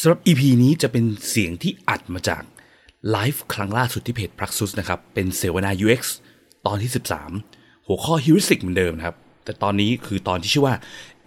[0.00, 2.42] สำหรับ EP นี้จะเป็นเสียงที่อัดมาจาก
[3.10, 6.02] ไลฟ์ครั้งล่าสุดที่เพจ Praxis นะครับ เป็นเสวนา UX
[6.66, 6.90] ตอนที่
[7.38, 10.74] 13 หัวข้อ heuristic เหมือนเดิมนะครับ แต่ตอนนี้คือตอนที่ชื่อว่า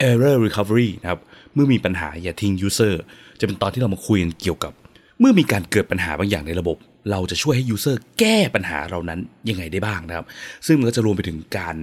[0.10, 1.20] error recovery นะครับ
[1.54, 2.94] เมื่อมีปัญหาอย่าทิ้ง user
[3.40, 4.74] จะเป็นตอนที่เรามาคุยกันเกี่ยวกับ
[5.20, 6.78] เมื่อมีการเกิดปัญหาบางอย่างในระบบ
[7.12, 9.20] เราจะช่วยให้ user แก้ปัญหาเรานั้น
[9.50, 10.26] ยังไงได้บ้างนะครับ
[10.68, 11.76] ซึ่งมันก็จะรวมไปถึงการ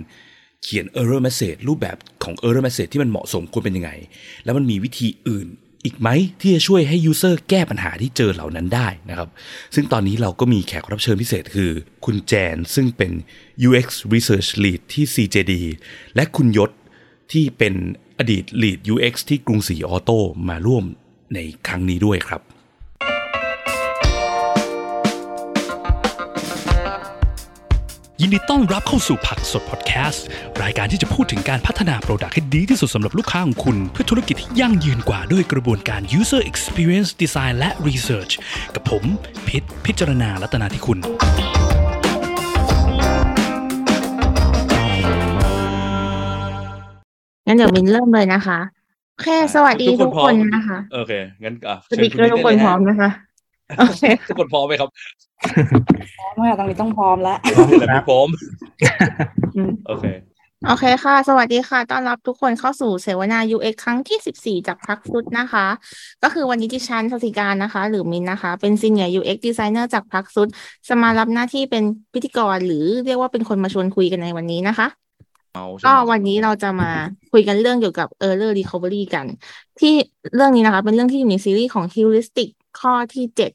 [0.63, 3.91] เขียน error message รูปแบบของ error message ที่มันเหมาะสมควรเป็นยังไง
[4.45, 5.49] แล้วมันมีวิธีอื่น
[5.85, 6.09] อีกไหม
[6.41, 9.29] ที่จะช่วยให้ user แก้ปัญหาที่เจอเหล่านั้นได้นะครับ
[9.75, 11.71] ซึ่งตอนนี้เราก็มีแขกรับเชิญพิเศษคือ
[12.05, 13.13] คุณแจนซึ่งเป็น
[13.69, 15.53] UX Research Lead ที่ CJD
[16.15, 16.71] และคุณยศ
[17.33, 17.75] ที่เป็น
[18.19, 20.19] อดีต Lead UX ที่กรุงศรีออโต้
[20.49, 20.85] มาร่วม
[21.35, 22.43] ในครั้งนี้ด้วยครับ
[28.21, 30.25] ยินดีต้อนรับเข้าสู่ผักสดพอดแคสต์
[30.63, 38.33] รายการที่จะพูดถึงการพัฒนาโปรดักต์ให้ดีที่สุดสำหรับลูกค้าของคุณ เพื่อธุรกิจที่ยั่งยืนกว่าด้วยกระบวนการ user experience design และ research
[38.75, 39.05] กับผม
[39.49, 40.99] พิษพิจารณาลัตนาที่คุณ
[47.47, 48.59] งั้นเดี๋ยวมินเริ่มเลยนะคะ
[49.13, 53.11] โอเค สวัสดีทุกคนนะคะ โอเค งั้นอะสปีกเกอร์ทุกคนพร้อมนะคะ
[53.79, 54.91] โอเคทุกคนพร้อมไหมครับ
[56.19, 57.39] พร้อมค่ะตอนนี้ต้องพร้อมแล้ว
[57.81, 58.29] แต่ไม่พร้อม
[59.57, 60.07] อืมโอเค
[60.69, 65.67] โอเคค่ะ สวัสดีค่ะ ต้อนรับทุกคนเข้าสู่เสวนา UX ครั้งที่ 14 จากพักฟุตนะคะ
[66.23, 70.49] ก็คือวันนี้ดิฉันสติการนะคะ หรือมินนะคะ เป็น Senior UX Designer จากพักฟุต
[70.89, 74.87] จะมารับหน้าที่เป็นพิธีกร หรือเรียกว่าเป็นคนมาชวนคุยกันในวันนี้นะคะ
[75.55, 76.91] เอาใช่ก็ไหมวันนี้เราจะมา
[77.33, 79.27] คุยกันเรื่องเกี่ยวกับ error recovery กัน
[79.81, 79.95] ที่
[80.35, 82.49] เรื่องนี้นะคะ เป็นเรื่องที่อยู่ในซีรีส์ของ heuristic
[82.81, 83.51] ข้อที่เจ็ด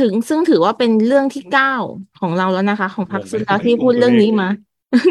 [0.00, 1.74] ถึงซึ่งถือว่าเป็นเรื่องที่เก้า
[2.20, 4.48] ของเราแล้วนะคะ ของพักสุดแล้วที่พูดเรื่องนี้มา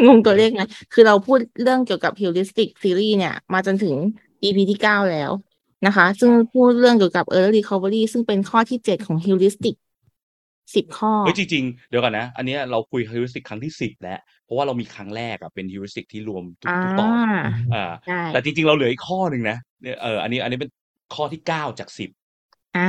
[0.06, 0.62] งงตัวเลขไง
[0.92, 3.94] คือเราพูดเรื่องเกี่ยวกับ heuristic ซีรีส์เนี่ย มาจนถึง
[4.44, 5.30] EP ที่เก้าแล้ว
[5.86, 9.76] นะคะ ซึ่งพูดเรื่องเกี่ยวกับ error recovery ซึ่งเป็นข้อที่เจ็ดของ heuristic
[10.74, 17.12] สิบข้อเฮ้ยจริงๆ เดี๋ยวก่อนนะ อันเนี้ยเราคุยฮิวริสติกครั้งที่สิบแล้ว เพราะว่าเรามีครั้งแรกอะเป็นฮิวริสติกที่รวมทุกอ่าทุกตอน
[17.74, 20.70] อ่าใช่แต่จริงๆ เราเหลืออีกข้อหนึ่งนะเนี่ยเอออันนี้อันนี้เป็น
[21.14, 22.10] ข้อที่เก้าจากสิบ
[22.76, 22.88] อ่า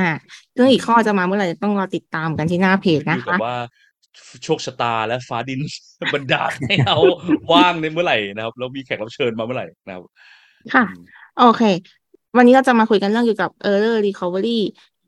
[0.54, 3.56] เรื่องอีกข้อจะมาเมื่อไหร่ต้องรอติดตามกันที่หน้าเพจอนะยู่กัคะบว่า
[4.44, 5.60] โชคชะตาและฟ้าดิน
[6.12, 6.96] บันดาลให้เรา
[7.52, 10.02] ว่างในเมื่อไหร่นะครับแล้วมีแขกรับเชิญมาเมื่อไหร่นะครับ
[10.74, 11.04] ค่ะอืม
[11.38, 11.62] โอเค
[12.36, 14.60] วันนี้เราจะมาคุยกันเรื่องเกี่ยวกับ error recovery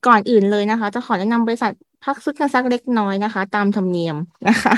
[0.07, 1.73] ก่อนอื่นเลยนะคะ จะขอแนะนำบริษัท
[2.05, 4.17] พักซุดกันสักเล็กน้อยนะคะ ตามธรรมเนียม
[4.49, 4.75] นะคะ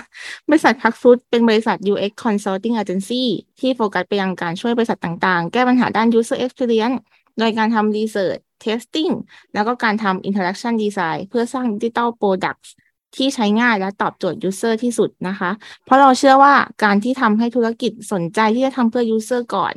[0.49, 3.25] บริษัทพักซุดเป็นบริษัท UX Consulting Agency
[3.61, 6.99] ที่โฟกัสไปยังการช่วยบริษัทต่างๆ แก้ปัญหาด้าน user experience
[7.39, 9.13] โดยการทำ research testing
[9.55, 12.71] แล้วก็การทำ interaction design เพื่อสร้าง digital products
[13.17, 15.51] ที่ใช้ง่ายและตอบโจทย์ user ที่สุดนะคะ
[15.85, 16.55] เพราะเราเชื่อว่า
[16.85, 19.75] การที่ทำให้ธุรกิจสนใจที่จะทำเพื่อ user ก่อน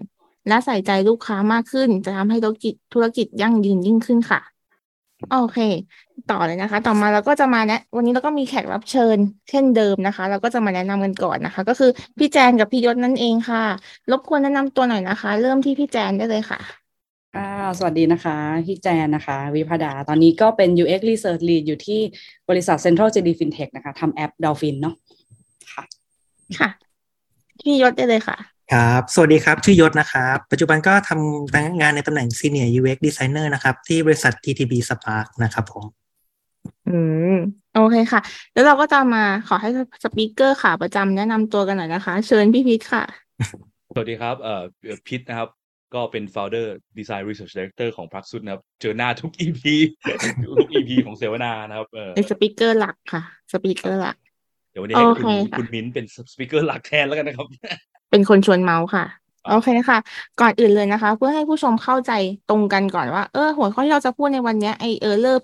[0.48, 4.42] และใส่ใจลูกค้ามากขึ้น จะทำให้ธุรกิจธุรกิจยั่งยืนยิ่งขึ้นค่ะ
[5.32, 5.58] โอเค
[6.32, 9.18] ต่อเลยนะคะ ต่อมาเราก็จะมาแนะวันนี้เราก็มีแขกรับเชิญ
[9.50, 13.64] เช่นเดิมนะคะ เราก็จะมาแนะนำกันก่อนนะคะ ก็คือพี่แจนกับพี่ยศนั่นเองค่ะ
[14.12, 16.87] รบกวนแนะนำตัวหน่อยนะคะ เริ่มที่พี่แจนได้เลยค่ะ
[17.38, 22.00] ค่ะสวัสดีนะคะ พี่แจนนะคะ วิพดา ตอนนี้ก็เป็น UX Research Lead อยู่ที่
[22.50, 24.96] บริษัท Central JD Fintech นะคะทำแอป Dolphin เนาะ
[25.74, 25.84] ค่ะ
[26.60, 26.70] ค่ะ
[27.60, 28.38] พี่ยศได้เลยค่ะ
[28.74, 35.86] ครับ สวัสดีครับ ชื่อยศนะครับ ปัจจุบันก็ทำงานในตำแหน่ง Senior UX Designer นะครับ ที่บริษัท TTB Spark นะครับผม
[36.88, 36.98] อื
[37.34, 37.36] ม
[37.76, 38.22] โอเคค่ะ
[38.54, 39.70] แล้วเราก็จะมาขอให้
[40.04, 43.04] สปีกเกอร์ขาประจำแนะนำตัวกันหน่อยนะคะ เชิญพี่พีทค่ะ
[43.94, 44.64] สวัสดีครับ เอ่อ
[45.08, 45.50] พิษนะครับ
[45.94, 46.66] ก็เป็น founder
[46.98, 49.74] design research director ของพักสุดนะครับ เจอหน้าทุก EP
[50.60, 53.22] ทุก EP ของเสวนานะครับเออเป็นสปีกเกอร์หลักค่ะ
[53.52, 54.18] สปีกเกอร์หลัก
[54.72, 57.48] เดี๋ยววันนี้ให้โอคุเคณค่ะคุณมิ้นเป็นสปีกเกอร์หลักแทนแล้วกันนะครับ
[58.10, 59.04] เป็นคนชวนเมาส์ค่ะ
[59.46, 59.98] โอเคค่ะ
[60.38, 62.12] ก่อนอื่นเลยนะคะ เพื่อให้ผู้ชมเข้าใจ
[62.48, 65.36] ตรงกันก่อนว่า เออ หัวข้อที่เราจะพูดในวันเนี้ยไอ error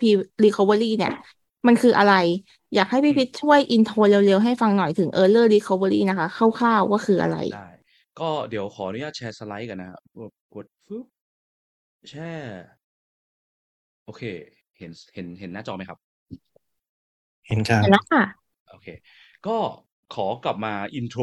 [0.44, 1.12] recovery เนี่ย
[1.68, 2.12] มันคืออะไร
[2.74, 7.66] อยากให้พี่พิชช่วยอินโทรเร็วๆ ให้ฟังหน่อยถึง error recovery นะคะ คร่าวๆว่าคืออะไรได้
[8.20, 10.02] ก็เดี๋ยวขออนุญาตแชร์สไลด์กันนะครับ
[10.54, 11.06] กดฟึบ
[12.10, 12.66] แชร์
[14.06, 14.24] โอเค
[14.78, 16.00] เห็นเห็นเห็นหน้าจอไหมครับ
[17.48, 18.24] เห็นครับเห็นแล้วค่ะ
[18.70, 18.88] โอเค
[19.48, 19.58] ก็
[20.16, 21.22] ขอกลับมา intro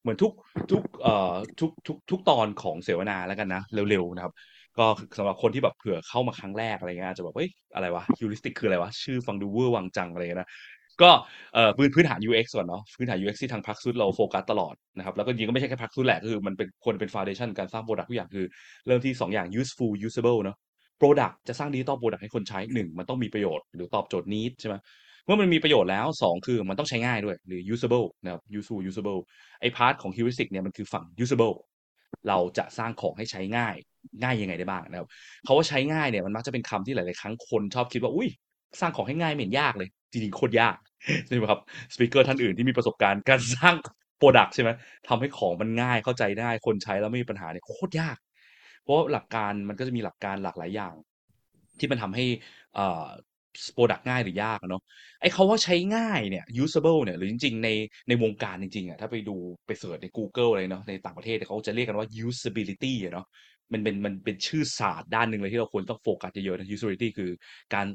[0.00, 0.32] เหมือนทุก
[0.70, 4.32] ทุกเอ่อทุกทุกทุกตอนของเสวนาแล้วกันนะ เร็วๆนะครับ
[4.78, 4.86] ก็
[5.16, 10.50] สำหรับคนที่แบบเผื่อเข้ามาครั้งแรกอะไรเงี้ยอาจจะแบบเฮ้ยอะไรวะ heuristic คืออะไรวะ ชื่อฟังดูเวอร์วังจังอะไรเงี้ยนะ
[11.02, 11.10] ก็
[11.54, 18.46] เอ่อพื้นพื้นฐาน UX ก่อนเนาะพื้นฐาน UX ที่ทางพักซุดเราโฟกัสตลอดนะครับแล้วก็จริงก็ไม่ใช่แค่พักซุดแหละก็คือมันเป็นควรเป็น foundation การสร้าง product ทุกอย่างคือ
[18.86, 20.56] เริ่มที่ 2 อย่าง useful usable เนาะ
[21.00, 24.74] product จะสร้าง digital product ให้คนใช้1มันต้องมีประโยชน์หรือตอบโจทย์ need ใช่ไหม
[25.26, 29.20] เมื่อมันมีประโยชน์แล้ว 2 คือมันต้องใช้ง่ายด้วยหรือ usable นะครับ useful usable
[29.60, 31.54] ไอ้ part ของ heuristic เนี่ยมันคือฝั่ง usable
[32.28, 33.74] เราจะสร้างของให้ใช้ง่าย
[34.22, 35.08] ง่ายยังไงได้บ้างนะครับ
[35.44, 38.28] เขาว่าใช้ง่ายเนี่ยมันมักจะเป็นคำที่หลาย ๆ ครั้งคนชอบคิดว่าอุ้ย
[38.80, 40.76] สร้างของให้ง่ายไม่เห็นยากเลย จริงๆโคตรยาก
[41.26, 41.60] ใช่ไหมครับ
[41.94, 43.76] speaker ท่านอื่นที่มีประสบการณ์การสร้าง
[44.18, 44.70] product ใช่ไหม
[45.08, 48.16] ทำให้ของมันง่ายเข้าใจได้คนใช้แล้วไม่มีปัญหาเนี่ยโคตรยาก
[48.82, 50.94] เพราะหลักการมันก็จะมีหลักการหลากหลายอย่าง
[51.78, 52.24] ที่มันทำให้
[52.78, 53.06] อ่า
[53.74, 54.82] product ง่ายหรือยากเนาะ
[55.20, 57.68] ไอ้คำว่าใช้ง่ายเนี่ย usable เนี่ยหรือจริงๆใน
[58.08, 59.36] ในวงการจริงๆอะถ้าไปดู
[59.66, 63.26] ไป search ใน Google อะไรเนาะในต่างประเทศเขาจะเรียกกันว่า usability เนาะ
[63.72, 67.30] มันเป็นมันเป็นชื่อศาสตร์ด้านหนึ่งเลยที่เราควรต้องโฟกัสเยอะๆนะ usability คือ
[67.74, 67.86] การ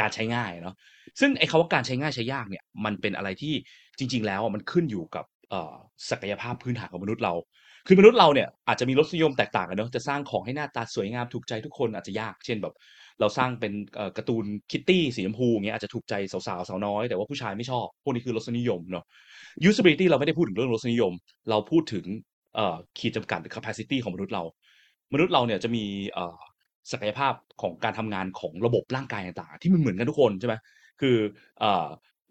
[0.00, 0.74] การใช้ง่ายเนาะ
[1.20, 3.54] ซึ่งไอ้คำว่าการใช้ง่ายใช้ยากเนี่ยมันเป็นอะไรที่
[3.98, 5.24] จริง ๆ แล้วมันขึ้นอยู่กับ
[6.10, 7.34] ศักยภาพพื้นฐานของมนุษย์เรา
[7.86, 12.74] คือมนุษย์เราเนี่ยอาจจะมีรสนิยมแตกต่างกันเนอะจะสร้างของให้หน้าตาสวยงามถูกใจทุกคนอาจจะยาก เช่นแบบ
[13.20, 13.72] เราสร้างเป็น
[14.16, 19.04] การ์ตูนคิตตี้สีชมพูอย่างเงี้ยอาจจะถูกใจสาวๆสาวน้อยแต่ว่าผู้ชายไม่ชอบ พวกนี้คือรสนิยมเนาะ
[19.68, 21.12] usability เราไม่ได้พูดถึงเรื่องรสนิยม
[21.50, 22.04] เราพูดถึง
[22.98, 24.42] ขีดจำกัดหรือ capacity ของมนุษย์เรา
[25.14, 25.84] มนุษย์เราเนี่ยจะมี
[26.92, 27.32] ศักยภาพ
[27.62, 30.54] ของการทำงานของระบบร่างกายต่างๆ ที่มันเหมือนกันทุกคนใช่ไหม
[31.00, 31.16] คือ
[31.58, 31.62] เ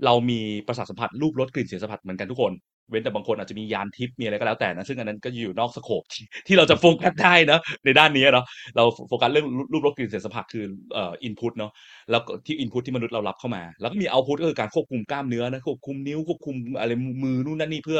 [0.05, 2.53] เรามีประสาทสัมผัสรูปรสกลิ่นเสียงสัมผัสเหมือนกันทุกคน
[2.89, 6.03] เว้นแต่บางคนอาจจะมียานทิพย์มีอะไรก็แล้วแต่นะซึ่งอันนั้นก็อยู่นอกสโคป
[6.47, 8.45] ที่เราจะโฟกัสได้นะในด้านนี้เนาะ
[8.75, 10.63] เราโฟกัสเรื่องรูปรสกลิ่นเสียงสัมผัสคือ
[10.93, 11.71] เอ่อ input เนาะ
[12.11, 16.91] แล้วก็ที่ input ที่มนุษย์เรารับเข้ามา แล้วก็มี output ก็คือการควบคุมกล้ามเนื้อนะควบคุมนิ้วควบคุมอะไร
[17.23, 17.99] มือนู่นนั่นนี่เพื่อ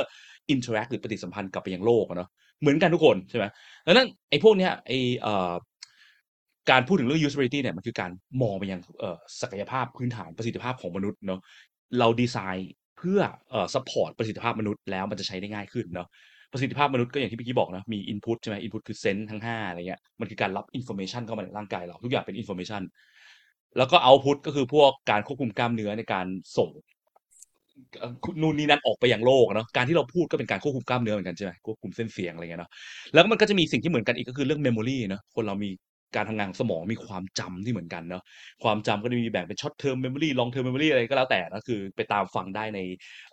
[0.49, 2.29] interact หรือปฏิสัมพันธ์กลับไปยังโลกเนาะ
[2.61, 3.45] เหมือนกันทุกคนใช่ไหม
[3.85, 5.53] ดังนั้นไอ้พวกเนี้ยไอ้เอ่อ
[6.71, 8.11] การพูดถึงเรื่อง usability เนี่ยมันคือการ
[8.41, 8.79] มองไปยัง
[9.41, 11.39] ศักยภาพพื้นฐานประสิทธิภาพของมนุษย์เนาะ
[11.99, 13.19] เราดีไซน์เพื่อ
[13.49, 16.07] เอ่อ support ประสิทธิภาพมนุษย์แล้วมันจะใช้ได้ง่ายขึ้นเนาะ
[16.51, 22.81] ประสิทธิภาพมนุษย์ก็อย่างที่พี่กี้บอกนะมี input ใช่ไหม input คือ sense ทั้งห้าอะไรเงี้ยมันคือการรับ information เข้ามาในร่างกายเรา ทุกอย่างเป็น information
[23.77, 26.25] แล้วก็ output ก็คือพวกการควบคุมกล้ามเนื้อในการ
[26.57, 26.69] ส่ง
[28.41, 32.71] นู่นนี่นั่นออกไปอยังโลกเนาะการที่เราพูดก็เป็นการควบคุมกล้ามเนื้อเหมือนกันใช่ไหมควบคุมเส้นเสียงอะไรเงี้ยเนาะ
[33.13, 35.69] แล้วมันก็จะมีสิ่งที่เหมือนกันอีกก็คือเรื่อง memory เนาะคนเรามี
[36.15, 38.23] การทำงานของสมองมีความจำที่เหมือนกันเนาะ
[38.63, 42.79] ความจำก็จะมีแบ่งเป็น short term memory long term memory อะไรก็แล้วแต่นะคือไปตามฟังได้ใน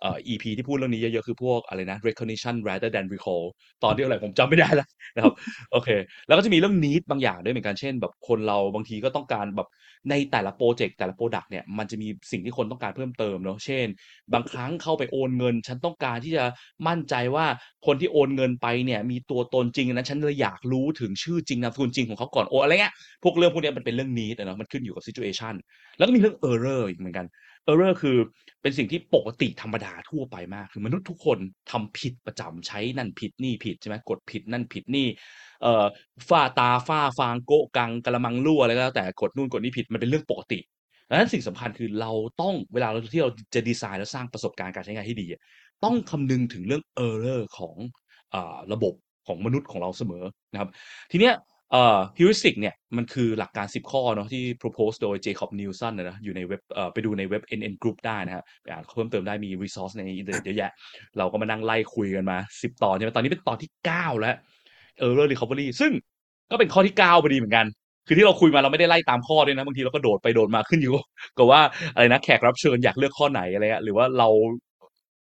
[0.01, 3.43] เอ่อ EP ที่พูดเรื่องนี้เยอะๆ คือพวกอะไรนะ recognition rather than recall
[3.83, 5.33] ตอนที่อะไรผมจำไม่ได้แล้วนะครับ
[5.71, 5.89] โอเค
[6.27, 9.67] แล้วก็จะมีเรื่อง need บางอย่างด้วยเหมือนกันเช่น แบบคนเราบางทีก็ต้องการแบบ
[10.09, 13.87] ในแต่ละ project แต่ละ product เนี่ยมันจะมีสิ่งที่คนต้องการเพิ่มเติมเนาะเช่น
[14.33, 16.43] บางครั้งเข้าไปโอนเงิน ฉันต้องการที่จะ
[16.87, 17.45] มั่นใจว่า
[17.85, 22.93] คนที่โอนเงินไปเนี่ยมีตัวตนจริงนะฉันเลยอยากรู้ถึงชื่อจริงนามสกุลจริงของเขาก่อนโอนอะไรเงี้ย
[23.23, 25.55] พวกเรื่องพวกเนี้ยมันเป็นเรื่อง need อะเนาะมันขึ้นอยู่กับ situation
[25.97, 27.25] แล้วก็มีเรื่อง error อีกเหมือนกัน
[27.69, 28.17] error คือ
[28.61, 31.37] เป็นสิ่งที่ปกติธรรมดาทั่วไปมาก คือมนุษย์ทุกคน
[31.71, 35.07] ทำผิดประจำใช้นั่นผิดนี่ผิดใช่ไหมกดผิดนั่นผิดนี่
[35.61, 35.85] เอ่อ
[36.29, 40.59] ฝ้าตาฝ้าฟางโก๊ะกังกะละมังรั่วอะไรก็แล้วแต่กดนู่นกดนี่ผิดมันเป็นเรื่องปกติ
[41.09, 45.27] ดังนั้นสิ่งสำคัญคือเราต้องเวลาเราที่เราจะดีไซน์และสร้างประสบการณ์การใช้งานให้ดี
[45.83, 47.75] ต้องคำนึงถึงเรื่อง error ของ
[48.33, 48.93] อ่าระบบ
[49.27, 50.69] ของมนุษย์ของเราเสมอนะครับ
[51.11, 51.33] ทีเนี้ย
[51.71, 60.71] เอ่อ heuristic เนี่ยมันคือหลักการ 10 ข้อเนาะที่ propose โดย Jacob Nielsen นะนะอยู่ในเว็บเอ่อไปดูในเว็บ NN Group ได้นะครับไปอ่านเพิ่มเติมได้มี resource ในอินเทอร์เน็ตเยอะแยะ
[61.17, 64.35] เราก็มานั่งไล่คุยกันมา 10 ตอนใช่ไหมตอนนี้เป็นตอนที่ 9 แล้ว
[65.05, 65.91] error recovery ซึ่ง
[66.51, 67.65] ก็เป็นข้อที่ 9พอดีเหมือนกัน
[68.07, 70.93] คือที่เราคุยมาเราไม่ได้ไล่ตามข้อด้วยนะบางทีเราก็โดดไปโดดมาขึ้นอยู่
[71.37, 71.61] กับว่า
[71.93, 74.27] อะไรนะแขกรับเชิญอยากเลือกข้อไหนอะไรเงี้ยหรือว่าเรา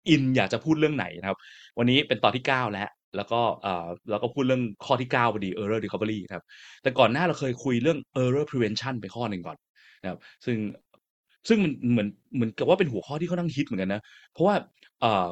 [0.08, 1.38] อินอยากจะพูดเรื่องไหนนะครับ
[1.78, 6.44] วันนี้เป็นตอนที่ 9 แล้ว แล้วก็เอ่อแล้วก็พูดเรื่องข้อที่ 9พอดี error recovery ครับ
[6.82, 9.56] แต่ก่อนหน้าเราเคยคุยเรื่อง error prevention ไปข้อหนึ่งก่อน
[10.02, 10.56] นะครับ ซึ่ง
[11.48, 14.54] ซึ่งมันเหมือนเหมือนกับว่าเป็นหัวข้อที่ค่อนข้างฮิตเหมือนกันนะ เพราะว่า
[15.00, 15.28] เอ่อ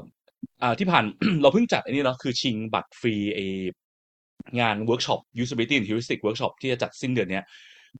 [0.63, 1.05] อ่าที่ผ่าน
[1.43, 3.41] เราเพิ่งจัดอันนี้เนาะคือชิงบัตรฟรีไอ้
[4.61, 7.45] งาน workshop usability and heuristic workshop ที่จะจัดสิ้นเดือนเนี้ย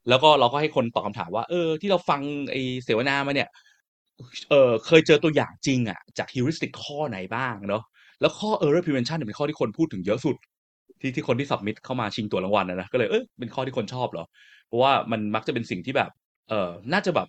[0.09, 3.49] แล้วก็เราก็ให้คนตอบคำถามว่า เออ ที่เราฟังไอเสวนามาเนี่ย
[4.49, 7.83] เออเคยเจอตัวอย่างจริงอะ จาก heuristic ข้อไหนบ้างเนาะ
[8.21, 10.35] แล้วข้อ error prevention เนี่ยเป็นข้อที่คนพูดถึงเยอะสุด
[11.01, 14.25] ที่ที่คนที่ submit เข้ามาชิงตัวรางวัลนะนะก็เลยเออเป็นข้อที่คนชอบเหรอ
[14.67, 16.09] เพราะว่ามันมักจะเป็นสิ่งที่แบบ
[16.49, 17.27] เออน่าจะแบบ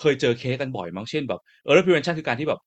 [0.00, 2.60] เคยเจอเคสกันบ่อยมั้งเช่นแบบ error prevention คือการที่แบบ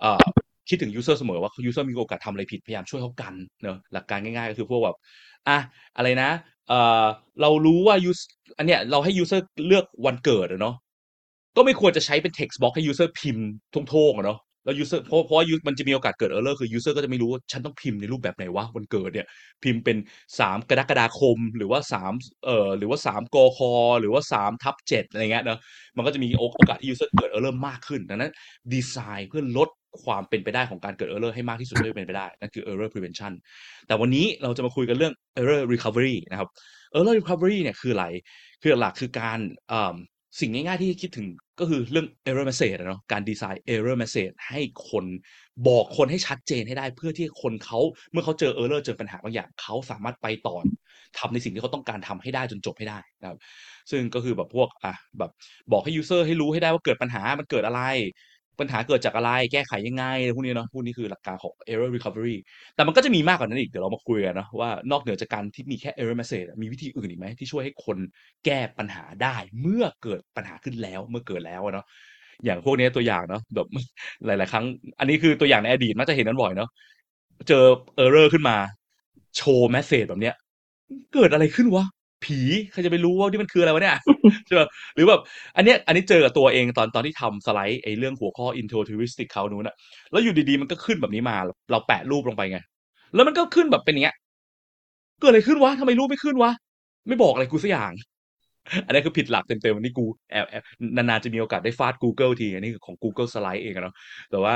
[0.00, 0.24] เออ
[0.68, 4.96] คิดถึง user เสมอว่า user มีโอกาสทำอะไรผิดพยายามช่วยเขากันเนอะหลักการง่ายๆ ก็คือพวกแบบ
[5.48, 5.58] อะ
[5.96, 6.30] อะไรนะ
[6.68, 6.72] เอ
[7.04, 7.06] อ
[7.40, 8.26] เรารู้ว่า user
[8.58, 10.74] อันเนี้ยเราให้ user เลือกวันเกิดอะเนาะ
[11.56, 13.76] ก็ไม่ควรจะใช้เป็น text box ให้ user พิมพ์ท
[14.10, 19.26] งๆเนาะ แล้ว user เพราะเพราะว่า u- มันจะมีโอกาสเกิด error คือ user ก็จะไม่รู้ว่าฉันต้องพิมพ์ในรูปแบบไหนวะวันเกิดเนี่ย
[19.62, 19.96] พิมพ์เป็น
[20.40, 22.12] สามกรกฎาคมหรือว่าสาม
[22.44, 23.60] เอ่อหรือว่าสามกค
[24.00, 25.58] หรือว่าสามทับเจ็ดอะไรเงี้ยเนอะ
[25.96, 28.32] มันก็จะมีโอกาสที่ user เกิด error มากขึ้นดังนั้น
[28.72, 29.68] ดีไซน์เพื่อลด
[30.04, 33.32] ความเป็นไปได้ของการเกิด error ให้มากที่สุดเท่าที่เป็นไปได้ นั่นคือ error prevention
[33.86, 36.48] แต่วันนี้เราจะมาคุยกันเรื่อง error recovery นะครับ
[36.96, 38.06] error recovery เนี่ยคืออะไร
[38.62, 39.94] คือหลักคือการเอ่อ
[40.40, 41.26] สิ่งง่ายๆที่คิดถึง
[41.60, 44.60] ก็คือเรื่อง error message อะเนาะการดีไซน์ error message ให้
[44.90, 45.04] คน
[45.68, 47.80] บอกคนให้ชัดเจนให้ได้ เพื่อที่คนเขา
[48.12, 50.56] เมื่อเขาเจอ error เจอปัญหาบางอย่างเขาสามารถไปต่อ
[51.18, 53.38] ทำในสิ่งที่เขาต้องการทำให้ได้จนจบให้ได้นะครับ
[53.90, 55.30] ซึ่งก็คือแบบพวกอะแบบ
[55.72, 57.82] บอกให้ user ให้รู้ให้ได้ว่าเกิดปัญหามันเกิดอะไร
[58.60, 62.36] ปัญหาเกิดจากอะไรแก้ไขยังไงพวกนี้เนาะพวกนี้คือหลักการของ error recovery
[62.74, 67.98] แต่มันก็จะมีมากกว่านั้นอีก เดี๋ยวเรามาคุยกันเนาะว่านอกเหนือจากการที่มีแค่ error message มีวิธีอื่นอีกไหมที่ช่วยให้คน
[68.44, 71.86] แก้ปัญหาได้เมื่อเกิดปัญหาขึ้นแล้วเมื่อเกิดแล้วเนาะ
[72.44, 73.66] อย่างพวกนี้ตัวอย่างเนาะแบบ
[74.26, 74.64] หลาย ๆ ครั้ง
[74.98, 76.68] อันนี้คือตัวอย่างในอดีตมักจะเห็นนั้นบ่อยเนาะ
[77.48, 77.64] เจอ
[78.04, 78.56] error ขึ้นมา
[79.36, 80.34] โชว์ message แบบเนี้ย
[81.14, 81.84] เกิดอะไรขึ้นวะ
[82.26, 82.40] ผี
[82.72, 83.96] ใครจะไปรู้ว่านี่มันคืออะไรวะเนี่ย
[84.46, 85.20] ใช่ป่ะหรือแบบ
[85.56, 89.76] อันเนี้ยอันนี้เจอกับตัวเองตอนตอนที่ทำสไลด์ไอ้เรื่องหัวข้อ intuitive เขานู้นอะ
[90.10, 91.36] แล้วอยู่ดีๆมันก็ขึ้นแบบนี้มา
[91.70, 92.58] เราแปะรูปลงไปไง
[93.14, 94.16] แล้วมันก็ขึ้นแบบเป็นเงี้ย
[95.20, 96.50] เกิดอะไรขึ้นวะทำไมรูปไม่ขึ้นวะ
[97.08, 97.92] ไม่บอกอะไรกูสักอย่าง
[98.86, 100.62] อันนี้คือผิดหลักเต็มๆวันนี้กูแอบแอบ
[100.96, 103.94] นานๆจะมีโอกาสได้ฟาด Google ที อันนี้คือของ Google Slide เองเนาะ
[104.30, 104.54] แต่ว่า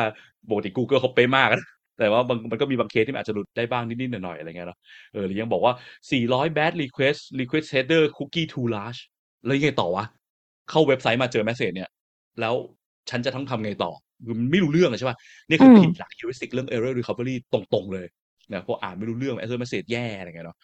[0.50, 1.62] ปกติ Google เขาเป๊ะมากนะ
[2.00, 4.78] แต่ว่าบางมันก็มีบางเคสที่มันอาจจะหลุดได้บ้างนิดๆหน่อยๆอะไรเงี้ยเนาะ
[5.12, 5.72] เออหรือยังบอกว่า
[6.10, 9.00] 400 bad request request header cookie too large
[9.46, 10.04] แล้วยังไงต่อวะ
[10.70, 11.90] เข้าเว็บไซต์มาเจอ message เนี่ย
[12.40, 12.54] แล้ว
[13.10, 13.90] ฉันจะต้องทำไงต่อ
[14.26, 15.16] คือมันไม่รู้เรื่องอะใช่ป่ะ
[15.48, 18.06] นี่คือผิดหลัก heuristic เรื่อง error recovery ตรงๆเลย
[18.52, 20.58] นะเพราะอ่านไม่รู้เรื่อง error message แย่อะไรเงี้ยเนาะ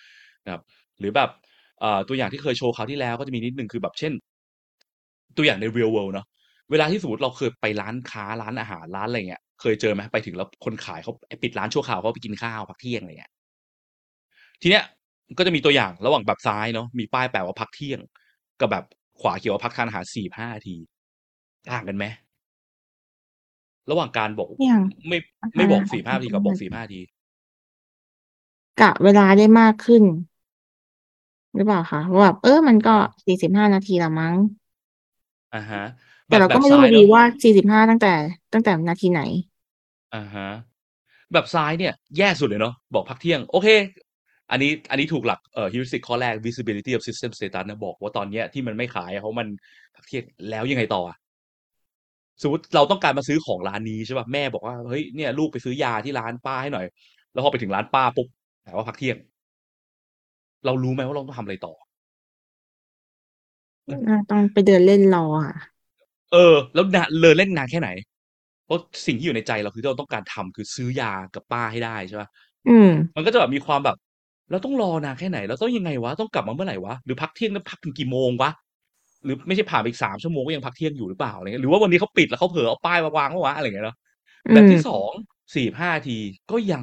[0.44, 0.62] นะครับ
[1.00, 1.30] หรือแบบ
[1.80, 4.12] เอ่อตัวอย่างที่เคยโชว์คราวที่แล้วก็จะมีนิดนึงคือแบบเช่น
[5.36, 6.26] ตัวอย่างใน real world เนาะ
[6.70, 13.32] เวลาที่สมมติเราเคยไปร้านค้าร้านอาหารร้านอะไรเงี้ย เคยเจอไหมไปถึงแล้วคนขายเขาปิดร้านชั่วคราวเขาไปกินข้าวพักเที่ยงอะไรเงี้ย
[14.62, 14.84] ทีเนี้ย
[15.38, 18.00] ก็จะมีตัวอย่างระหว่างแบบซ้ายเนาะมีป้ายแปะว่าพักเที่ยง
[18.60, 18.84] กับแบบ
[19.20, 20.76] ขวาเขียนว่าพักทานอาหารสี่ห้านาที
[21.70, 22.04] ต่างกันไหม
[23.90, 25.18] ระหว่างการบอกอย่างไม่
[25.56, 27.00] ไม่บอกสี่ห้านาทีกับบอกสี่ห้านาที
[28.80, 30.04] กะเวลาได้มากขึ้น
[31.54, 32.90] หรือเปล่าคะว่าแบบเออมันก็
[33.26, 34.36] สี่สิบห้านาทีละมั้ง
[35.52, 35.82] อ่าฮะ
[36.26, 38.12] แต่เราก็ไม่รู้อยู่ดีว่าสี่สิบห้าตั้งแต่
[38.52, 39.22] ตั้งแต่นาทีไหน
[40.14, 40.48] อ่าฮะ
[41.32, 43.68] แบบซ้ายเนี่ยแย่สุดเลยเนาะบอกพักเที่ยง โอเค
[44.50, 49.48] อันนี้อันนี้ถูกหลักเอ่อ heuristic ข้อแรก visibility of system status นะบอกว่าตอนเนี้ยที่มันไม่ขายอะเพราะมัน
[49.96, 51.16] พักเที่ยงแล้วยังไงต่ออะ
[52.42, 56.86] สมมติเราต้องการมาซื้อของร้านนี้ใช่ป่ะแม่บอกว่าเฮ้ยเนี่ยลูกไปซื้อยาที่ร้านป้าให้หน่อย
[57.32, 58.28] แล้วพอไปถึงร้านป้าปุ๊บ
[58.64, 59.16] แต่ว่าพักเที่ยง
[60.64, 61.74] เรารู้ไหมว่าเราต้องทำอะไรต่อ
[64.30, 65.75] ต้องไปเดินเล่นรอค่ะ
[66.32, 67.88] เออ แล้วนานเลยเล่นนานแค่ไหน
[68.66, 72.28] เพราะสิ่งที่อยู่ในใจเราคือที่เราต้องการทำคือซื้อยากับป้าให้ได้ใช่ป่ะ
[72.68, 73.96] อืมมันก็จะแบบมีความแบบ
[74.50, 78.50] เราต้องรอนานแค่ไหนเราต้องยังไงวะต้องกลับมาเมื่อไหร่วะหรือพักเที่ยงแล้วพักถึงกี่โมงวะ
[79.24, 83.96] หรือไม่ใช่ผ่านไปอีกสามชั่วโมงก็ยังพักเที่ยงอยู่หรือเปล่าอะไรเงี้ยหรือว่าวันนี้เขาปิดแล้วเขาเผลอเอาป้ายวางๆวะอะไรเงี้ยเนาะ
[84.48, 85.10] อืมแบบที่สอง
[85.54, 86.16] สี่ห้าที
[86.50, 86.82] ก็ยัง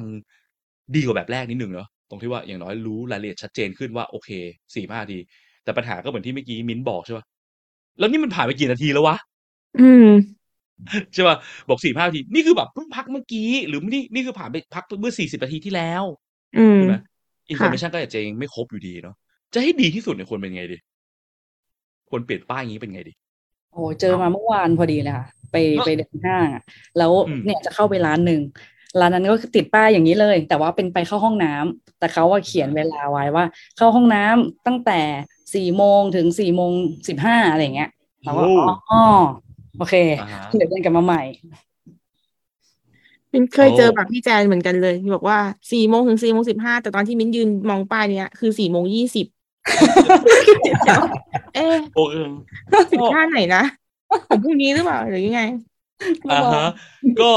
[0.94, 4.30] ดีกว่าแบบแรกนิดหนึ่งเนาะตรงที่ว่าอย่างน้อยรู้รายละเอียดชัดเจนขึ้นว่าโอเค
[4.74, 5.18] สี่ห้าที
[5.64, 7.24] แต่ปัญหาก็เหมือนที่เมื่อกี้มิ้นบอกใช่ป่ะ
[7.98, 9.16] แล้วนี่มันผ่านไปกี่นาทีแล้ววะ
[9.76, 10.06] อืม
[11.14, 11.36] ใช่ป่ะ
[11.68, 16.04] บอกสี่ห้านาที นี่คือแบบเพิ่งพักเมื่อกี้ หรือนี่นี่คือผ่านไปพักเมื่อสี่สิบนาทีที่แล้ว
[16.56, 16.94] อืมใช่ไหม
[17.50, 19.14] information ก็อาจจะยังไม่ครบอยู่ดีเนาะ
[19.54, 20.76] จะให้ดีที่สุดเนี่ยควรเป็นไงดี
[22.10, 23.12] ควรเปลี่ยนป้ายอย่างนี้เป็นไงดี
[23.72, 26.62] โอ้เจอมาเมื่อวานพอดีเลยค่ะ ไปไปเดินห้างอะ
[26.98, 28.40] แล้วอืมเนี่ยจะเข้าไปร้านหนึ่ง
[29.00, 33.44] ร้านนั้นก็คือติดป้ายอย่างนี้เลย แต่ว่าเป็นไปเข้าห้องน้ำแต่เขาว่าเขียนเวลาไว้ว่า
[33.76, 35.00] เข้าห้องน้ำตั้งแต่
[35.54, 36.72] สี่โมงถึงสี่โมง
[37.08, 37.88] สิบห้าอะไรเงี้ย
[38.24, 38.94] เราก็โอ้อ๋อ
[39.78, 41.22] โอเคอ่าฮะเดี๋ยวเดินกลับมาใหม่
[43.32, 45.38] มินเคยเจอโอ้แบบพี่แจนเหมือนกันเลยที่บอกว่า
[45.72, 49.26] สี่โมงถึงสี่โมงสิบห้าแต่ตอนที่มิ้นยืนมองป้ายเนี้ยคือสี่โมงยี่สิบ
[51.54, 52.28] เอ๊ะโอ้เออ
[52.92, 53.62] สิบห้าไหนนะ
[54.28, 55.42] ของพรุ่งนี้หรือเปล่าหรือยังไง
[56.32, 56.68] อ่าฮะ
[57.20, 57.32] ก็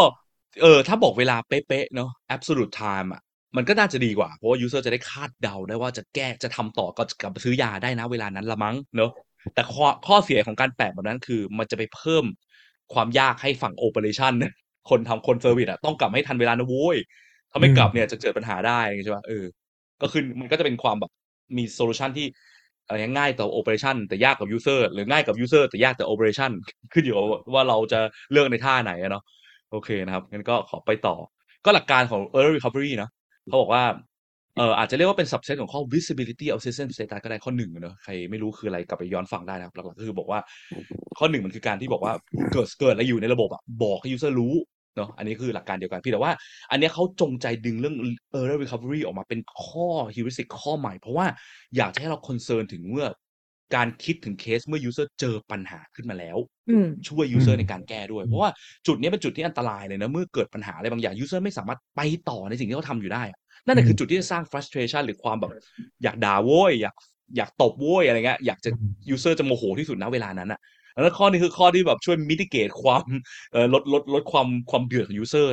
[0.62, 3.22] เออถ้าบอกเวลาเป๊ะๆเนาะ absolute time อะ
[3.56, 9.12] มันก็น่าจะดีกว่า เพราะว่า user จะได้คาดเดาได้ว่าจะแก้จะทำต่อก็กลับไปซื้อยาได้นะเวลานั้นละมั้งเนาะ
[9.54, 12.26] แต่ข้อข้อเสียของการแปะแบบนั้นคือ มันจะไปเพิ่ม
[12.94, 14.34] ความยากให้ฝั่ง operation
[14.90, 16.98] คนทำคน service อะต้องกลับให้ทันเวลานะโว้ย
[17.52, 19.46] ถ้าไม่กลับเนี่ยจะเกิดปัญหาได้ใช่ป่ะเออ
[20.02, 21.12] ก็คือมันก็จะเป็นความแบบ
[21.58, 22.28] มี solution ที่
[22.88, 26.52] เออง่ายต่อ operation แต่ยากกับ user หรือง่ายกับ user แต่ยากต่อ operation
[26.94, 27.26] ขึ้นอยู่กับ
[27.56, 28.00] ว่าเราจะ
[28.32, 29.24] เลือกในท่าไหนอะเนาะ
[29.72, 31.16] โอเคนะครับงั้นก็ขอไปต่อ
[31.66, 33.10] ก็หลักการของ early recovery นะ
[33.50, 33.84] เขาบอกว่า
[34.58, 40.40] เอออาจจะเรียกว่าเป็น subset ของข้อ visibility of system status ก็ได้ข้อหนึ่งอะเนอะใครไม่รู้คืออะไรกลับไปย้อนฟังได้นะครับหลักๆก็คือบอกว่า
[41.18, 42.14] ข้อหนึ่งมันคือการที่บอกว่า
[42.54, 44.56] เกิดเกิดอะไรอยู่ในระบบอะบอกให้ user รู้
[44.98, 46.32] เนาะอันนี้คือหลักการเดียวกันพี่แต่ว่า
[46.72, 47.96] อันเนี้ยเขาจงใจดึงเรื่อง
[48.36, 51.26] early recovery ออกมาเป็นข้อ heuristic ข้อใหม่ เพราะว่า
[51.78, 53.08] อยากจะให้เรา concern ถึงเมื่อ
[53.76, 56.38] การคิดถึงเคสเมื่อ user เจอปัญหาขึ้นมาแล้ว
[56.70, 58.50] อืมช่วย user อืมในการแก้ด้วย เพราะว่า
[58.88, 65.52] จุดนี้เป็นจุดที่อันตรายเลยนะ เมื่อเกิดปัญหาอะไรบางอย่าง user ไม่สามารถไปต่อในสิ่งที่เขาทำอยู่ได้อะ นั่นแหละคือจุดที่จะสร้าง frustration หรือความแบบ
[66.04, 66.96] อยากด่าโว้ยอยาก
[67.38, 68.70] อยากตบโว้ยอะไรเงี้ยอยากจะ
[69.14, 70.60] user จะโมโหที่สุดนะเวลานั้นอะ
[71.04, 73.04] แล้วข้อนี้คือข้อที่แบบช่วยมิติเกตความ
[73.54, 75.48] เอ่อลดลดลดความความเดือดของ user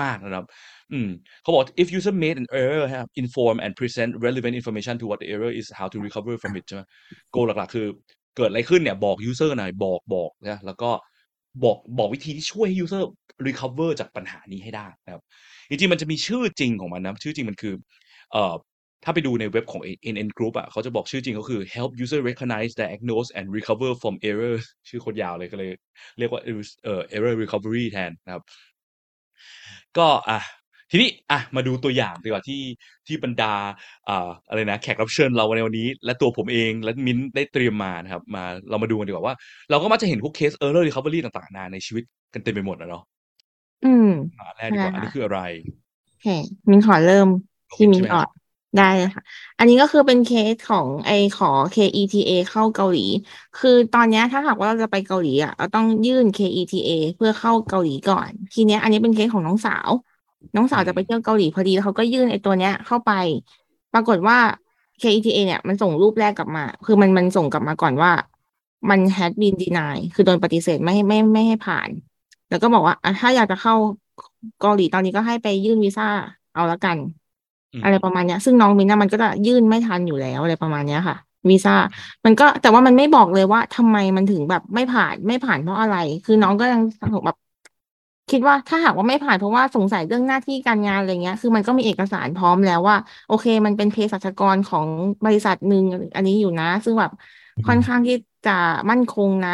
[0.00, 0.46] มาก ๆ นะครับ
[0.92, 1.08] อืม
[1.42, 5.52] เขาบอก if user made an error ครับ inform and present relevant information to what the error
[5.60, 6.82] is how to recover from it ใช่ไหม
[7.34, 7.86] goal หลัก ๆ คือ
[8.36, 10.90] เกิดอะไรขึ้นเนี่ยบอก user หน่อยบอกบอกนะแล้วก็
[11.64, 13.02] บอกบอกวิธีที่ช่วยให้ user
[13.48, 15.22] recover จากปัญหานี้ให้ได้นะครับ
[15.68, 17.74] จริงๆมันจะมีชื่อจริงของมันนะชื่อจริงมันคือ
[18.32, 18.54] เอ่อ
[19.04, 25.70] ถ้าไปดูในเว็บของ NN Group อะเขาจะบอกชื่อจริงก็คือ help user recognize diagnose and recover from errors ชื่อโคตรยาวเลยก็เลย
[26.18, 28.42] เรียกว่าเอ่อ error recovery แทนนะครับ
[29.98, 30.40] ก็อะ
[30.90, 32.62] ทีนี้อะมาดูตัวอย่างดีกว่าที่
[33.06, 33.52] ที่บรรดา
[34.08, 39.34] อ่าอะไรนะแขกรับเชิญเราในวันนี้ และตัวผมเองและมิ้นได้เตรียมมานะครับ มาเรามาดูกันดีกว่าว่า
[39.70, 43.02] เราก็มักจะเห็นพวกเคส error recovery ต่างๆนาในชีวิตกันเต็มไปหมดนะเนาะ
[43.84, 44.08] อืม
[44.40, 45.40] หาแรกดีกว่าอันนี้คืออะไร
[46.08, 46.26] โอเค
[46.68, 47.28] มินขอเริ่ม
[47.74, 48.28] ที่มินใช่ไหมก่อน
[48.78, 49.22] ได้เลยค่ะ
[49.58, 53.06] อันนี้ก็คือเป็นเคสของไอขอ KETA เข้าเกาหลี
[53.58, 59.88] คือตอนเนี้ยถ้าหากว่าเราจะไปเกาหลีอะเราต้องยื่น KETA เพื่อเข้าเกาหลีก่อน ทีเนี้ย อันนี้เป็นเคสของน้องสาว
[60.56, 63.12] น้องสาวจะไปเที่ยวเกาหลีพอดีแล้วเขาก็ยื่นไอตัวเนี้ยเข้าไป
[63.94, 64.38] ปรากฏว่า
[65.02, 68.12] KETA เนี่ยมันส่งรูปแรกกลับมา คือมันมันส่งกลับมาก่อนว่า
[68.90, 71.88] มัน had been denied คือโดนปฏิเสธไม่ให้ไม่ไม่ให้ผ่าน
[72.52, 73.74] แล้วก็บอกว่าอะถ้าอยากจะเข้า
[74.58, 76.04] เกาหลีตอนนี้ก็ให้ไปยื่นวีซ่า
[76.52, 76.98] เอาละกัน
[77.72, 81.16] อืมอะไรประมาณเนี้ย ซึ่งน้องมินนะมันก็จะยื่นไม่ทันอยู่แล้วอะไรประมาณเนี้ยค่ะ
[81.50, 81.72] วีซ่า
[82.24, 85.94] มันก็แต่ว่ามันไม่บอกเลยว่าทำไมมันถึงแบบไม่ผ่านไม่ผ่านเพราะอะไร
[86.24, 86.80] คือน้องก็ยัง
[87.26, 87.36] แบบ
[88.30, 94.88] คิดว่าถ้าหากว่าไม่ผ่านเพราะว่าสงสัยเรื่องหน้าที่การงานอะไรเงี้ย คือมันก็มีเอกสารพร้อมแล้วว่า โอเค มันเป็นเภสัชกรของ
[95.24, 95.84] บริษัทหนึ่ง
[96.16, 97.10] อันนี้อยู่นะ ซึ่งแบบ
[97.66, 98.50] ค่อนข้างที่จะ
[98.90, 99.50] มั่นคงนะ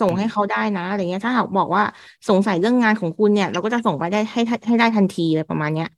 [0.00, 1.82] ส่งให้เขาได้นะอะไรเงี้ย ถ้าหากบอกว่า
[2.28, 5.88] สงสัยเรื่องงานของคุณเนี่ย เราก็จะส่งไปได้ให้ให้ให้ได้ทันทีเลยประมาณเนี้ย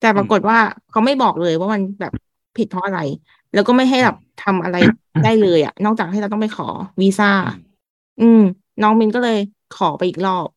[0.00, 0.58] แต่ปรากฏว่า
[0.90, 2.12] เขาไม่บอกเลยว่ามันแบบ
[2.56, 2.98] ผิดเพราะอะไร
[3.52, 4.76] แล้วก็ไม่ให้แบบทำอะไร
[5.22, 6.64] ได้เลยอะนอกจากให้เราต้องไปขอ
[7.02, 7.26] วีซ่า
[8.20, 8.38] อืม
[8.82, 9.36] น้องมินก็เลย
[9.70, 10.48] ขอไปอีกรอบ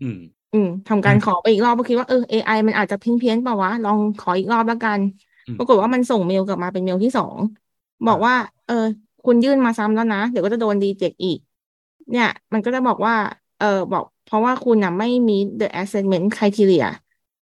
[0.00, 0.16] อืม
[0.52, 5.00] อืมทำการขอไปอีกรอบก็คิดว่าเออ AI มันอาจจะเพี้ยนเพี้ยนเปล่าวะลองขออีกรอบแล้วกัน
[5.46, 7.36] อืมปรากฏว่ามันส่งเมลกลับมาเป็นเมลที่สอง
[8.06, 8.34] บอกว่า
[8.66, 8.74] เออ
[9.24, 11.38] คุณยื่นมาซ้ำแล้วนะ เดี๋ยวก็จะโดนรีเจ็คอีก
[12.10, 13.14] เนี่ย มันก็จะบอกว่า
[13.58, 16.84] เออบอก เพราะว่าคุณน่ะไม่ meet the assessment criteria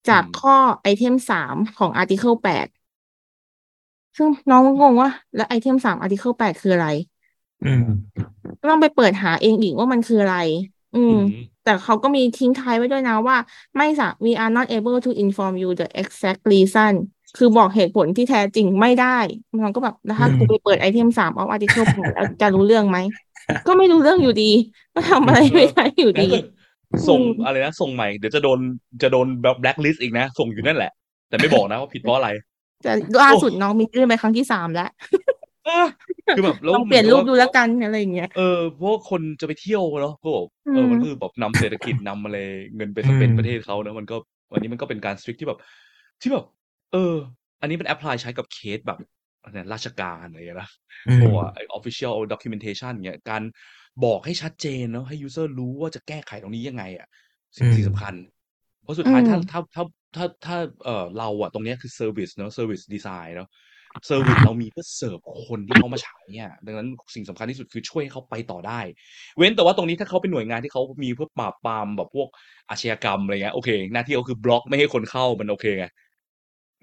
[0.08, 0.52] จากอืมข้อ
[0.82, 2.68] ไอเทมสามของ article แปด
[4.18, 6.88] ซึ่งน้องก็งงว่า แล้วไอเทมสาม article แปดคืออะไร
[7.64, 7.84] อืม
[8.62, 10.36] ก็ต้องไปเปิดหาเองอีกว่ามันคืออะไร
[10.94, 11.26] อือืมม
[11.62, 13.38] แต่เขาก็มีทิ้งท้ายไว้ด้วยนะว่า
[13.78, 16.94] ไม่สะ we are not able to inform you the exact reason
[17.36, 19.08] คือบอกเหตุผลที่แท้จริงไม่ได้
[19.64, 22.98] มันก็แบบแล้วถ้าอืมกูไปเปิด item สามเอา article แปดแล้วจะรู้เรื่องไหม
[23.68, 24.52] ก็ไม่รู้เรื่องอยู่ดี
[24.94, 26.38] ก็ทำอะไรไม่ได้อยู่แล้วดีก็
[27.08, 28.60] ส่งอืมอะไรนะ ส่งใหม่ เดี๋ยวจะโดน
[29.02, 30.92] จะโดนแบบแบล็คลิสต์อีกนะ ส่งอยู่นั่นแหละ
[31.30, 32.30] แต่ไม่บอกนะว่าผิดเพราะอะไร
[32.84, 34.90] แต่ล่าสุดน้องมียื่นไปครั้งที่สามแล้ว
[35.66, 35.88] เออ
[36.36, 42.38] คือแบบแล้วลองเปลี่ยนรูปดูเหมือแล้วกันอะไรอย่างเงี้ย เออเพราะว่าคนจะไปเที่ยวเนาะก็บอกเอออืมมันคือแบบนำเศรษฐกิจนำอะไร
[42.76, 44.16] เงินไปสเปนประเทศเขาเนอะมันก็
[44.52, 45.60] วันนี้มันก็เป็นการ strict ที่แบบ
[46.22, 46.46] ที่แบบ
[46.92, 47.14] เออ
[47.62, 50.70] อันนี้มัน apply ใช้กับเคสแบบอะไรนะราชการอะไรอย่างเงี้ยนะ
[51.08, 53.44] อืมตัวไอ้ official documentation เงี้ยการ
[54.06, 57.08] บอกให้ชัดเจนเนาะให้ user รู้ว่าจะแก้ไขตรงนี้ยังไงอะ
[57.58, 58.14] สิ่งอืมที่สำคัญ
[58.84, 59.84] เพราะสุดท้ายอืมถ้าถ้าถ้า
[60.16, 63.50] ถ้าถ้าเออเราอะตรงเนี้ยคือ service เนาะ service design เนาะ
[64.10, 68.80] service เรามีเพื่อเสิร์ฟคนที่เขามาใช้เนี่ยดังนั้นสิ่งสำคัญที่สุดคือช่วยให้เขาไปต่อได้
[69.38, 72.28] เว้นแต่ว่าตรงนี้ถ้าเขาเป็นหน่วยงานที่เขามีเพื่อปราบปรามแบบพวก
[72.70, 75.86] อาชญากรรมอะไรเงี้ยโอเค หน้าที่เขาคือบล็อกไม่ให้คนเข้ามันโอเคไง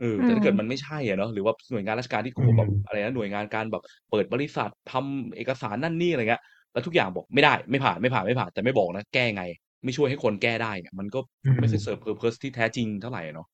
[0.02, 9.42] เออแต่ถ้าเกิดมันไม่ใช่อะเนาะหรือว่าหน่วยงานราชการที่เขาแบบอืมอะไรนะหน่วยงานการแบบเปิดบริษัททำเอกสารนั่นนี่อะไรเงี้ยแล้วทุกอย่างบอกไม่ได้ไม่ผ่านไม่ผ่านไม่ผ่าน แต่ไม่บอกนะแก้ไง
[9.84, 13.46] ไม่ช่วยให้คนแก้ได้เนี่ยมันก็อืมไม่ใช่ serve purpose ที่แท้จริงเท่าไหร่เนาะ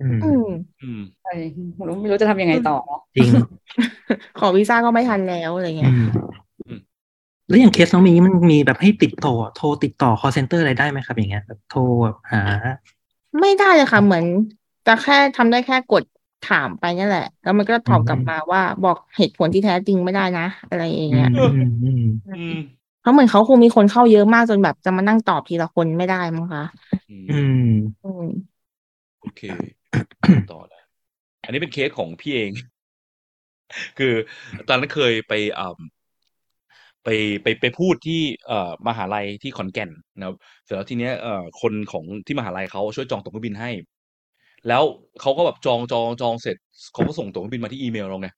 [0.00, 0.42] อืมอืม
[0.80, 1.30] อืมใช่
[1.76, 3.32] ไม่รู้จะทำยังไงต่อเนาะจริง
[4.36, 6.02] ขอวีซ่าก็ไม่ทันแล้วอะไรเงี้อืยม
[6.66, 6.78] อืม
[7.48, 12.40] แล้วอย่างเคสน้องมีมันมีแบบให้ติดต่อ โทรติดต่อ call center อะไรได้ไหมครับ อย่างเงี้ยแบบโทรแบบหา
[13.40, 14.24] ไม่ได้เลยค่ะ เหมือน
[14.86, 16.04] จะแค่ทำได้แค่กด
[16.42, 21.48] ถามไปนี่แหละ แล้วมันก็ตอบกลับมาว่าบอกเหตุผลที่แท้จริงไม่ได้นะ อะไรอย่างอืเงี้มยอืม
[21.82, 22.48] อืมอืม
[22.98, 26.62] เพราะเหมือนเขาคงมีคนเข้าเยอะมากจนแบบจะมานั่งตอบทีละคนไม่ได้มั้งคะ
[27.08, 27.62] อืมอืม
[28.02, 28.22] อืม
[29.20, 29.40] โอเค
[30.50, 30.82] ต่อนะ
[31.44, 32.52] อันนี้เป็นเคสของพี่เอง
[33.98, 34.14] คือ
[34.68, 35.74] ตอนนั้นเคยไปอ่า
[37.04, 37.08] ไป
[37.42, 43.70] ไปไปพูดที่เอ่อมหาลัยที่ขอนแก่นนะครับเสร็จแล้วทีเนี้ยเอ่อคนของที่มหาลัยเขาช่วยจองตั๋วเครื่องบินให้
[44.68, 44.82] แล้ว
[45.20, 46.56] เขาก็แบบจองจองจองเสร็จ
[46.92, 48.28] เขาก็ส่งตั๋วเครื่องบินมาที่อีเมลเราไง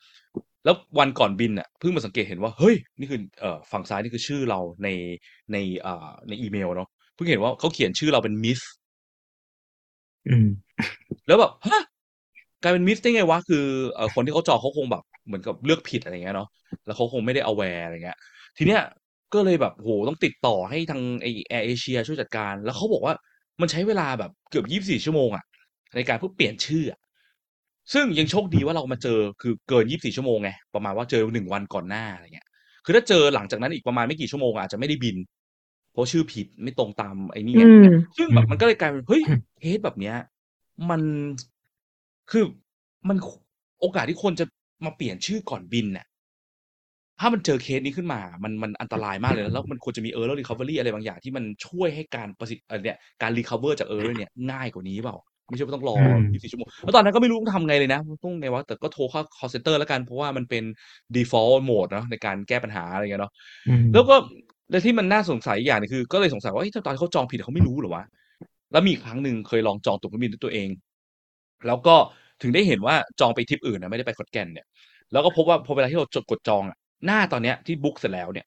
[0.65, 4.89] แล้ววันก่อนบินอะเพิ่งมาสังเกตเห็นว่าเฮ้ยนี่คือเอ่อฝั่งซ้ายนี่คือชื่อเราใน
[5.53, 8.61] ในอ่าในอีเมลเนาะเพิ่งเห็นว่าเขาเขียนชื่อเราเป็น Miss
[10.29, 10.47] อืม
[11.27, 11.83] แล้วแบบฮะ
[12.63, 16.49] กลายเป็น Miss ได้ไงวะคือเอ่อคนที่เขาจองเขาคงแบบ เหมือนกับเลือกผิดอะไรเงี้ยเนาะ
[16.87, 18.19] แล้วเขาคงไม่ได้ aware อะไรเงี้ย
[18.59, 18.83] ทีเนี้ย
[19.35, 23.15] ก็เลยแบบโหต้องติดต่อให้ทางไอแอร์เอเชียช่วยจัดการ แล้วเขาบอกว่า
[23.63, 25.45] มันใช้เวลาแบบเกือบยี่สิบสี่ชั่วโมงอะ
[25.97, 27.01] ในการเพื่อเปลี่ยนชื่ออะ
[27.93, 32.47] ซึ่งยังโชคดีว่าเรามาเจอคือเกินยี่สิบสี่ชั่วโมงไงประมาณว่าเจอหนึ่งวันก่อนหน้าอะไรเงี้ย
[32.85, 35.17] คือถ้าเจอหลังจากนั้นอีกประมาณไม่กี่ชั่วโมงอาจจะไม่ได้บิน
[35.93, 39.23] เพราะชื่อผิดไม่ตรงตามไอ้นี่ไงอืมซึ่งแบบมันก็เลยกลายเป็นเฮ้ย
[39.61, 40.17] เคสแบบเนี้ย
[40.91, 41.03] มัน
[42.31, 42.45] คือ
[43.09, 43.17] มัน
[43.81, 44.47] โอกาสที่คนจะ
[44.85, 46.07] มาเปลี่ยนชื่อก่อนบินเนี่ย
[47.21, 55.17] ถ้ามันเจอเคสนี้ขึ้นมา มันมันอันตรายมากเลยนะแล้วมันควรจะมี error recovery อะไรบางอย่างที่มันช่วยให้การประสิทธิ์เอ่อเนี่ยการ recover จาก error เนี่ยง่ายกว่านี้เปล่า
[55.49, 60.65] ไม่ใช่ว่าต้องรออืม24 ชั่วโมง แล้วตอนนั้นก็ไม่รู้ต้องทำไงเลยนะ ต้องไงวะ แต่ก็โทรเข้า call center แล้วกัน เพราะว่ามันเป็น
[61.17, 63.33] default mode เนอะในการแก้ปัญหาอะไรเงี้ยเนาะ
[63.67, 64.15] อืมแล้วก็
[64.71, 68.05] และที่มันน่าสงสัยอีกอย่างหนึงคือ ก็เลยสงสัยว่าเฮ้ยถ้าตอนเขาจองผิดเขาไม่รู้เหรอวะ
[68.73, 70.69] แล้วมีอีกครั้งหนึ่งเคยลองจองตั๋วเครื่องบินด้วยตัวเอง
[71.67, 71.97] แล้วก็
[72.43, 74.67] ถึงได้เห็นว่าจองไปทริปอื่นนะไม่ได้ไปขอนแก่นเนี่ย
[75.13, 78.47] แล้วก็พบว่าพอเวลาที่เราจดกดจองอะหน้าตอนเนี้ยที่บุ๊กเสร็จแล้วเนี่ย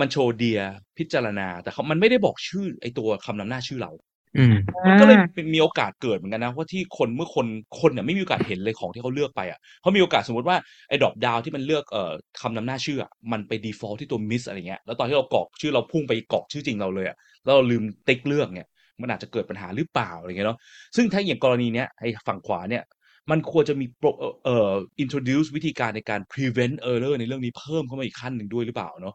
[0.00, 0.60] มันโชว์เดีย
[0.98, 4.09] พิจารณา แต่เขามันไม่ได้บอกชื่อไอตัวคำนำหน้าชื่อเราอื
[4.52, 4.54] ม
[4.86, 7.46] มันก็เลยเป็นมีโอกาสเกิดเหมือนกันนะว่าที่คนเมื่อคน
[7.80, 10.56] คนเนี่ยไม่มีโอกาสเห็นเลยของที่เขาเลือกไปอะเขามีโอกาสสมมติว่า
[10.88, 12.12] ไอ้ดรอปดาวที่มันเลือกเอ่อ
[12.42, 18.66] คำนำหน้าชื่ออะมันไป default ที่ตัว miss อะไรเงี้ยแล้วตอนที่เรากรอกชื่อเราพุ่งไปกรอกชื่อจริงเราเลยอะแล้วเราลืมติ๊กเลือกเนี่ย
[19.00, 20.58] มันอาจจะเกิดปัญหาหรือเปล่าอะไรเงี้ยเนาะ
[20.96, 22.82] ซึ่งถ้าอย่างกรณีเนี้ยไอ้ฝั่งขวาเนี่ย
[23.30, 29.14] มันควรจะมีโปรเอ่อเอ่อ introduce วิธีการในการ prevent error ในเรื่องนี้เพิ่มเข้ามาอีกขั้นหนึ่งด้วยหรือเปล่าเนาะ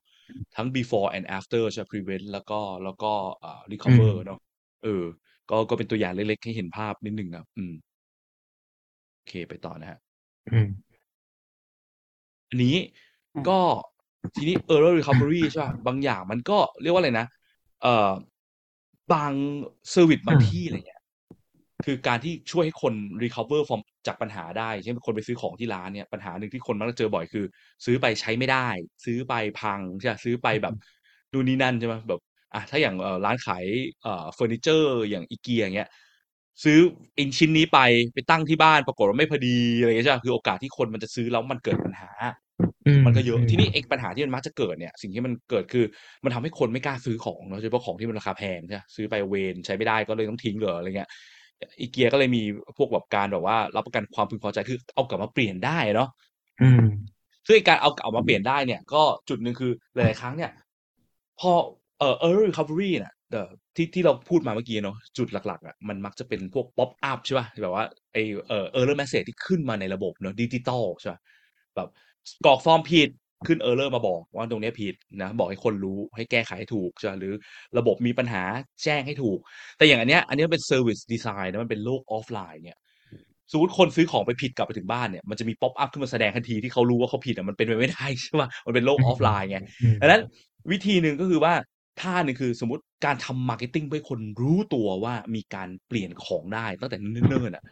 [0.56, 3.12] ทั้ง before and after ใช่ไหม prevent แล้วก็แล้วก็
[3.44, 4.40] อ่า recover อืมเนาะ
[4.86, 5.04] เออ
[5.50, 7.74] ก็ ก็เป็นตัวอย่างเล็ก ๆ ให้เห็นภาพนิดหนึ่งนะอืม
[9.16, 10.00] โอเค ไปต่อนะฮะ
[10.52, 10.68] อืม
[12.50, 12.78] อันนี้
[13.36, 13.60] อืมก็
[14.36, 17.28] ทีนี้ error recovery ใช่ป่ะ บางอย่างมันก็เรียกว่าอะไรนะ
[17.82, 18.12] เอ่อ
[19.14, 19.34] บาง
[19.92, 21.02] เซอร์วิสบางอืมที่อะไรเงี้ย
[21.86, 22.94] คือการที่ช่วยให้คน
[23.24, 27.46] recover from จากปัญหาได้เช่นคนไปซื้อของที่ร้านเนี่ย ปัญหาหนึ่งที่คนมักจะเจอบ่อยคือ
[27.86, 28.68] ซื้อไปใช้ไม่ได้
[29.06, 30.74] ซื้อไปพังใช่ปะซื้อไปแบบ
[31.34, 32.20] นู่นนี่นั่นใช่ไหมแบบ
[32.56, 33.66] อะถ้าอย่างเอ่อร้านขาย
[34.04, 35.90] เอ่อเฟอร์นิเจอร์อย่างอีเกียอย่างเงี้ย
[36.64, 36.80] ซื้อ
[37.20, 37.80] อินชิ้นนี้ไป
[38.14, 42.10] ไปตั้งที่บ้านปรากฏว่าไม่พอดีอะไรเงี้ยใช่ปะคือโอกาสที่คนมันจะซื้อแล้วมันเกิดปัญหา
[42.88, 45.86] อืมันก็เยอะทีนี้ไอ้ปัญหาที่มันมักจะเกิดเนี่ย สิ่งที่มันเกิดคือ
[46.24, 51.10] มันทำให้คนไม่กล้าซื้อของเนาะโดยเฉพาะของที่มันราคาแพงใช่ปะซื้อไปเวนใช้ไม่ได้ก็เลยต้องทิ้งเลยอะไรเงี้ย
[51.80, 52.44] อีเกียก็เลยมี
[52.78, 56.10] พวกแบบการแบบว่า รับประกันความพึงพอใจคือเอากลับมาเปลี่ยนได้เนาะ
[56.62, 56.82] อืม
[57.48, 60.52] ซึ่งไอ้การเอาเอามาเปลี่ยนได้เนี่ย ก็จุดหนึ่งคือหลายๆครั้งเนี่ย
[61.40, 61.52] พอ
[62.00, 71.20] เอ่อ error recovery เนี่ยเอ่อที่ที่เราพูดมาเมื่อกี้เนาะจุดหลักๆอะมันมักจะเป็นพวก pop up ใช่ป่ะแบบว่าไอเอ่อ error message ที่ขึ้นมาในระบบเนาะดิจิตอลใช่ป่ะ
[71.76, 71.90] แบบ
[72.46, 73.10] กรอกฟอร์มผิด
[73.48, 77.34] ขึ้น error มาบอกว่าตรงเนี้ยผิดนะบอกให้คนรู้ให้แก้ไขให้ถูกใช่ปะหรือ
[77.78, 78.44] ระบบมีปัญหา
[78.84, 79.40] แจ้งให้ถูก
[79.78, 82.78] แต่อย่างอันเนี้ยอันเนี้ยเป็น service design นะมันเป็นโลกออฟไลน์เนี่ย
[83.52, 90.22] สมมติคนซื้อของไปผิดกลับไปถึงบ้านเนี่ยมันจะมี pop up ขึ้นมาแสดงทันทีที่เขารู้ว่าเขาผิดอะมันเป็นไปไม่ได้ใช่ป่ะมันเป็นโลกออฟไลน์ไงอืมดังนั้น
[90.72, 91.54] วิธีหนึ่งก็คือว่า
[92.02, 97.64] ท่าหนึ่งคือสมมติการทำ marketing เพื่อให้คนรู้ตัวว่ามีการเปลี่ยนของได้ตั้งแต่เนิ่นๆอะ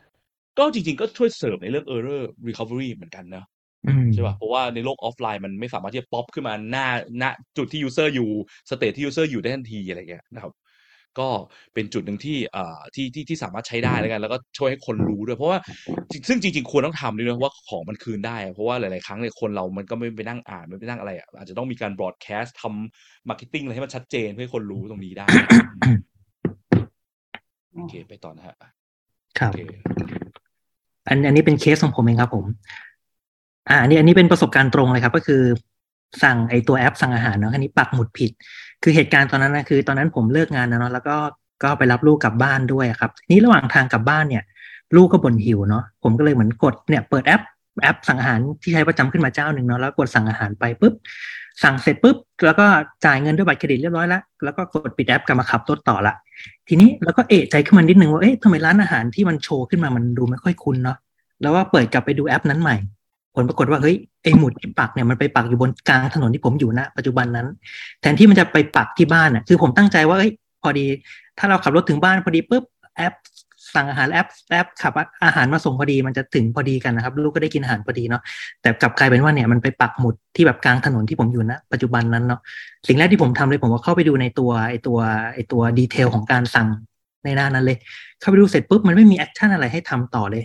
[0.58, 3.46] ก็จริง ๆ ก็ช่วยเสริมในเรื่อง error recovery เหมือนกันนะ
[3.88, 6.88] อืมใช่ป่ะ เพราะว่าในโลกออฟไลน์มันไม่สามารถที่จะป๊อปขึ้นมาหน้า
[7.22, 7.24] ณ
[7.58, 8.30] จุดที่ user อยู่
[8.70, 10.52] state ที่ user อยู่ได้ทันทีอะไรเงี้ยนะครับ
[11.20, 11.30] ก็
[11.74, 15.60] เป็นจุดหนึ่งที่อ่าที่ที่ที่สามารถใช้ได้แล้วกัน แล้วก็ช่วยให้คนรู้ด้วย เพราะว่า
[16.12, 25.26] จริงซึ่งจริง ๆ ควรต้องทำด้วยนะว่าของมันคืนได้อะเพราะว่าหลาย ๆ ครั้งเนี่ยคนเรามันก็ไม่ไปนั่งอ่านไม่ไปนั่งอะไรอะอาจจะต้องมีการบ r อ a แคสต์ทำมาร์เก็ตติ้งอะไรให้มันชัดเจนเพื่อให้คนรู้ตรงนี้ได้
[27.74, 28.56] โอเคไปต่อนะฮะ
[29.40, 29.62] ครับโอเค
[31.08, 32.46] อันอันนี้เป็นเคสของผมเองครับผม
[33.70, 35.42] อ่าอันนี้อันนี้เป็นประสบการณ์ตรงเลยครับ ก็คือ
[36.24, 38.32] สั่งไอตัวแอปสั่งอาหารเนาะอันนี้ปักหมุดผิด
[38.84, 41.16] คือเหตุการณ์ตอนนั้นนะคือ ตอนนั้นผมเลิกงานนะเนาะแล้วก็
[41.64, 44.44] ก็ไปรับลูกกลับบ้านด้วยครับนี้ระหว่างทางกลับบ้านเนี่ย
[44.96, 47.42] ลูกก็บ่นหิวเนาะผมก็เลยเหมือนกดเนี่ยเปิดแอป
[47.82, 50.94] แอปสั่งอาหารที่ใช้ประจำขึ้นมาเจ้าหนึ่งเนาะแล้วกดสั่งอาหารไปปุ๊บ
[51.64, 52.66] สั่งเสร็จปุ๊บแล้วก็
[53.06, 56.16] จ่ายเงินด้วยบัตรเครดิตเรียบร้อยแล้วแล้วก็กดปิดแอปกลับมาขับรถต่อละ
[56.68, 60.98] ทีนี้แล้วก็เอะใจขึ้นมานิดนึงว่าเอ๊ะทำไมร้านอาหารที่มันโชว์ขึ้นมามันดูไม่ค่อยคุ้นเนาะ
[61.42, 62.76] แล้วว่าเปิดกลับไปดูแอปนั้นใหม่
[63.36, 67.48] ผลปรากฏว่าเฮ้ยไอหมุดที่ปักเนี่ยมันไปปักอยู่บนกลางถนนที่ผมอยู่ณปัจจุบันนั้น
[68.02, 70.86] แทนที่มันจะไปปักที่บ้านอะคือผมตั้งใจว่าเอ้ยพอดี
[71.40, 72.64] ถ้าเราขับรถถึงบ้านพอดีปุ๊บ
[72.98, 73.14] แอป
[73.76, 74.94] สั่งอาหารแอปแอปขับ
[75.26, 78.22] อาหารมาส่งพอดีมันจะถึงพอดีกันนะครับลูกก็ได้กินอาหารพอดีเนาะ
[78.62, 82.40] แต่กลับกลายเป็นว่าเนี่ยมันไปปักหมุดที่แบบกลางถนนที่ผมอยู่ณปัจจุบันนั้นเนาะ
[82.88, 84.98] สิ่งแรกที่ผมทำเลยผมก็เข้าไปดูในตัวไอตัว
[85.34, 86.68] ไอตัวดีเทลของการสั่ง
[87.26, 87.78] ในหน้านั้นเลย
[88.20, 90.44] เข้าไปดูเสร็จปุ๊บมันไม่มี action อะไรให้ทำต่อเลย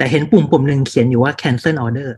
[0.00, 2.10] แต่เห็นปุ่มปุ่มหนึ่งเขียนอยู่ว่า cancel order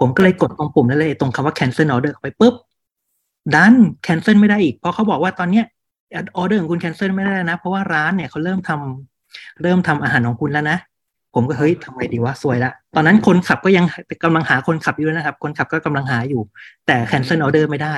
[0.00, 2.54] ผมก็เลยกดตรงปุ่มนั้นเลยตรงคำว่า cancel order ไปปุ๊บ
[3.54, 3.74] ดัน
[4.06, 5.66] cancel ไม่ได้อีก เพราะเขาบอกว่าตอนเนี้ย
[6.14, 10.78] ออเดอร์ของคุณ cancel ไม่ได้นะ เพราะว่าร้านเนี่ยเขาเริ่มทำเริ่มทำอาหารของคุณแล้วนะ
[11.34, 13.84] ผมก็เฮ้ยทำไงดีวะซวยละ ตอนนั้นคนขับก็ยัง
[14.24, 16.42] กำลังหาคนขับอยู่นะครับ คนขับก็กำลังหาอยู่
[16.86, 17.94] แต่ cancel order ไม่ได้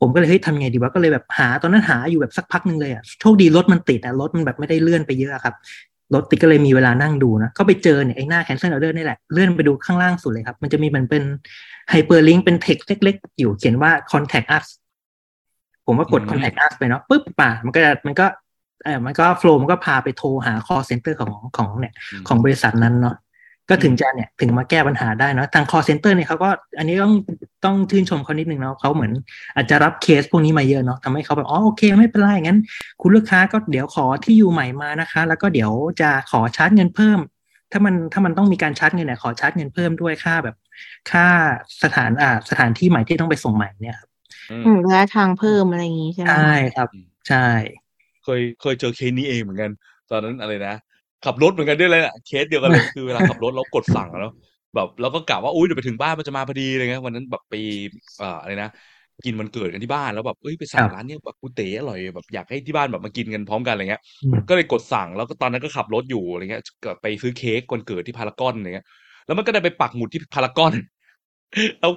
[0.00, 5.54] ผมก็เลยเฮ้ยทำไงดีวะก็เลยแบบหาตอนนั้นหาอยู่แบบสักพักหนึ่งเลยอะโชคดีรถมันติดอะรถมันแบบไม่ได้เลื่อนไปเยอะครับ
[6.14, 11.22] รถติดก็เลยมีเวลานั่งดูนะ ก็ไปเจอเนี่ยไอ้หน้า cancel order นี่แหละ เลื่อนไปดูข้างล่างสุดเลยครับ มันจะมีมันเป็น
[11.92, 14.66] hyperlink เป็น text เล็กๆ อยู่เขียนว่า contact us
[15.86, 18.26] ผมว่ากดอืม contact us ไปเนาะปุ๊บป่ามันก็จะมันก็
[18.84, 21.94] เออมันก็โฟล์มันก็พาไปโทรหา call center ของของเนี่ย
[22.28, 23.16] ของบริษัทนั้นเนาะ
[23.68, 26.48] ก็ถึงจะเนี่ยถึงมาแก้ปัญหาได้เนาะทาง call center เนี่ยเขาก็
[26.78, 27.14] อันนี้ต้อง
[27.64, 29.12] ต้องชื่นชมเขานิดนึงเนาะเขาเหมือน
[29.54, 32.58] อาจจะรับเคสพวกนี้มาเยอะเนาะทำให้เขาแบบอ๋อโอเคไม่เป็นไรงั้น
[33.00, 37.18] คุณลูกค้าก็เดี๋ยวขอที่อยู่ใหม่มานะคะ แล้วก็เดี๋ยวจะขอชาร์จเงินเพิ่ม
[37.72, 40.56] ถ้ามันถ้ามันต้องมีการชาร์จเงินเนี่ยขอชาร์จเงินเพิ่มด้วยค่าแบบ
[41.10, 41.26] ค่า
[41.82, 44.08] สถานอ่าสถานที่ใหม่ที่ต้องไปส่งใหม่เนี่ยครับ
[44.50, 46.88] อืมอืมระยะทางเพิ่มอะไรอย่างงี้ใช่ไหมใช่ครับ
[47.28, 47.46] ใช่
[48.24, 49.70] เคยเคยเจอเคสนี้เองเหมือนกัน
[50.10, 50.74] ตอนนั้นอะไรนะ
[51.24, 54.32] ขับรถเหมือนกันด้วยเลยอะเคสเดียวกันเลยคือเวลาขับรถเรากดสั่งอะเนาะ
[54.74, 57.54] แบบเราก็กะว่าอุ้ยเดี๋ยวไปถึงบ้านมันจะมาพอดีอะไรเงี้ยวันนั้นแบบไป
[58.18, 58.70] เอ่ออะไรนะ
[59.24, 68.86] กินวันเกิดกันที่บ้านแล้วแบบเอ้ยไปสั่งร้านเนี้ยแบบกูเต๋อร่อยแบบอยากให้ที่บ้านแบบมากินกันพร้อมกันอะไรเงี้ยอืมก็เลยกดสั่งแล้วก็ตอนนั้นก็ขับรถอยู่อะไรเงี้ยก็ไปซื้อเค้กวันเกิดที่พารากอนอะไรเงี้ย
[69.26, 70.72] แล้วมันก็ได้ไปปักหมุดที่พารากอน
[71.80, 71.90] แล้ว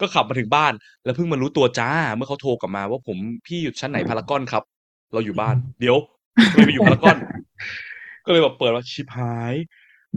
[0.00, 0.72] ก็ขับมาถึงบ้าน
[1.04, 4.62] แล้วเพิ่งมารู้ตัวจ้า เมื่อเขาโทรกลับมาว่าผมพี่อยู่ชั้นไหนพารากอนครับ
[5.12, 5.96] เราอยู่บ้าน เดี๋ยว
[6.52, 7.16] เลยไปอยู่พารากอน
[8.26, 9.54] ก็เลยแบบเปิดว่าชิบหาย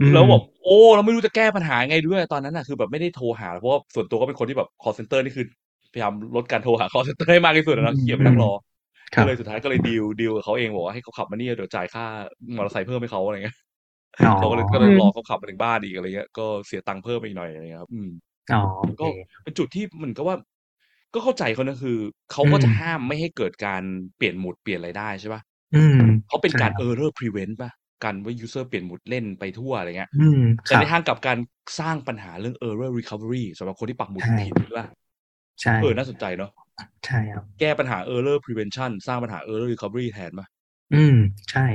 [0.00, 5.44] ืมแล้วแบบโอ้เราไม่รู้จะแก้ปัญหาไงด้วยตอนนั้นน่ะคือแบบไม่ได้โทรหา เพราะว่าส่วนตัวก็เป็นคนที่แบบ call center นี่คือ
[5.92, 8.50] พยายามลดการโทรหา call center ให้มากที่สุดอะนะเกียไปนั่งรอ
[9.14, 12.04] ครัก็บเลยสุดท้ายก็เลยดีลดีลกับเขาเองบอกว่าให้เขาขับมานี่เดี๋ยวจ่ายค่า
[12.56, 13.56] มอเตอร์ไซค์เพิ่มให้เขาอะไรเงี้ย
[14.20, 18.08] อ๋อเขาก็เลยก็เลยรอเขาขับมาถึงบ้านอีกอะไรเงี้ยก็เสียตังค์เพิ่มไปอีกหน่อยอะไรเงี้ยครับอืม
[18.50, 19.04] อ๋อก็โอเค
[19.44, 20.36] เป็นจุดที่เหมันก็ว่า
[21.14, 21.98] ก็เข้าใจเขานะคือ
[22.32, 23.82] เขาก็อืมจะห้ามไม่ให้เกิดการ
[24.16, 25.42] เปลี่ยนหมุดเปลี่ยนอะไรได้ใช่ป่ะ
[25.72, 25.96] อืม
[26.28, 27.70] เขาเป็นการใช่คบ error prevent ป่ะ
[28.04, 31.38] การว่า user เปลี่ยนหมุดเล่นไปทั่วอะไรเงี้ยอืมคแต่รับในทางกลับการ
[31.80, 34.86] สร้างปัญหาเรื่อง error recovery สำหรับคนที่ปักหมุดใช่ผิดป่ะ
[35.60, 36.50] ใช่เออน่าสนใจเนาะ
[37.06, 40.46] ใช่ครับ แก้ปัญหา error prevention สร้างปัญหา error recovery แทนป่ะ
[40.94, 41.16] อืม
[41.50, 41.66] ใช่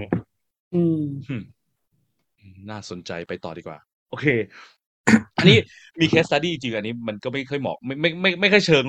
[0.73, 1.43] อืมอืม
[2.69, 3.77] น่าสนใจไปต่อดีกว่า
[4.09, 4.25] โอเค
[5.39, 5.57] อันนี้
[5.99, 8.85] มี case study จริงๆอันนี้มันก็ไม่ค่อยเหมาะไม่ไม่ไม่ไม่ค่อยเชิง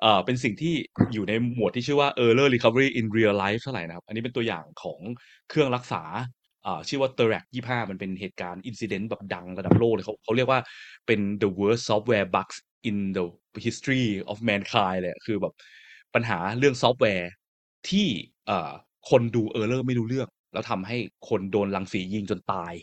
[0.00, 0.74] เอ่อเป็นสิ่งที่
[1.12, 5.00] อยู่ในหมวดที่ชื่อว่า error recovery in real life เท่าไหร่นะครับ อันนี้เป็นตัวอย่างของ
[5.48, 6.35] เครื่องรักษาอ่า
[6.88, 10.60] ชื่อว่า t e r a c 25 มันเป็นเหตุการณ์ incident แบบดังระดับโลกเลยเขาเขาเรียกว่า
[11.06, 12.56] เป็น the worst software bugs
[12.88, 13.24] in the
[13.66, 15.54] history of mankind เลยอะคือแบบ
[16.14, 17.30] ปัญหาเรื่องซอฟต์แวร์
[17.88, 18.06] ที่
[18.46, 18.70] เอ่อ
[19.10, 20.96] คนดู error ไม่รู้เรื่อง แล้วทำให้
[21.28, 22.74] คนโดนรังสียิงจนตาย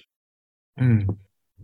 [0.82, 1.00] อืม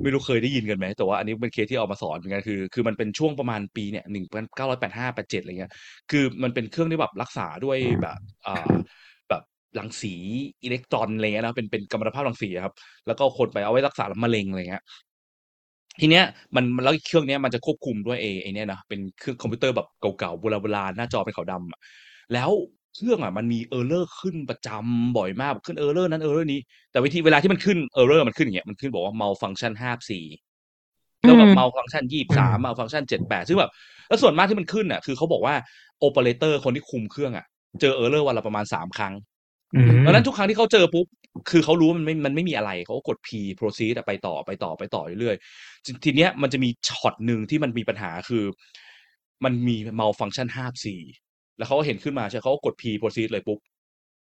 [0.01, 5.71] ไม่รู้เคยได้ยินกันไหม แต่ว่าอันนี้เป็นเคสที่เอามาสอนเหมือนกันคือ คือมันเป็นช่วงประมาณปีเนี่ยหนึ่งพันเก้าร้อยแปดห้าแปดเจ็ดอะไรเงี้ย
[6.12, 8.86] คือมันเป็นเครื่องที่แบบรักษาด้วยแบบอ่าแบบ
[9.77, 10.13] รังสี
[10.63, 12.73] อิเล็กตรอนอะไรเงี้ยนะเป็นเป็นกัมมันตภาพรังสีอะครับ
[13.08, 14.84] แล้วก็คนไปเอาไว้รักษามะเร็งอะไรเงี้ย
[16.01, 19.88] ทีเนี้ยมันมันแล้วเครื่องเนี้ยมันจะควบคุมด้วย AI เนี้ยนะเป็นเครื่องคอมพิวเตอร์แบบ
[20.19, 21.79] เก่าๆโบราณโบราณหน้าจอเป็นขาวดำอะ
[22.34, 22.49] แล้ว
[22.95, 26.60] เครื่องอะมันมี error ขึ้นประจำบ่อยมากขึ้น error นั้น error นี้
[26.91, 30.25] แต่วิธีเวลาที่มันขึ้น error มันขึ้นอย่างเงี้ยมันขึ้นบอกว่า malfunction ห้าสี่
[31.21, 33.71] แล้วแบบอืม malfunction ยี่สาม malfunction เจ็ดแปดซึ่งแบบ
[34.08, 35.55] แล้วส่วนมากที่มันขึ้นอะคือเขาบอกว่า
[35.99, 37.45] โอเปอเรเตอร์คนที่คุมเครื่องอะ
[37.82, 39.13] เจอ error วันละประมาณสามครั้ง
[39.75, 41.05] อืมดังนั้นทุกครั้งที่เขาเจอปุ๊บ
[41.49, 43.29] คือเขารู้ว่ามันไม่มันไม่มีอะไรเขาก็กด P
[43.60, 48.43] proceed ไปต่อไปต่อไปต่อเรื่อยๆทีเนี้ยมันจะมีช็อตหนึ่งที่มันมีปัญหาคือ
[49.45, 51.01] มันมี malfunction ห้าสี่
[51.58, 53.60] แล้วเขาก็เห็นขึ้นมาใช่เขาก็กด P proceed เลยปุ๊บ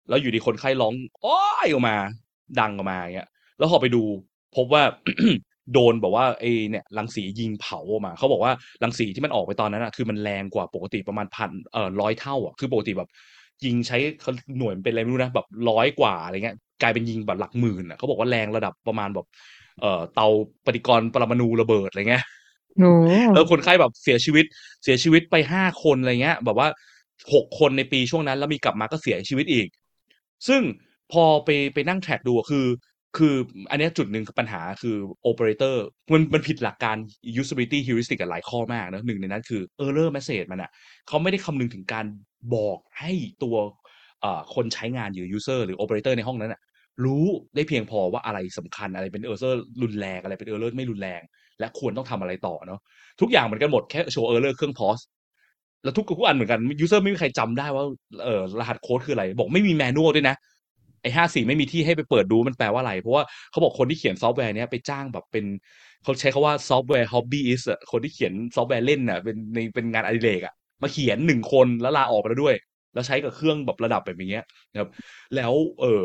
[0.09, 1.95] แล้วอยู่ดีๆคนไข้ร้องโอ๊ยออกมา
[2.59, 4.01] ดังออกมาเงี้ย แล้วพอไปดู
[4.55, 4.83] พบว่า
[5.73, 8.51] โดนบอกว่าไอ้เนี่ยรังสียิงเผาออกมาเขาบอกว่า
[8.83, 13.09] รังสีที่มันออกไปตอนนั้นอะคือมันแรงกว่าปกติประมาณพันเอ่อร้อยเท่าอะคือปกติแบบ
[13.65, 19.25] ยิงใช้เขาหน่วยมันเป็นอะไรไม่รู้นะแบบร้อยกว่าอะไรเงี้ยกลายเป็นยิงแบบหลักหมื่นอะเขาบอกว่าแรงระดับประมาณแบบ
[19.79, 20.27] เอ่อเตา
[20.65, 22.23] ปฏิกรณ์ปรมาณูระเบิดอะไรเงี้ย
[22.79, 22.91] โอ้
[23.33, 24.45] แล้วคนไข้แบบเสียชีวิต
[24.83, 26.67] เสียชีวิตไปห้าคนอะไรเงี้ย แบบว่า
[27.33, 29.67] หกคนในปีช่วงนั้น แล้วมีกลับมาก็เสียชีวิตอีก
[30.47, 30.61] ซึ่ง
[31.11, 32.65] พอไปไปนั่งแทร็กดูอะคือ
[33.17, 33.35] คือ
[33.71, 36.97] อันนี้จุดหนึ่งปัญหาคือโอเปอเรเตอร์มันมันผิดหลักการ
[37.41, 40.71] usability heuristic หลายข้อมากนะหนึ่งในนั้นคือ error message มันอะ
[41.07, 42.05] เขาไม่ได้คำนึงถึงการ
[42.55, 43.11] บอกให้
[43.43, 43.55] ตัว
[44.53, 46.61] คนใช้งานหรือ user หรือ operator ในห้องนั้นอะ
[47.05, 51.21] รู้ได้เพียงพอว่าอะไรสำคัญอะไรเป็น error รุนแรงอะไรเป็น error ไม่รุนแรง
[51.59, 52.79] และควรต้องทำอะไรต่อเนาะ
[53.21, 55.03] ทุกอย่างเหมือนกันหมดแค่โชว์ error เครื่อง pause
[55.83, 57.85] แล้วทุกทุกอันเหมือนกัน user ไม่มีใครจำได้ว่า
[58.23, 60.35] เออรหัสโค้ดคืออะไร บอกไม่มี manual ด้วยนะ
[61.01, 65.45] ไอ้ห้าสี่ไม่มีที่ให้ไปเปิดดูมันแปลว่าอะไร เพราะว่าเขาบอกคนที่เขียนซอฟต์แวร์เนี้ยไปจ้างแบบเป็น
[66.03, 72.55] เขาใช้คำว่า software hobbyist อะคนที่เขียนซอฟต์แวร์เล่นอะเป็นในเป็นงานอดิเรกอะมาเขียนหนึ่งคนแล้วลาออกไปแล้วด้วย
[72.93, 74.41] แล้วใช้กับเครื่องแบบระดับแบบอย่างเงี้ย
[74.71, 74.89] นะครับ
[75.35, 76.03] แล้วเออ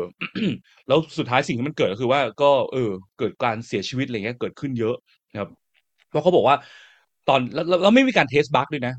[0.87, 4.95] แล้วสุดท้ายสิ่งที่มันเกิดก็คือว่าก็เออ เกิดการเสียชีวิตอะไรเงี้ยเกิดขึ้นเยอะ
[5.31, 5.49] นะครับ
[6.09, 6.55] เพราะเขาบอกว่า
[7.29, 8.93] ตอนแล้วแล้วแล้วไม่มีการ test bug ด้วยนะ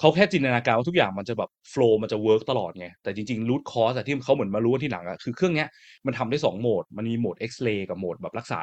[0.00, 5.68] เขาแค่จินตนาการว่าทุกอย่างมันจะแบบ flow มันจะ work ตลอดไง แต่จริงๆ root cause ที่เขาเหมือนมารู้ทีหลังอะคือเครื่องเนี้ย
[6.06, 8.62] มันทำได้สองโหมด มันมีโหมดเอ็กซเรย์กับโหมดแบบรักษา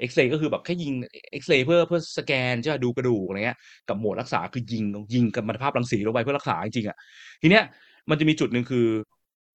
[0.00, 0.92] เอ็กซเรย์ก็คือแบบแค่ยิง
[1.30, 4.84] เอ็กซเรย์เพื่อเพื่อสแกนใช่ไหมดูกระดูกอะไรเงี้ยกับโหมดรักษาคือยิง
[5.14, 6.96] ยิงกัมมันตภาพรังสีลงไปเพื่อรักษาจริงๆอะ
[7.42, 7.64] ทีเนี้ย
[8.10, 8.86] มันจะมีจุดหนึ่งคือ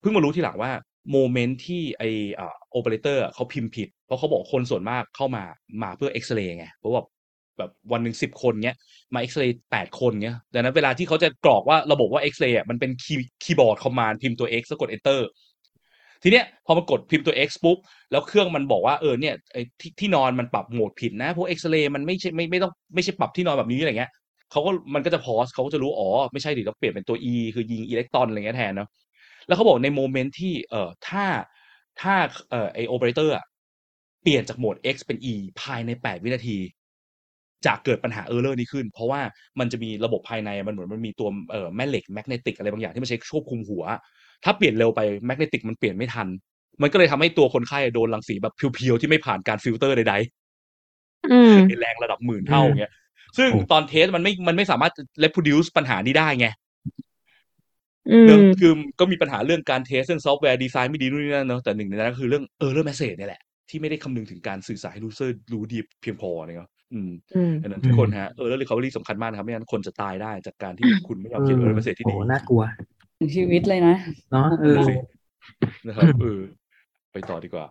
[0.01, 0.71] เพิ่งมารู้ทีหลังว่า
[1.11, 2.03] moment ที่ไอ
[2.39, 5.43] อ่าโอเปอเรเตอร์เขาพิมพ์ผิด เพราะเขาบอกคนส่วนมากเข้ามา
[5.83, 7.01] มาเพื่อเอ็กซเรย์ไงเพราะว่า
[7.57, 8.77] แบบวันหนึ่งสิบคนเนี้ย
[9.13, 15.19] มาเอ็กซเรย์แปดคนเนี้ยดังนั้นเวลาที่เขาจะกรอกว่าระบบว่าเอ็กซเรย์อะมันเป็นคีย์ keyboard command พิมพ์ตัว X แล้วกด enter
[16.23, 17.77] ทีเนี้ยพอมากดพิมพ์ตัว X ปุ๊บ
[18.11, 24.11] แล้วเครื่องมันบอกว่าเออเนี่ยไอ้ที่ที่นอนมันปรับโหมดผิดนะพวกเอ็กซเรย์มันไม่ใช่ไม่ไม่ต้องไม่ใช่ปรับที่นอนแบบนี้อะไรเงี้ย
[24.51, 28.89] เขาก็มันก็จะ pause เขาก็จะรู้อ๋อไม่ใช่ดิต้องเปลี่ยนเป็นตัว E คือยิงอิเล็กตรอนอะไรเงี้ยแทนเนาะ
[29.47, 31.25] แล้วเขาบอกใน moment ที่เอ่อถ้า
[32.01, 32.13] ถ้า
[32.49, 33.33] เอ่อไอโอเปอเรเตอร์
[34.21, 36.57] เปลี่ยนจาก mode X เป็น E ภายใน 8 วินาที
[37.65, 39.21] จะเกิดปัญหา error นี้ขึ้น เพราะว่า
[39.59, 43.83] มันจะมีระบบภายในมันเหมือนมันมีตัวเอ่อแม่เหล็ก magnetic อะไรบางอย่างที่มันใช้ควบคุมหัว
[44.43, 46.27] ถ้าเปลี่ยนเร็วไป magnetic มันเปลี่ยนไม่ทัน
[46.81, 50.15] มันก็เลยทำให้ตัวคนไข้โดนรังสีแบบ pure ๆที่ไม่ผ่านการฟิลเตอร์ใด
[51.31, 52.93] อืมๆในแรงระดับหมื่นเท่าเงี้ย
[53.37, 54.93] ซึ่งโอ้ตอน test มันไม่มันไม่สามารถ
[55.23, 56.47] reproduce ปัญหานี้ได้ไง
[58.11, 71.75] อืมเรื่องคือก็มีปัญหาเรื่องการ test เรื่อง software design ไม่ดีนู่นนี่นั่นเนาะแต่หนึ่งในนั้นก็คือเรื่อง error message เนี่ยแหละที่ไม่ได้คำนึงถึงการสื่อสารให้ user รู้ดีเพียงพอเนี่ยเนาะ อืมอืมดังนั้นทุกคนฮะ error recovery สำคัญมากนะครับไม่งั้นคนจะตายได้จากการที่คุณไม่ยอมเขียน error
[71.75, 72.61] message ที่โอ้ดีโหน่ากลัว
[73.19, 73.95] ถึงชีวิตเลยนะ
[74.31, 74.95] เนาะเออนั่นสิ
[75.87, 76.39] นะครับเออ
[77.11, 77.65] ไปต่อดีกว่า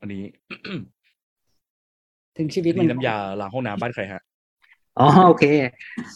[0.00, 0.22] อันนี้
[2.38, 4.22] ถึงชีวิตอันมันนี้น้ำยาล้างห้องน้ำบ้านใครฮะ
[4.98, 5.44] อ๋อโอเค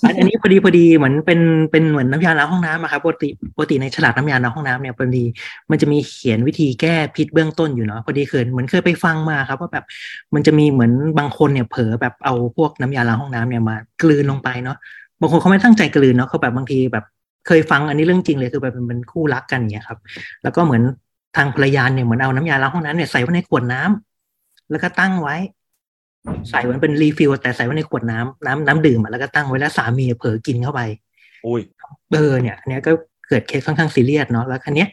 [0.05, 5.25] อันอันนี้พอดีพอดีเหมือนเป็นเป็นเหมือนน้ำยาล้างห้องน้ำอะครับปกติปกติในฉลากน้ำยาล้างห้องน้ำเนี่ยพอดี
[5.71, 9.85] มันจะมีเขียนวิธีแก้พิษเบื้องต้นอยู่เนาะพอดีเคยเหมือนเคยไปฟังมาครับว่าแบบ
[10.35, 14.77] มันจะมีเหมือนบางคนเนี่ยเผลอแบบเอาพวกน้ำยาล้างห้องน้ำเนี่ยมากลืนลงไปเนาะ
[15.21, 17.05] บางคนเขาไม่ตั้งใจกลืนเนาะเขาแบบบางทีแบบ
[17.47, 19.99] เคยฟังอันนี้เรื่องจริงเลยคือแบบเป็นคู่รักกันเนี่ยครับ
[20.43, 20.83] แล้วก็เหมือน
[21.37, 25.37] ทางภรรยาเนี่ยเหมือนเอาน้ำยาล้างห้องน้ำเนี่ยใส่ไว้ในขวดน้ำแล้วก็ตั้งไว้
[26.49, 30.81] ใส่ไว้เป็น refill แต่ใส่ไว้ในขวดน้ำน้ำน้ำดื่มอะแล้วก็ตั้งไว้แล้วสามีเผลอกินเข้าไป
[31.43, 31.61] โอ้ย
[32.13, 32.93] เออเนี่ยอันเนี้ยก็
[33.29, 34.89] เกิดเคสค่อนข้างซีเรียสเนาะแล้วคราวเนี้ย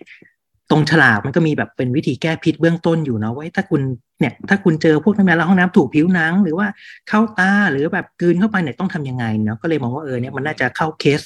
[0.72, 3.82] ตรงฉลากมันก็มีแบบเป็นวิธีแก้พิษเบื้องต้นอยู่เนาะไว้ถ้าคุณ
[4.20, 6.68] เนี่ย ถ้าคุณเจอพวกน้ำยาล้างห้องน้ำถูกผิวหนัง หรือว่า
[7.10, 11.22] เข้าตาหรือแบบกลืนเข้าไปเนี่ยต้องทำยังไงเนาะก็เลยมองว่าเออเนี่ยมันน่าจะเข้าเคส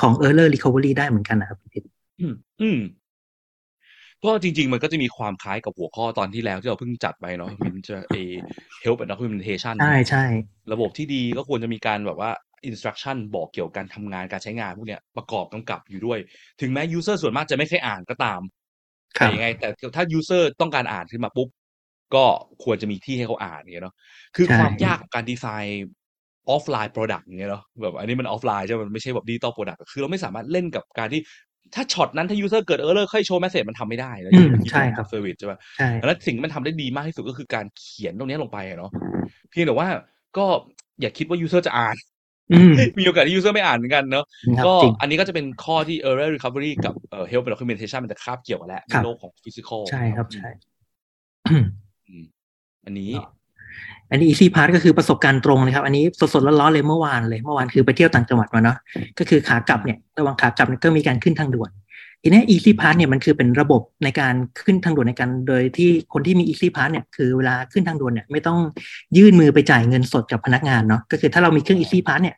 [0.00, 1.82] ของ early recovery ได้เหมือนกันนะครับพี่
[2.20, 2.78] อืมอืม
[4.26, 8.16] ก็จริง ๆ มันก็จะมีความคล้ายกับหัวข้อตอนที่แล้วที่เราเพิ่งจัดไปเนาะมันจะเอ
[8.84, 10.24] help and documentation ใช่ใช่
[10.72, 12.30] ระบบที่ดีก็ควรจะมีการแบบว่า
[12.70, 16.18] instruction บอกเกี่ยวกับการทำงานการใช้งานพวกเนี้ยประกอบกำกับอยู่ด้วย
[16.60, 18.40] ถึงแม้ user ส่วนมากจะไม่เคยอ่านก็ตาม
[19.18, 21.48] ครัแต่บยังไง แต่ถ้า user ต้องการอ่านขึ้นมาปุ๊บ
[22.14, 22.24] ก็
[22.64, 23.94] ควรจะมีที่ให้เขาอ่านอย่างเงี้ยเนาะ
[24.36, 25.86] คือใช่ความยากของการดีไซน์
[26.50, 31.20] offline product อย่างเงี้ยเนาะแบบอันนี้มันออฟไลน์ใช่ไหมมันไม่ใช่แบบ digital product คือเราไม่สามารถเล่นกับการที่
[31.74, 38.90] ถ้าช็อตนั้นถ้า user เกิด error ค่อยโชว์ message มันทำไม่ได้แล้วอืมเมื่อกี้ใช่ครับ service ใช่ป่ะใช่แล้วสิ่งที่มันทำได้ดีมากที่สุดก็คือการเขียนตรงเนี้ยลงไปอะเนาะ
[39.50, 39.88] เพียงแต่ว่า
[40.38, 40.46] ก็
[41.00, 41.96] อย่าคิดว่า user จะอ่าน
[42.52, 44.24] อืมมีโอกาสที่ user ไม่อ่านเหมือนกันเนาะ
[44.58, 50.50] ครับก็จริงอันนี้ก็จะเป็นข้อที่ error recovery กับเอ่อ help and documentation มันจะคาบเกี่ยวกันแล้วครัในบโลกของ physical ใช่ครับใช่
[52.08, 52.24] อืม
[52.84, 53.10] อันนี้
[54.10, 58.76] อันนี้ easy part ก็คือประสบการณ์ตรงเลยครับ อันนี้สดๆร้อนๆเลยเมื่อวานเลยเมื่อวานคือไปเที่ยวต่างจังหวัดมาเนาะ
[59.18, 61.70] ก็คือขากลับเนี่ยระหว่างขากลับเนี่ยก็มีการขึ้นทางด่วน
[62.22, 64.34] ทีนี้ easy pass เนี่ยมันคือเป็นระบบในการ
[64.64, 68.58] ขึ้นทางด่วนในการโดยที่คนที่มี easy pass เนี่ยคือเวลาขึ้นทางด่วนเนี่ยไม่ต้อง
[69.16, 72.36] ยื่นมือไปจ่ายเงินสดกับพนักงานเนาะก็คือถ้าเรามีเครื่อง easy pass เนี่ย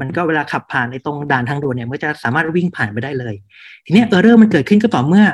[0.00, 3.34] มันก็เวลาขับผ่านในตรงด่านทางด่วนเนี่ยมันก็จะสามารถวิ่งผ่านไปได้เลย
[3.86, 5.24] ทีนี้ย error มันเกิดขึ้นก็ต่อเมื่อ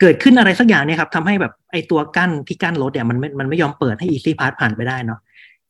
[0.00, 5.18] เกิดขึ้นอะไรสักอย่างเนี่ยครับทำให้แบบไอตัวกั้นที่กั้นรถเนี่ยมันไม่มันไม่ยอมเปิดให้ easy pass ผ่านไปได้เนาะ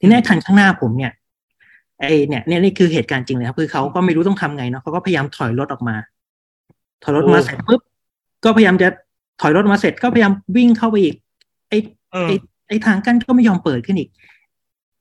[0.00, 1.12] ทีนี้คันข้างหน้าผมเนี่ย
[2.00, 5.96] ไอเนี่ยเนี่ยนี่คือเหตุการณ์จริงเลยครับ คือเขาก็ไม่รู้ต้องทำไงเนาะเขาก็พยายามถอยรถออกมา
[7.02, 7.80] ถอยรถมาโอ้เสร็จปุ๊บ
[8.44, 8.88] ก็พยายามจะ
[9.40, 11.14] ถอยรถมาเสร็จก็พยายามวิ่งเข้าไปอีก
[11.68, 11.74] ไอ
[12.12, 12.32] เออไอ
[12.68, 14.10] ไอทางกั้นก็ไม่ยอมเปิดขึ้นอีก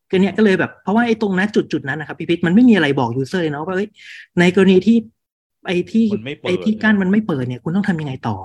[0.10, 3.88] ก็เนี่ยก็เลยแบบเพราะว่าไอตรงนั้นจุดจุดๆนั้นนะครับพี่พิษมันไม่มีอะไรบอกยูเซอร์เลยเนาะว่าเอ้ย
[4.40, 4.98] ในกรณีที่
[5.68, 8.38] ไอที่มันไม่เปิดไอที่กั้นมันไม่เปิดเนี่ย คุณต้องทำยังไงต่อ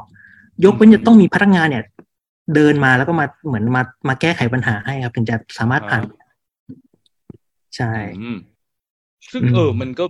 [0.64, 1.84] ยกเว้นจะต้องมีพนักงานเนี่ย
[2.54, 6.02] เดินมาแล้วก็มาเหมือนมามาแก้ไขปัญหาให้ครับ ถึงจะสามารถผ่าน
[7.76, 8.38] ใช่อืม
[9.32, 10.04] ซึ่งอืมเออ มันก็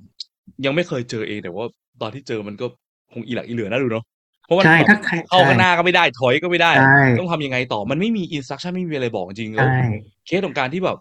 [0.65, 1.67] ยังไม่เคยเจอเองแต่ว่า
[2.01, 2.67] ตอนที่เจอมันก็
[3.13, 4.05] คงอีหลักอีเหลือน่าดูเนาะ
[4.47, 9.79] เพราะว่าใช่แบบถ้าใครเข้าข้างหใช่น้าก็ไม่ได้ถอยก็ไม่ได้ใช่ต้องทำยังไงต่อมันไม่มีอินสต u c ชั่นไม่มีอะไรบอกจริงๆแล้วใช่
[10.27, 10.99] เคสของการที่แบบ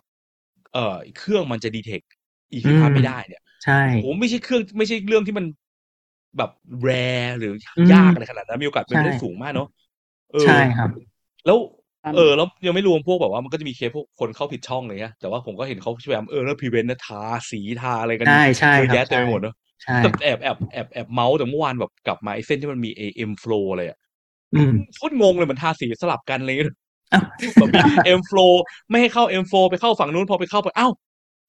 [0.74, 2.02] เอ่อเครื่องมันจะดีเทค
[2.52, 5.46] อีอืพีมพาไม่ได้เนี่ยใช่โอ้ไม่ใช่เครื่องไม่ใช่เรื่องที่มัน
[6.38, 6.50] แบบ
[6.82, 6.90] แร
[7.40, 9.68] หรืออืมยากอะไรขนาดนั้นมีโอกาสเป็นไปได้ใช่สูงมากเนาะ
[10.34, 10.90] เออใช่ครับ
[11.46, 11.58] แล้ว
[12.16, 24.00] เออ แล้วยังไม่รวมพวกแบบว่ามันก็จะมีเคสพวกคนเข้าผิดช่องอะไรเงี้ยแต่ว่าผมก็เห็นเขาพยายามเออแล้วพรีเวนต์นะทาสีทาอะไรกันใช่ใช่เยอะครับแยะเต็มไปหมดเนอะใช่แต่แอบแอบแอบแอบเมาส์แต่เมื่อวานแบบกลับมาไอ้เส้นที่มันมีเอ็มโฟลอะไรอะ
[24.56, 26.72] อืมโคตรงงเลยมันทาสีสลับกันอะไรเงี้ย
[27.14, 27.26] อ้าว
[27.58, 28.40] แบบมี M-Flow
[28.90, 30.92] ไม่ให้เข้า M-Flow ไปเข้าฝั่งนู้นพอไปเข้าไปอ้าว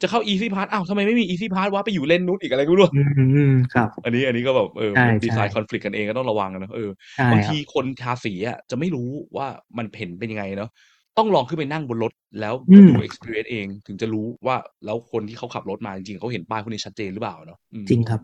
[0.02, 9.46] จะเข้า Easy Pass อ้าวทำไมไม่มี Easy Pass วะไปอยู่เลนนู้นอีกอะไรก็ไม่รู้อืมอืมครับ อันนี้อันนี้ก็แบบเออใช่ดีไซใช่น์คอนฟ lict กันเองก็ต้องระวังกันนะเออใช่บางครับทีคนทาสีอะจะไม่รู้ว่า
[9.78, 10.70] มันเห็นเป็นยังไงเนาะ
[11.18, 18.20] ต้องลองขึ้นไปนั่งบนรถแล้วอืมดู experience เองถึงจะรู้ว่าแล้วคนที่เขาขับรถมาจริงๆเขาเห็นป้ายพวกนี้ชัดเจนหรือเปล่าเนาะอืมจริงครับ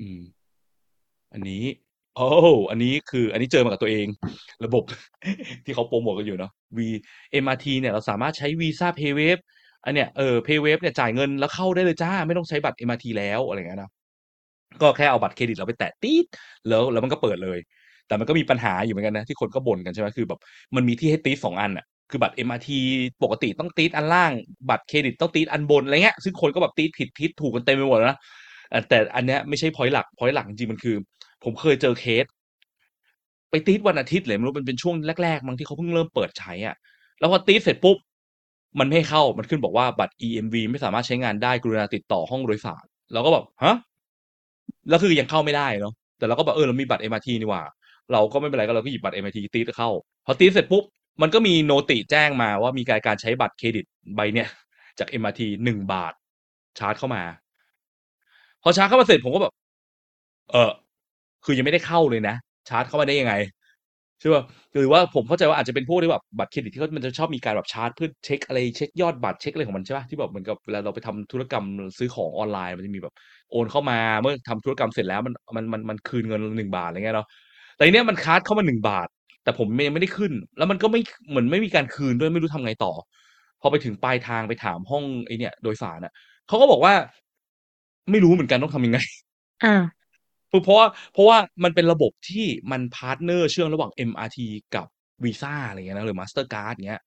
[0.00, 0.20] อืม
[1.34, 1.64] อันนี้
[2.16, 2.28] โอ้
[2.70, 4.06] อันนี้คือ อันนี้เจอมากับตัวเอง
[4.64, 4.84] ระบบ
[5.64, 6.78] ที่เขาโปรโมทกันอยู่เนาะ V
[7.44, 9.42] MRT เนี่ยเราสามารถใช้ Visa PayWave
[9.88, 13.90] อันเนี้ยเออ PayWave เนี่ยจ่ายเงินแล้วเข้าได้เลยจ้า ไม่ต้องใช้บัตร MRT แล้วอะไรเงี้ยนะ
[14.80, 16.26] ก็แค่เอาบัตรเครดิตเราไปแตะตีด
[16.68, 17.58] แล้วแล้วมันก็เปิดเลย
[18.06, 20.40] แต่มันก็มีปัญหาอยู่เหมือนกันนะ ที่คนก็บ่นกันใช่ไหมคือแบบ
[20.74, 22.68] มันมีที่ให้ตีดสองอันอะคือบัตร MRT
[23.22, 24.32] ปกติต้องตีดอันล่าง
[24.70, 28.16] บัตรเครดิตต้องตีดอันบนอะไรเงี้ยซึ่งคนก็แบบตีดผิดทิศถูกกันเต็มไปหมดนะ
[28.88, 30.96] แต่อันเนี้ยไม่ใช่ point หลัก point หลักจริงมันคือ
[31.44, 32.24] ผมเคยเจอเคส
[33.50, 36.76] ไปตี๊ดวันอาทิตย์เลยไม่รู้มันเป็นช่วงแรกๆมั้งที่เขาเพิ่งเริ่มเปิดใช้อะ
[37.18, 37.96] แล้วพอตี๊ดเสร็จปุ๊บ
[38.80, 43.76] มันไม่ให้เข้ามันขึ้นบอกว่าบัตร EMV ไม่สามารถใช้งานได้กรุณาติดต่อห้องโดยสารเราก็แบบฮะ
[44.88, 47.62] แล้วคือยังเข้าไม่ได้เนาะแต่เราก็แบบเออเรามีบัตร MRT นี่หว่า
[48.12, 49.90] เราก็ไม่เป็นไรก็เราก็หยิบบัตร MRT ตี๊ดเข้า
[50.26, 50.84] พอตี๊ดเสร็จปุ๊บ
[51.22, 53.84] มันก็มี noti แจ้งมาว่ามีการการใช้บัตรเครดิต
[54.16, 54.48] ใบเนี้ย
[54.98, 56.12] จาก MRT หนึ่งบาท
[56.78, 57.22] ชาร์จเข้ามา
[58.62, 59.52] พอชาร์จเข้ามาเสร็จผมก็แบบ
[60.52, 60.70] เออ
[61.44, 62.34] คือยังไม่ได้เข้าเลยนะ
[62.68, 63.34] ชาร์จเข้ามาได้ยังไง
[64.20, 64.42] ใช่ป่ะ
[64.72, 71.64] หรือว่าผมเข้าใจว่าอาจจะเป็นพวกที่แบบบัตรเครดิตที่เขามันจะชอบมีการแบบชาร์จเพื่อเช็คอะไรเช็คยอดบัตรเช็คอะไรของมันใช่ป่ะที่แบบเหมือนกับเวลาเราไปทำธุรกรรม
[71.98, 73.14] ซื้อของออนไลน์มันจะมีแบบ
[73.50, 77.28] โอนเข้ามาเมื่อทำธุรกรรมเสร็จแล้วมันมันมันมันคืนเงินหนึ่งบาทอะไรเงี้ยเนาะ
[77.76, 79.08] แต่อันเนี้ยมันชาร์จเข้ามาหนึ่งบาท
[79.44, 81.00] แต่ผมยังไม่ได้ขึ้น แล้วมันก็ไม่
[81.30, 82.92] เหมือนไม่มีการคืนด้วยไม่รู้ทำไงต่อ
[83.60, 86.12] พอไปถึงปลายทางไปถามห้องไอเนี่ย โดยสารอะ
[86.48, 86.94] เขาก็บอกว่า
[88.10, 88.98] ไม่รู้เหมือนกันต้องทำยังไง
[89.62, 89.97] อ่า
[90.48, 94.38] เพราะว่าเพราะว่ามันเป็นระบบที่มัน partner เชื่อมระหว่าง MRT
[94.74, 94.86] กับ
[95.24, 97.02] วีซ่าอะไรเงี้ยนะหรือ Mastercard เงี้ย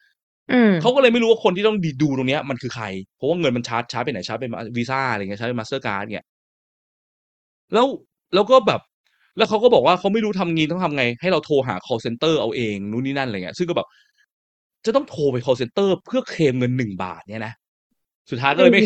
[0.52, 2.86] อืมเขาก็เลยไม่รู้ว่าคนที่ต้องดีดูตรงเนี้ยมันคือใคร
[3.18, 4.46] เพราะว่าเงินมันชาร์จชาร์จไปไหนชาร์จไป
[4.78, 6.26] วีซ่าอะไรเงี้ยชาร์จไป Mastercard เงี้ย
[7.74, 7.88] แล้ว
[8.34, 8.82] แล้วก็แบบ
[9.38, 13.88] แล้วเขาก็บอกว่าเขาไม่รู้ทำงี้ต้องทำไง ให้เราโทรหา call center เอาเองนู่นนี่นั่นอะไรเงี้ยซึ่งก็แบบ
[14.86, 17.54] จะต้องโทรไป call center เพื่อเคลมเงินหนึ่งบาทเนี่ยนะ
[18.30, 18.84] สุดท้ายก็เลยไม่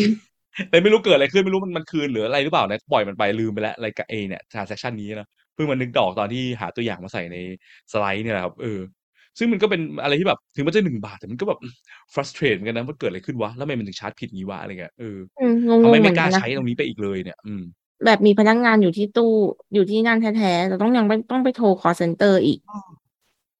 [0.56, 7.36] อืมเลยไม่รู้เกิดอะไรขึ้นไม่รู้มันมันคืนหรืออะไรหรือเปล่านะปล่อยมันไปลืมไปแล้วอะไรกับเอเนี่ย transaction นี้นะเพิ่งมานึกดอกตอนที่หาตัวอย่างมาใส่ใน
[7.92, 8.78] สไลด์เนี่ยแหละครับเออ
[9.38, 11.58] ซึ่งมันก็เป็นอะไรที่แบบถึงมันจะหนึ่งบาทแต่มันก็แบบ
[12.12, 17.62] frustrate เหมือนกันนะว่าเกิดอะไรขึ้นวะแล้วทำไมมันถึงชาร์จผิดงี้วะอะไรเงี้ยเอออืมงงทำๆไมเหมืไม่อนกกัล้านนะใช้ตรงนี้ไปอีกเลยเนี่ย อืม
[18.04, 19.32] แบบมีพนักงานอยู่ที่ตู้
[19.74, 22.58] อยู่ที่นั่นแท้ๆแต่ต้องยังไม่ต้องไปโทร call center อีก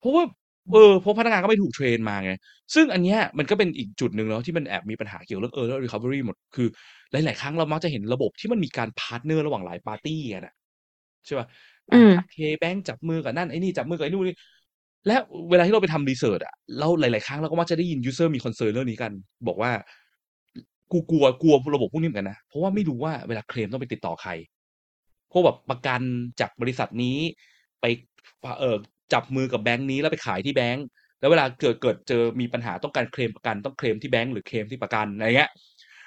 [0.01, 0.24] เพราะว่า
[0.73, 2.31] เออเพราะพนักงานก็ไม่ถูกเทรนมาไง
[2.75, 6.69] ซึ่งอันเนี้ยมันก็เป็นอีกจุดหนึ่งแล้วที่มันแอบมีปัญหาเกี่ยวเรื่องเออแล้ว recovery หมดคือ
[7.12, 10.55] หลาย ๆ ครั้งเรามักจะเห็นระบบที่มันมีการพาร์ทเนอร์ระหว่างหลายปาร์ตี้กันอะ
[11.27, 11.47] ใช่ป่ะ
[11.93, 14.37] อืมเคแบงจับมือกับนั่นไอ้นี่จับมือกับไอ้นู่นนี่
[15.07, 15.17] และ
[15.51, 19.12] เวลาที่เราไปทำรีเสิร์ชอะเราหลาย ๆ ครั้งเราก็มักจะได้ยินยูเซอร์มีคอนเซิร์นเรื่องนี้กัน
[19.49, 19.71] บอกว่า
[20.93, 24.31] กูกลัวกลัวระบบพวกนี้เหมือนกันนะ เพราะว่าไม่รู้ว่าเวลาเคลมต้องไปติดต่อใคร
[25.33, 26.03] พวกแบบประกัน
[26.41, 27.19] จากบริษัทนี้
[27.81, 27.85] ไป
[28.61, 28.77] เออ
[29.13, 30.87] จับมือกับแบงค์นี้แล้วไปขายที่แบงค์
[31.21, 35.51] แล้วเวลาเกิดเกิดเจอมีปัญหาต้องการเคลมประกันต้องเคลมที่แบงค์หรือเคลมที่ประกันอะไรเงี้ย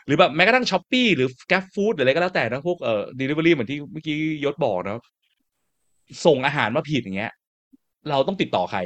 [0.05, 5.01] หรือแบบแม้กระทั่งช้อปปี้หรือแก f ฟู้ดหรืออะไรก็แล้วแต่นะพวกเอ่อ delivery เหมือนที่เมื่อกี้ยศบอกนะ
[6.25, 7.31] ส่งอาหารมาผิดอย่างเงี้ย
[8.09, 8.79] เราต้องติดต่อใคร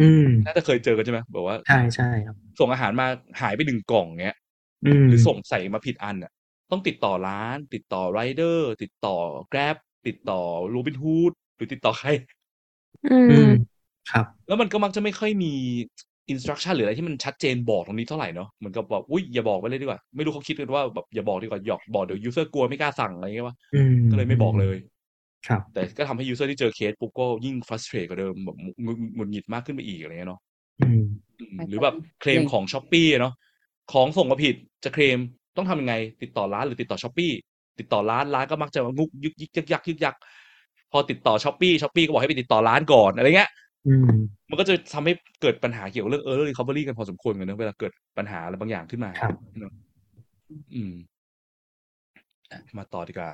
[0.00, 3.06] อืมน่าจะเคยเจอกันใช่ไหมบอกว่าใช่ใช่ครับ ส่งอาหารมา
[3.40, 4.36] หายไปหนึ่งกล่องเงี้ย
[4.84, 6.32] อืมหรือส่งใส่มาผิดอันอะ
[6.70, 9.16] ต้องติดต่อร้าน ติดต่อไรเดอร์ ติดต่อ
[9.52, 10.40] Grab ติดต่อ
[10.74, 12.08] Robin Hood หรือติดต่อใคร
[13.10, 13.50] อือืมม
[14.10, 15.52] ครับ แล้วมันก็มักจะไม่ค่อยมี
[16.30, 24.76] อินสตรั c ชั่นหรืออะไรที่มันชัดเจนบอกตรงนี้เท่าไหร่เนาะเหมือนกับแบบอุ้ยอย่าบอกไปเลยดีกว่า ไม่รู้เขาคิดกันว่าแบบอย่าบอกดีกว่าอย่าบอกเดี๋ยว user กลัวไม่กล้าสั่งอะไรเงี้ยวะอืมก็เลยไม่บอกเลย
[25.48, 30.40] ครับ แต่ก็ทำให้ user ที่เจอเคสปุ๊บก็ยิ่งฟ r ัสเ r ร t กว่าเดิมแบบหงุดหงุดหงิดมากขึ้นไปอีกอะไรเงี้ยเนาะ
[30.80, 31.02] อืม
[31.40, 33.34] อืมหรือแบบเคลมของ Shopee เนาะ
[33.92, 35.18] ของส่งมาผิดจะเคลม
[35.56, 37.32] ต้องทำยังไง ติดต่อร้านหรือติดต่อ Shopee
[37.78, 40.14] ติดต่อร้านร้านก็มักจะงุกยึกยึกยักยักยึกยัก
[40.92, 43.50] พอติดต่อ Shopee Shopee ก็บอกให้ไปติดต่อร้านก่อนอะไรเงี้ย
[43.88, 44.10] อืม
[44.50, 45.12] มันก็จะทำให้
[45.42, 49.72] เกิดปัญหาเกี่ยวกับเรื่องเออร์ recovery กันพอสมควรเหมือนกันนะเวลาเกิดปัญหาอะไรบางอย่างขึ้นมาครับเนอะ
[50.74, 50.94] อืม
[52.50, 53.30] อะมาต่อดีกว่า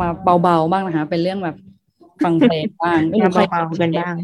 [0.00, 0.08] มา
[0.42, 1.56] เบาๆบ้างนะคะ เป็นเรื่องแบบ
[2.24, 4.14] ฟังเพลงบ้างไม่รู้ใครเบาๆกันบ้าง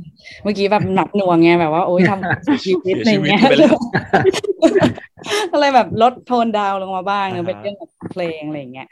[0.43, 3.77] เมื่อกี้แบบหนักหน่วงไงแบบว่าโอ๊ยทำชีวิตเสียอะไรชีวิตเงี้ยไปแล้ว
[5.53, 8.89] ก็เลยแบบลดโทนดาวน์ลงมาบ้างอ่าฮะเป็นเรื่องแบบเพลงอะไรอย่างเงี้ย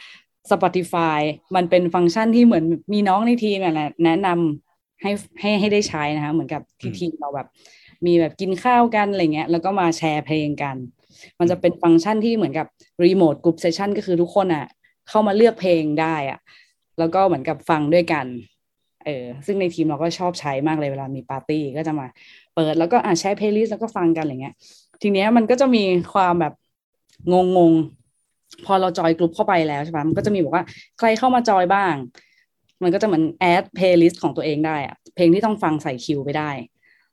[0.51, 1.21] Spotify
[1.57, 5.11] มันเป็นฟังก์ชันที่เหมือนมีน้องในทีมเนี่ยแหละแนะนำให้
[5.41, 7.49] ให้ให้ได้ใช้นะคะ เหมือนกับที่ทีมเราแบบ
[8.07, 10.77] มีแบบกินข้าวกันอะไรเงี้ย แล้วก็มาแชร์เพลงกัน
[11.39, 12.67] มันจะเป็นฟังก์ชันที่เหมือนกับ
[13.05, 14.67] remote group session ก็คือทุกคนอะ
[15.09, 16.39] เข้ามาเลือกเพลงได้อะ
[16.99, 18.27] แล้วก็เหมือนกับฟังด้วยกัน
[19.05, 22.07] เออ ซึ่งในทีมเราก็ชอบใช้มากเลยเวลามีปาร์ตี้ก็จะมา
[22.55, 24.55] เปิดแล้วก็อ่าแชร์ playlist แล้วก็ฟังกันอะไรเงี้ย
[25.03, 25.83] ทีเนี้ยมันก็จะมี
[26.15, 26.55] ความแบบ
[27.33, 28.00] งงงๆ
[28.67, 30.65] พอเราจอยกลุ่มเข้าไปแล้วใช่ปะมันก็จะมีบอกว่า
[30.99, 31.95] ใครเข้ามาจอยบ้าง
[32.83, 36.51] มันก็จะเหมือน add playlist ของตัวเองได้อะเพลงที่ต้องฟังใส่คิวไปได้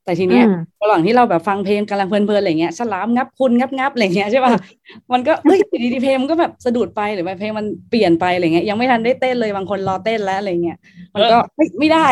[0.04, 4.54] แต่ทีเนี้ยอืมระหว่างที่เราแบบฟังเพลงกำลังเพลินๆอะไรเงี้ยฉลามงับคุณงับงับอะไรเงี้ยใช่ป่ะ
[5.14, 10.78] มันก็เฮ้ยอยู่ดีๆเพลงมันก็แบบสะดุดไปหรือว่าเพลงมันเปลี่ยนไปอะไรเงี้ยยังไม่ทันได้เต้นเลยบางคนรอเต้นแล้วอะไรเงี้ย
[11.14, 12.06] มันก็เฮ้ยไม่ได้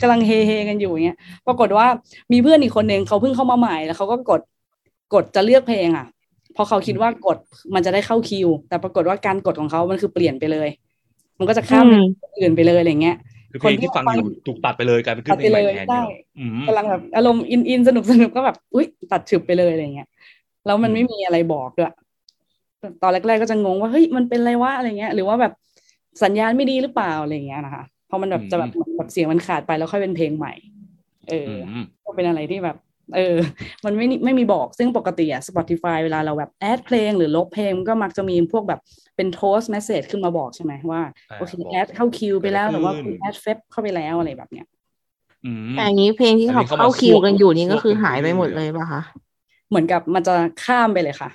[0.00, 1.16] กำลังเฮเฮกันอยู่อย่างเงี้ย
[1.46, 1.86] ปรากฏว่า
[2.32, 4.40] มีเพื่อนอีกคนนึงเขาเพิ่งเข้ามาใหม่แล้วเขาก็กด
[5.14, 6.06] กดจะเลือกเพลงอะ
[6.54, 7.36] เพอเขาคิดว่ากด
[7.74, 10.68] มันจะได้เข้าคิว แต่ปรากฏว่าการกดของเขามันคือเปลี่ยนไปเลย
[11.38, 13.16] มันก็จะข้ามอืมเพลงอื่นไปเลยอะไรเงี้ย
[13.52, 16.06] คือเพลงที่ฟังอยู่ถูกตัดไปเลยกลายเป็นขึ้นเพลงใหม่แทนตัดไปเลยได้เนี่ย
[16.38, 20.08] อืมกำลังแบบอารมณ์อินอินสนุกสนุกก็แบบอุ้ยตัดฉึบไปเลยอะไรเงี้ย
[20.66, 21.92] แล้วมันอืมไม่มีอะไรบอกด้วย
[23.02, 25.52] ตอนแรกๆก็จะงงว่าเฮ้ยมันเป็นอะไรวะอะไรเงี้ย หรือว่าแบบ
[26.22, 30.52] สัญญาณไม่ดีหรือเปล่าอะไรเงี้ยนะคะเพราะมันแบบจะแบบเหมือนแบบเสียงมันขาดไปแล้วค่อยเป็นเพลงใหม่
[31.28, 32.76] เอออือมก็เป็นอะไรที่แบบ
[33.14, 33.36] เออ
[33.84, 38.80] มันไม่ไม่มีบอกซึ่งปกติอะ Spotify เวลาเราแบบแอดเพลงหรือลบเพลงมันก็มักจะมีพวกแบบ
[39.16, 44.66] เป็นโทส message ขึ้นมาบอกใช่ไหมว่าอ่าโอเคบอกแอดเข้าคิวไปแล้วเกิดหอะไรรือว่าขึ้นคุณแอดเฟซเข้าไปแล้วอะไรแบบเนี้ย
[45.44, 49.02] อืมแต่อันนี้เพลงที่เขาอันนี้เข้ามาเข้าคิวกันอยู่นี่ซวกก็คือหายไปซวกหมดเลยป่ะคะ
[49.68, 50.34] เหมือนกับมันจะ
[50.64, 51.30] ข้ามไปเลยค่ะ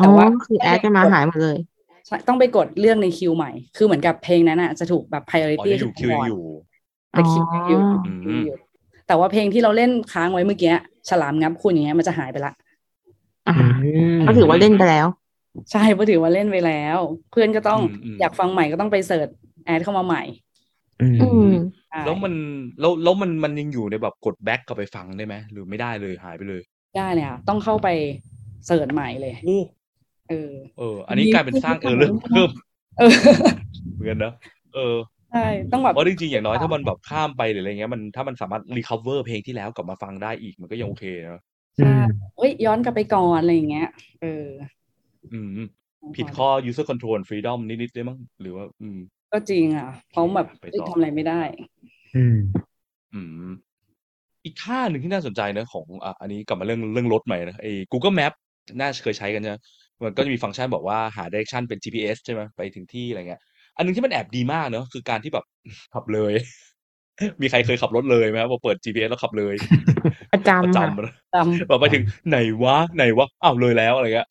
[0.00, 1.58] อ๋แต่อว่าคือแอดกันมาหายหมดเลย
[2.06, 5.24] ใช่ต้องไปกดเรื่องในคิวใหม่ คือเหมือนกับเพลงนั้นอะจะถูกแบบ
[5.58, 6.42] อ๋อ priority ยังอยู่คิวยังอยู่
[7.12, 8.56] แต่คิวยังอยู่อ๋อคิวอยู่
[9.12, 10.72] แต่ว่าเพลงที่เราเล่นค้างไว้เมื่อกี้
[11.08, 12.52] ฉลามงับคุณอย่างเงี้ยมันจะหายไปละ
[13.48, 15.06] อ่าอืมก็ถือว่าเล่นไปแล้ว
[15.72, 16.98] ใช่เพราะถือว่าเล่นไปแล้ว
[17.30, 19.28] เพื่อนก็ต้องอืมอืมอยากฟังใหม่ก็ต้องไป search
[19.64, 20.22] add เข้ามาใหม่
[21.00, 21.52] อืมอืม
[21.88, 22.32] ใช่แล้วมัน
[22.80, 26.60] แล้วแล้วมันมันยังอยู่ในแบบกด back กลับไปฟังได้ไหมหรือไม่ได้เลยหายไปเลย
[26.96, 27.88] ได้เลยค่ะต้องเข้าไป
[28.66, 29.60] search ใหม่เลยโอ้
[30.28, 32.50] เออ เออ อันนี้กลายเป็นสร้างเออเรื่องเพิ่ม
[32.98, 33.12] เออ
[33.92, 34.32] เหมือนกันนะ
[34.74, 34.96] เออ
[35.32, 41.42] ใช่ต้องแบบเพราะจริงๆอย่างน้อยถ้ามันแบบข้ามไปหรืออะไรเงี้ยมันถ้ามันสามารถรีคา v เวอร์เพลงที่แล้วกลับมาฟังได้อีกมันก็ยังโอเคนะ
[41.76, 41.94] ใช่
[42.36, 43.88] เฮ้ยย้อนกลับไปก่อนอะไรอย่างเงี้ย
[44.22, 44.46] เออ
[45.32, 45.48] อืม
[46.16, 48.98] ผิดข้อ user control freedom นิดๆได้มั้งหรือว่า อืม
[49.32, 51.40] ก็จริงอะเพราะแบบไปต่อเอ้ยทำอะไรไม่ได้
[52.16, 52.38] อืม
[53.14, 53.52] อืม
[54.44, 58.32] อีกท่าหนึ่งที่น่าสนใจนะของอะอันนี้กลับมาเรื่องเรื่องรถใหม่นะไอ้ Google Map
[58.80, 59.56] น่าจะเคยใช้กันใช่ไหม
[60.04, 63.42] มันก็จะมีฟังก์ชันบอกว่าหา direction เป็น GPS ใช่ไหมไปถึงที่อะไรเงี้ย
[63.76, 65.44] อันหนึงที่มันแอบดีมากเนอะคือการที่แบบ
[65.94, 66.32] ขับเลย
[67.42, 69.54] มีใครเคยขับรถเลยไหมครับพอเปิด GPS แล้วขับเลย
[70.32, 71.36] ประประจำค่ะจำนะจ
[71.68, 74.28] แบบไปถึงไหนวะไหนวะอ้าวเลยแล้วอะไรเงี้ย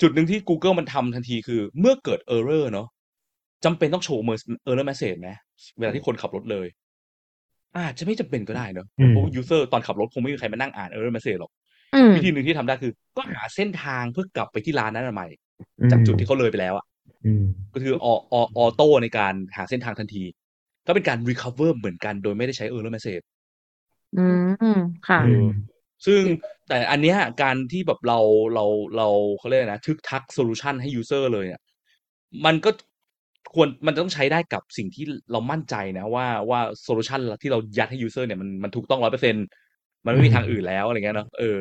[0.00, 2.88] จุดหนึ่งที่ Google มันทำทันทีคือ เมื่อเกิด error เนอะ
[3.64, 4.22] จำเป็นต้องโชว์
[4.66, 5.30] error message ไหม
[5.78, 6.66] เวลาที่คนขับรถเลย
[7.76, 11.52] อาจจะไม่จำเป็นก็ได้เนอะอืมเพราะ user ตอนขับรถคงไม่มีใครมานั่งอ่าน error message หรอก
[11.94, 15.28] อืมวิธีหนึ่งที่ทำได้คือ ก็หาเส้นทางเพื่อกลับไปที่ร้านนั้นใหม่
[15.90, 16.93] จากจุดที่เขาเลยไปแล้วอะอืม
[17.74, 20.24] ก็คือออ auto ในการหาเส้นทางทันที
[20.86, 23.24] ก็เป็นการ recover เหมือนกันโดยไม่ได้ใช้ error message
[24.18, 24.24] อื
[24.78, 25.46] มค่ะเออ
[26.06, 26.20] ซึ่ง
[26.68, 28.20] แต่อันเนี้ยการที่แบบเรา
[28.54, 28.64] เรา
[28.96, 29.08] เรา
[29.38, 31.62] เขาเรียกอะไรนะทึกทัก solution ให้ user เลยเนี่ย
[32.44, 32.70] มันก็
[33.54, 39.34] ควรมันต้องใช้ได้กับสิ่งที่เรามั่นใจนะว่าว่า solution ที่เรายัดให้ user เนี่ยมันมันถูกต้องร้อยเปอร์เซ็น
[40.04, 41.58] มันไม่มีทางอื่นแล้วอะไรเงี้ยเนอะเออ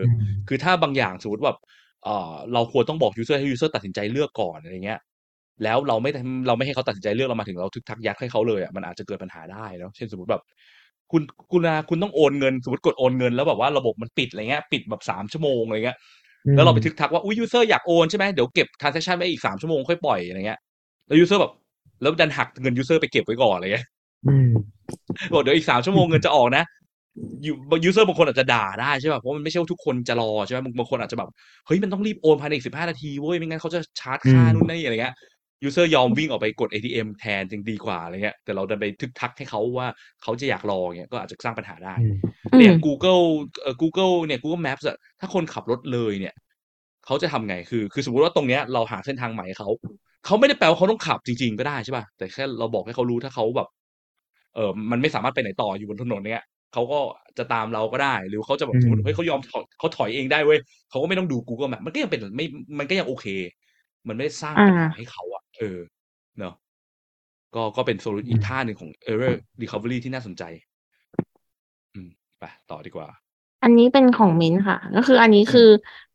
[0.48, 1.58] คือถ้าบางอย่างสมมติแบบ
[2.04, 5.00] เออเราควรต้องบอก user ให้ user ตัดสินใจเลือกก่อนอะไรเงี้ย
[5.64, 6.12] แล้วเราไม่
[6.48, 10.44] เราไม่ให้เขาตัดสินใจเลือกเรามาถึงเราทึกทักยัดให้เขาเลยอะมันอาจจะเกิดปัญหาได้เนาะเช่นสมมติแบบ
[11.12, 15.98] คุณคุณอาคุณต้องโอนเงินสมมติกดโอนเงิน แล้วแบบว่าระบบมันปิดอะไรเงี้ยปิดแบบสามชั่วโมงอะไรเงี้ย
[16.56, 20.60] แล้วเราไปทึกทักว่าอุ้ย user อยากโอนใช่ไหมเดี๋ยวเก็บ transaction ไว้อีกสามชั่วโมงค่อยปล่อยอะไรเงี้ย
[21.08, 21.54] แล้ว user แบบ
[22.02, 23.86] แล้วดันหักเงิน user ไปเก็บไว้ก่อนอะไรเงี้ย
[24.28, 24.50] อืม
[25.34, 26.64] บอกเดี๋ยวอีกสามชั่วโมงเงินจะออกนะ
[27.46, 27.52] ยู
[27.86, 31.30] user บางคนอาจจะด่าได้ใช่ป่ะเพราะมันไม่ใช่ว่าทุกคนจะรอใช่ไหมบางบางคนอาจจะแบบ
[31.66, 35.14] เฮ้ยมันต้องรีบโอนภายในอีกสิบห้านาทีเว้ยไม่งั้นเขาจะชาร์จค่าอืมนู่นนี่อะไรเงี้ย
[35.64, 39.88] user ยอมวิ่งออกไปกด ATM แทนจึงดีกว่าอะไรเงี้ยแต่เราดันไปทึกทักให้เขาว่า
[40.22, 42.14] เขาจะอยากรอเงี้ยก็อาจจะสร้างปัญหาได้อืม
[42.54, 43.24] อืแต่อย่าง Google
[43.62, 46.34] เอ่อ Google เนี่ย Google Maps อะถ้าคนขับรถเลยเนี่ย
[47.06, 49.70] เขาจะทำไงคือ คือสมมติว่าตรงเนี้ยเราหาเส้นทางใหม่ให้เขา
[50.26, 53.68] เขาไม่ได้แปลว่าเขาต้องขับจริง ๆ ก็ได้ใช่ป่ะแต่แค่เราบอกให้เขารู้ถ้าเขาแบบ
[54.56, 56.42] เออมันไม่สามารถไปไหนต่ออยู่บนถนนเนี้ย
[56.74, 57.00] เขาก็
[57.38, 60.60] จะตามเราก็ได้ หรือเขาจะแบบสมมติเฮ้ยเขายอมถอยเขาถอยเองได้เว้ย
[60.90, 62.46] เขาก็ไม่ต้องดู Google Map มันก็ยังเป็นไม่
[62.80, 63.26] มันก็ยังโอเค
[64.08, 65.80] มันไม่ได้สร้างปัญหาอ่าให้เขาอะ เออ
[66.38, 66.54] เนอะ
[67.56, 70.44] ก็ก็เป็นโซลูอีกท่าหนึ่งของ error recovery ที่น่าสนใจ
[71.94, 73.08] อืมไปต่อดีกว่า
[73.64, 75.62] อันนี้เป็นของมิ้นท์ค่ะ ก็คืออันนี้คือ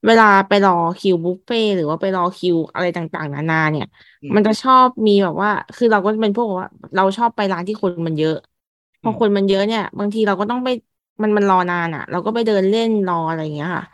[0.06, 3.84] เวลาไปรอคิวบุฟเฟ่ต์หรือว่าไปรอคิวอะไรต่างๆ นานา เนี่ย
[4.22, 8.34] อืมมันจะชอบมีแบบว่า คือเราก็เป็นพวกว่า เราชอบไปร้านที่คนมันเยอะ
[9.02, 10.68] พออืมคนมันเยอะเนี่ย บางทีเราก็ต้องไป
[11.22, 13.84] มันมันรอนานอะ เราก็ไปเดินเล่นรออะไรอย่างเงี้ยค่ะ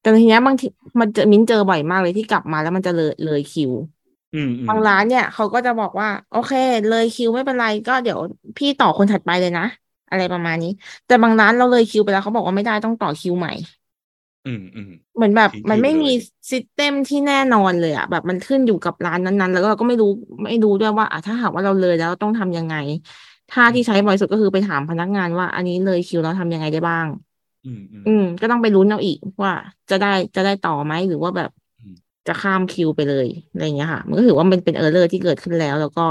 [0.00, 0.66] แต่ทีเนี้ยบางที
[1.00, 3.93] มันจะมิ้นเจอบ่อยมากเลยที่กลับมาแล้วมันจะเลยเลยคิวอืมอืม
[4.68, 6.52] บางร้านเนี่ยเขาก็จะบอกว่า โอเค
[6.88, 8.20] เลยคิวไม่เป็นไรก็เดี๋ยว
[8.56, 9.62] พี่ต่อคนถัดไปเลยนะ
[10.08, 10.68] อะไรประมาณนี้
[11.06, 13.50] แต่บางร้านเราเลยคิวไปแล้วเขาบอกว่าไม่ได้ต้องต่อคิวใหม่
[14.44, 16.08] อืมอืมเหมเหมือนแบบจริงๆ มันคิวไม่ได้มี
[16.50, 20.08] system ที่แน่นอนเลยอะแบบมันขึ้นอยู่กับร้านนั้นๆ แล้วก็เราก็ไม่รู้
[20.44, 22.74] ไม่รู้ด้วยว่าอะถ้าหากว่าเราเลยแล้วต้องทำยังไง
[23.48, 27.06] ท่าที่ใช้บ่อยสุดก็คือไปถามพนักงานว่า อันนี้เลยคิวแล้วทำยังไงได้บ้าง
[27.64, 29.52] อืม อืมอืมก็ต้องไปลุ้นเอาอีกว่า
[29.90, 30.06] จะได้
[30.36, 31.63] จะได้ต่อไหมหรือว่าแบบอืม
[32.26, 36.02] จะข้ามคิวไปเลยอะไรอย่างเงี้ยค่ะ มันก็ถือว่ามันเป็น error ที่เกิดขึ้นแล้ว แล้วก็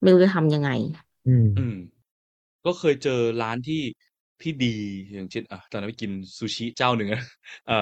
[0.00, 0.68] ไม่รู้จะทำยังไง
[1.24, 1.72] อืมอืม
[2.64, 3.76] ก็เคยเจอร้านที่
[4.42, 4.66] ที่ดี
[5.14, 7.20] อย่างเช่นอะตอนนั้นไปกินซูชิเจ้าหนึ่งอะ
[7.66, 7.74] เอ่อ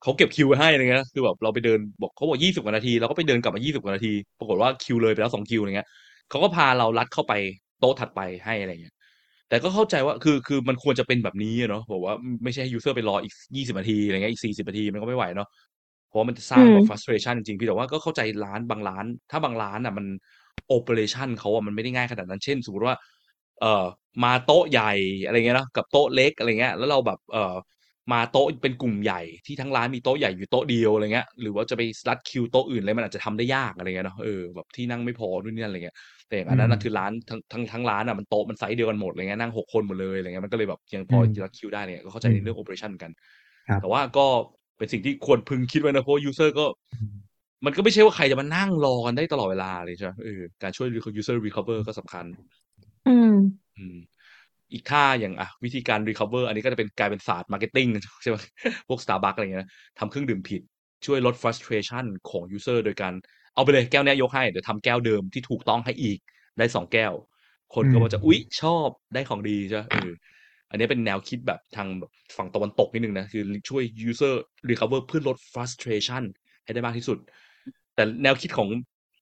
[0.00, 5.88] เขาเก็บคิวไว้ให้อะไรเงี้ยคือแบบเราไปเดินบอกเขาบอกยี่สิบกว่านาทีเราก็ไปเดินกลับมายี่สิบกว่านาที ปรากฏว่าคิวเลยไปแล้วสองคิวอะไรเงี้ย
[6.28, 7.32] เขาก็พาเราลัดเข้าไป
[7.78, 8.94] โต๊ะถัดไปให้อะไรเงี้ย
[9.48, 15.48] แต่ก็เข้าใจว่าคือคือมันควรจะเป็นแบบนี้อะเนาะบอกว่าไม่ใช่ให้ยูเซอร์ไปรออีกยี่สิบนาทีอะไรเงี้ยอีกสี่สิบนาทีมันก็ไม่ไหวเนาะ
[16.14, 20.06] เพราะว่ามันจะสร้างอืมแบบ frustration จริงๆพี่แต่ว่าก็เข้าใจร้านบางร้าน ถ้าบางร้านอะมัน
[20.76, 22.94] operation เขาอะมันไม่ได้ง่ายขนาดนั้น เช่น สมมติว่า
[23.60, 23.84] เอ่อ
[24.24, 24.92] มาโต๊ะใหญ่
[25.24, 27.54] อะไรเงี้ยเนาะกับโต๊ะเล็กอะไรเงี้ย แล้วเราแบบเอ่อ
[28.12, 35.96] มาโต๊ะเป็นกลุ่มใหญ่ที่ทั้งร้านมีโต๊ะใหญ่อยู่โต๊ะเดียวอะไรเงี้ยหรือว่าจะไปลัดคิวโต๊ะอื่นเลยมันอาจจะทำได้ยากอะไรเงี้ยเนาะเออแบบที่นั่งไม่พอนู่นนี่นั่นอะไรเงี้ย
[36.28, 43.10] แต่อย่างอันนั้นนะอืมคือร้านทั้งทั้งทั้งร้านอะมันโต๊ะมันไซส์เดียวกันหมดอะไรเงี้ยนั่งหกคนหมดเลยอะไรเงี้ยมันก็เลยแบบยังพออืมลัดคิวได้เนี่ยก็เข้าใจอืมในเรื่อง operation กัน
[43.68, 44.26] ครับแต่ว่าก็
[44.78, 46.66] เป็นสิ่งที่ควรพึงคิดไว้นะเพราะ user ก็
[47.64, 50.88] มันก็ไม่ใช่ว่าใครจะมานั่งรอกันได้ตลอดเวลาเลยใช่ไหมเออการช่วย
[51.20, 52.24] user recover ก็สำคัญ
[53.06, 53.30] อืม
[53.78, 53.96] อืม
[54.72, 57.90] อีกท่าอย่างอะวิธีการ recover อันนี้ก็จะเป็นกลายเป็นศาสตร์ marketing
[58.22, 58.36] ใช่ไหม
[58.88, 60.62] พวก Starbucks อะไรเงี้ยนะทำเครื่องดื่มผิด
[61.06, 63.12] ช่วยลด frustration ของ user โดยการ
[63.54, 66.18] เอาไปเลยแก้วเนี้ยยกให้ เดี๋ยวทำแก้วเดิมที่ถูกต้องให้อีก
[66.58, 67.12] ได้สองแก้ว
[67.74, 74.34] คนก็อืมว่าจะอุ๊ยชอบได้ของดีใช่ไหมเอออันนี้เป็นแนวคิดแบบทางแบบฝั่งตะวันตกนิดนึงนะ คือช่วย user
[74.70, 76.22] recover เพื่อลด frustration
[76.64, 77.18] ให้ได้มากที่สุด
[77.94, 78.68] แต่แนวคิดของ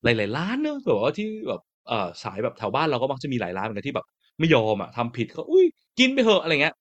[0.04, 4.06] หลาย ๆ ร้านเนอะแบบว่าที่แบบเอ่อสายแบบแถวบ้านเราก็มักจะมีหลายร้านเหมือนกันที่แบบ
[4.38, 5.64] ไม่ยอมอะทำผิดก็อุ้ย
[5.98, 6.74] กินไปเถอะอะไรเงี้ย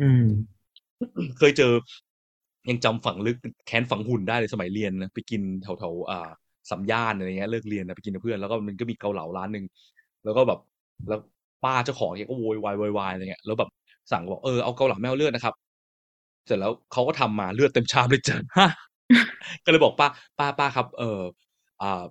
[0.00, 0.24] อืม
[1.38, 1.72] เคยเจอ
[2.68, 6.30] ยังจำฝังลึกแค้นฝังหุ่นได้เลยสมัยเรียนนะไปกินแถวแถวๆอ่า
[6.70, 9.64] สัมย่านอะไรเงี้ยเลิกเรียนนะไปกินกับเพื่อนแล้วก็มันก็มีเกาเหลาร้านหนึ่ง
[10.24, 10.58] แล้วก็แบบ
[11.08, 11.20] แล้ว
[11.64, 13.70] ป้าเจ้าของแกก็โวยวายโวยวายอะไรเงี้ยแล้วแบบ
[14.10, 15.54] สั่งบอกเออเอาเกาเหลาไม่เอาเลือดนะครับ
[16.46, 18.36] เสร็จแล้วเขาก็ทำมาเลือดเต็มชามเลยจ้ะ
[19.64, 21.20] ก็เลยบอกป้าป้าป้าครับ เออ
[21.82, 22.02] อ่า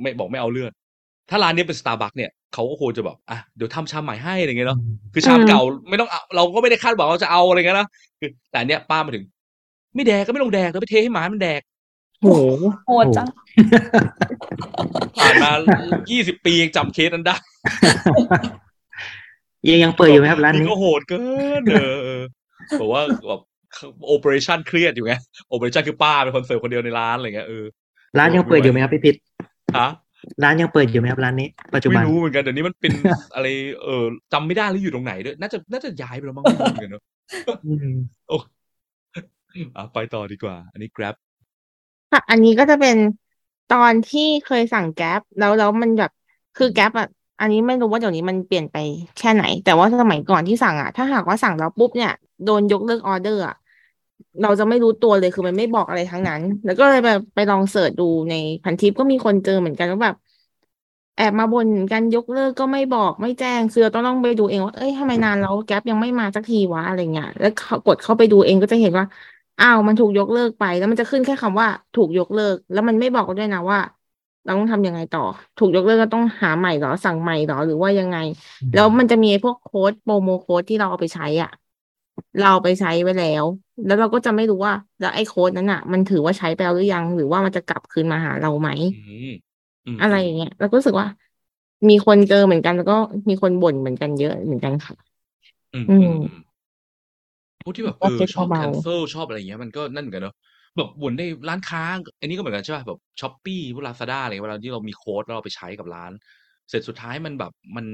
[0.00, 0.72] ไม่บอกไม่เอาเลือด
[1.30, 4.78] ถ้าร้านนี้เป็นสตาร์บัคเนี่ยเขาก็ควรจะแบบอะเดี๋ยวทำชามใหม่ให้อะไรเงี้ยเนาะ
[5.12, 7.88] คือชามอืมเก่าไม่ต้องเอาเราก็ไม่ได้คาดหวังว่าจะเอาอะไรเงี้ยนะ
[8.20, 9.24] คือแต่อันเนี้ยป้ามาถึง
[9.94, 11.60] ไม่แดกก็ไม่ต้องแดกแล้วไปเทให้หมามันแดก
[12.22, 12.28] โห
[12.86, 13.28] โหดจัง
[15.18, 15.50] ผ่านมา
[15.98, 17.36] 20ปียังจำเคสนั้นได้
[19.68, 21.24] ยังยังเปิดอยู่ไหมครับร้านนี้ก็โหดเกิ
[21.60, 22.22] นเออเออ
[22.80, 23.40] บอกว่าแบบ
[24.06, 25.14] โอเปอเรชั่นเครียดอยู่ไง
[25.48, 27.64] โอเปอเรชั่นคือป้าเป็นคนเสิร์ฟคนเดียวในร้านอะไรเงี้ยเออ
[28.18, 29.14] ร้านยังเปิดอยู่ไหมครับพี่พิษ
[29.78, 29.88] ฮะ
[30.42, 32.92] ร้านยังเปิดอยู่ไหมครับร้านนี้ปัจจุไม่บันรู้เหมือนกันเดี๋ยวนี้มันเป็น
[33.34, 33.46] อะไร
[33.82, 37.02] เออจำไม่ได้หรืออยู่ตรงไหนด้วยน่าจะน่าจะย้ายไปแล้วมั้งไม่รู้เหมือนกันเนอะ
[37.66, 37.96] อืม
[38.28, 38.36] โอ้
[39.76, 41.14] อะไปต่อดีกว่า อันนี้ Grab
[42.12, 42.96] ค่ะอันนี้ก็จะเป็น
[43.74, 46.12] ตอนที่เคยสั่งแก๊ปแล้วแล้วมันแบบ
[46.58, 47.08] คือแก๊ปอะ
[47.40, 48.76] อันนี้ไม่รู้ว่าเดี๋ยวนี้มันเปลี่ยนไป
[49.16, 52.10] แค่ไหน แต่ว่าสมัยก่อนที่สั่งอะถ้าหากว่าสั่งแล้วปุ๊บเนี่ย
[52.44, 53.54] โดนยกเลิกออเดอร์อะ
[54.40, 60.14] เราจะไม่รู้ตัวเลยคือมันไม่บอกอะไรทั้งนั้น แล้วก็เลยไปไปลองเสิร์ชดูในพันทิปก็มีคนเจอเหมือนกันว่าแบบ
[61.16, 67.50] แอบมาบนกันยกเลิกก็ไม่บอกไม่แจ้งคือเราต้องต้องไปดูเองว่าเอ้ยทำไมนานแล้วแก๊ปยังไม่มาสักทีวะอะไรเงี้ยแล้ว
[67.84, 69.04] กดเข้าไปดูเองก็จะเห็นว่า
[69.58, 73.78] อ้าวมันถูกยกเลิกไป แล้วมันจะขึ้นแค่คำว่าถูกยกเลิก แล้วมันไม่บอกด้วยนะว่า
[74.46, 75.20] เราต้องทำยังไงต่อ
[75.56, 78.16] ถูกยกเลิกก็ต้องหาใหม่เหรอสั่งใหม่เหรอหรือว่ายังไง
[78.72, 81.50] แล้วมันจะมีไอ้พวกโค้ดโปรโมโค้ดที่เราเอาไปใช้อะ
[82.36, 83.44] เราเอาไปใช้ไว้แล้ว
[83.84, 88.68] แล้วเราก็จะไม่รู้ว่า แล้วไอ้โค้ดนั้นอะ มันถือว่าใช้ไปแล้วหรือยัง หรือว่ามันจะกลับคืนมาหาเราไหม
[89.86, 91.08] อืมมอะไรอย่างเงี้ยเราก็รู้สึกว่า
[91.88, 92.94] มีคนเจอเหมือนกันแล้วก็
[93.28, 94.94] มีคนบ่นเหมือนกันเยอะเหมือนกันค่ะ
[95.72, 96.36] อืมอือืมมอืม
[97.62, 100.34] พวกที่แบบก็เออเช็คชอบเบา cancel ชอบอะไรอย่างเงี้ยมันก็นั่นเหมือนกันเนอะ
[100.76, 101.82] แบบบ่นในร้านค้า
[102.20, 106.12] อันนี้ก็เหมือนกันใช่ป่ะแบบช้อปปี้พวกลาซาด้าอะไรเงี้ยเวลาที่เรามีโค้ดแล้วเราไปใช้กับร้าน
[106.68, 107.86] เสร็จสุดท้ายมันแบบมัน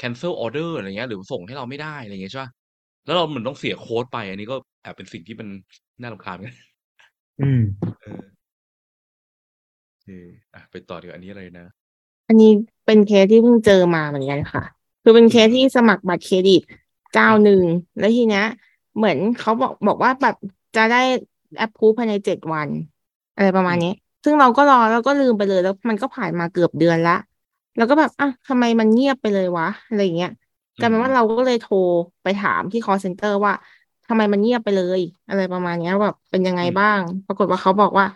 [0.00, 2.50] cancel order อะไรเงี้ย หรือส่งให้เราไม่ได้อะไรเงี้ยใช่ป่ะ
[3.06, 5.48] แล้วเราเหมือนต้องเสียโค้ดไป อันนี้ก็แอบเป็นสิ่งที่มัน
[6.00, 6.56] น่ารำคาญเหมือนกัน
[7.40, 7.62] อืม
[8.02, 8.22] เออ
[9.88, 10.08] โอเค
[10.54, 11.66] อะไปต่อดีกว่าอันนี้อะไรนะ
[12.28, 12.50] อันนี้
[12.86, 14.62] เป็นเคสที่เพิ่งเจอมาเหมือนกันค่ะ
[15.02, 16.62] คือเป็นเคสที่สมัครบัตรเครดิต
[17.14, 17.62] เจ้าหนึ่ง
[17.98, 18.46] แล้วทีเนี้ย
[18.96, 20.36] เหมือนเขาบอกบอกว่าแบบ
[20.76, 21.02] จะได้
[21.56, 22.70] แอปพูภายในเจ็ดวัน
[23.34, 23.88] อะไรประมาณนี้
[24.24, 27.12] ซึ่งเราก็รอแล้วก็ลืมไปเลยแล้วมันก็ผ่านมาเกือบเดือนละ
[27.76, 30.30] แล้วก็แบบอะทำไมมันเงียบไปเลยวะ อะไรอย่างเงี้ย
[30.76, 31.72] กลายเป็นว่าเราก็เลยโทร
[32.22, 33.52] ไปถามที่ call center ว่า
[34.06, 38.06] ทำไมมันเงียบไปเลย อะไรประมาณเนี้ยแบบเป็นยังไงบ้าง ปรากฏว่าเขาบอกว่า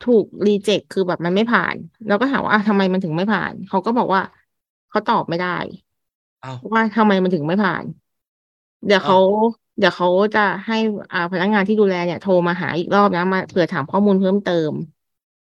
[0.00, 1.76] ถูก reject คือแบบมันไม่ผ่าน
[2.06, 4.22] แล้วก็ถามว่าอะทำไมมันถึงไม่ผ่าน เขาก็บอกว่า
[4.88, 5.48] เขาตอบไม่ได้
[6.44, 7.84] อ้าวว่าทำไมมันถึงไม่ผ่าน
[8.84, 9.16] เดี๋ยวอ้าวเขา
[9.78, 10.74] เดี๋ยวเขาจะให้
[11.12, 14.72] อ่าพนักงานที่ดูแลเนี่ย โทรมาหาอีกรอบนะมาเผื่อถามข้อมูลเพิ่มเติม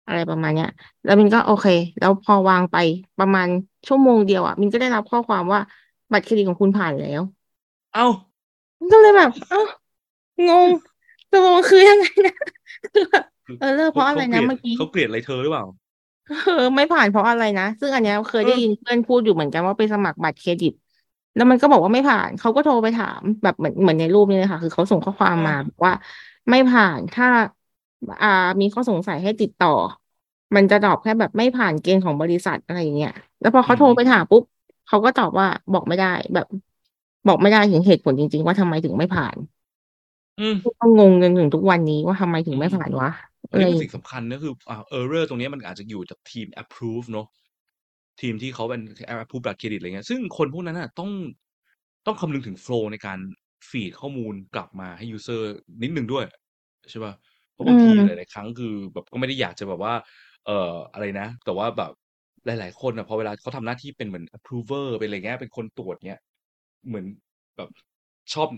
[0.07, 0.66] อะไรประมาณเนี้ย
[1.05, 1.66] แล้วมินก็โอเค
[1.99, 2.76] แล้วพอวางไป
[3.18, 3.49] ประมาณ
[3.87, 5.61] ชั่วโมงเดียวอะมินก็ได้รับข้อความว่า
[6.12, 7.22] บัตรเครดิตของคุณผ่านแล้ว
[7.93, 8.03] เอ้า
[8.80, 9.59] มินก็เลยแบบ เอ้า
[10.49, 10.70] งง
[11.30, 12.32] ตกลงคือยังไงนะ
[12.85, 13.24] คือแบบ
[13.57, 15.66] เออเลิกเพราะอะไรนะเมื่อกี้เขาเกลียดอะไรเธอหรือเปล่า
[16.45, 20.72] เออไม่ผ่านเพราะอะไรนะ ซึ่งอันเนี้ยเคยได้เออยินเพื่อนพูดอยู่เหมือนกันว่าไปสมัครบัตรเครดิต
[21.35, 25.93] แล้วมันก็บอกว่าไม่ผ่าน เขาก็โทรไปถามแบบเหมือนเหมือนในรูปนี้เลยค่ะ คือเขาส่งข้อความมาบอกว่า
[26.51, 27.26] ไม่ผ่านถ้า
[28.20, 28.28] อ่า
[28.61, 29.68] มีข้อสงสัยให้ติดต่อ
[30.57, 33.11] มันจะตอบแค่แบบไม่ผ่านเกณฑ์ของบริษัทอะไรอย่างเงี้ย
[33.41, 34.43] แล้วพอเขาโทรไปถามปุ๊บ
[34.87, 36.47] เขาก็ตอบว่าบอกไม่ได้แบบ
[37.26, 39.37] บอกไม่ได้ถึงเหตุผลจริง ๆ ว่าทำไมถึงไม่ผ่าน
[40.39, 43.09] อืมก็งงจนถึงทุกวันนี้ว่าทำไมถึงไม่ผ่านวะ
[43.51, 47.26] อันนี้เออคือสิ่งสำคัญนะคืออ่า error ตรงนี้มันอาจจะอยู่จากทีม approve เนอะ
[48.20, 48.82] ทีมที่เขาเป็น
[49.22, 51.10] approve บัตรเครดิตอะไรเงี้ยซึ่งคนพวกนั้นน่ะต้อง
[52.06, 53.18] ต้องคำนึงถึง flow ในการ
[53.68, 55.42] feed ข้อมูลกลับมาให้ user
[55.82, 56.24] นิดนึงด้วย
[56.90, 57.14] ใช่ป่ะ
[57.52, 59.94] เพราะบางทีอืมหลายๆครั้งคือแบบก็ไม่ได้อยากจะแบบว่า
[60.46, 61.92] เอ่ออะไรนะ แต่ว่าแบบ
[62.46, 66.20] หลาย ๆ คนอะพอเวลาเขาทำหน้าที่เป็นเหมือน approver เป็นอะไรเงี้ยเป็นคนตรวจเงี้ย
[66.88, 67.06] เหมือน
[67.56, 67.68] แบบ
[68.34, 68.48] ชอบ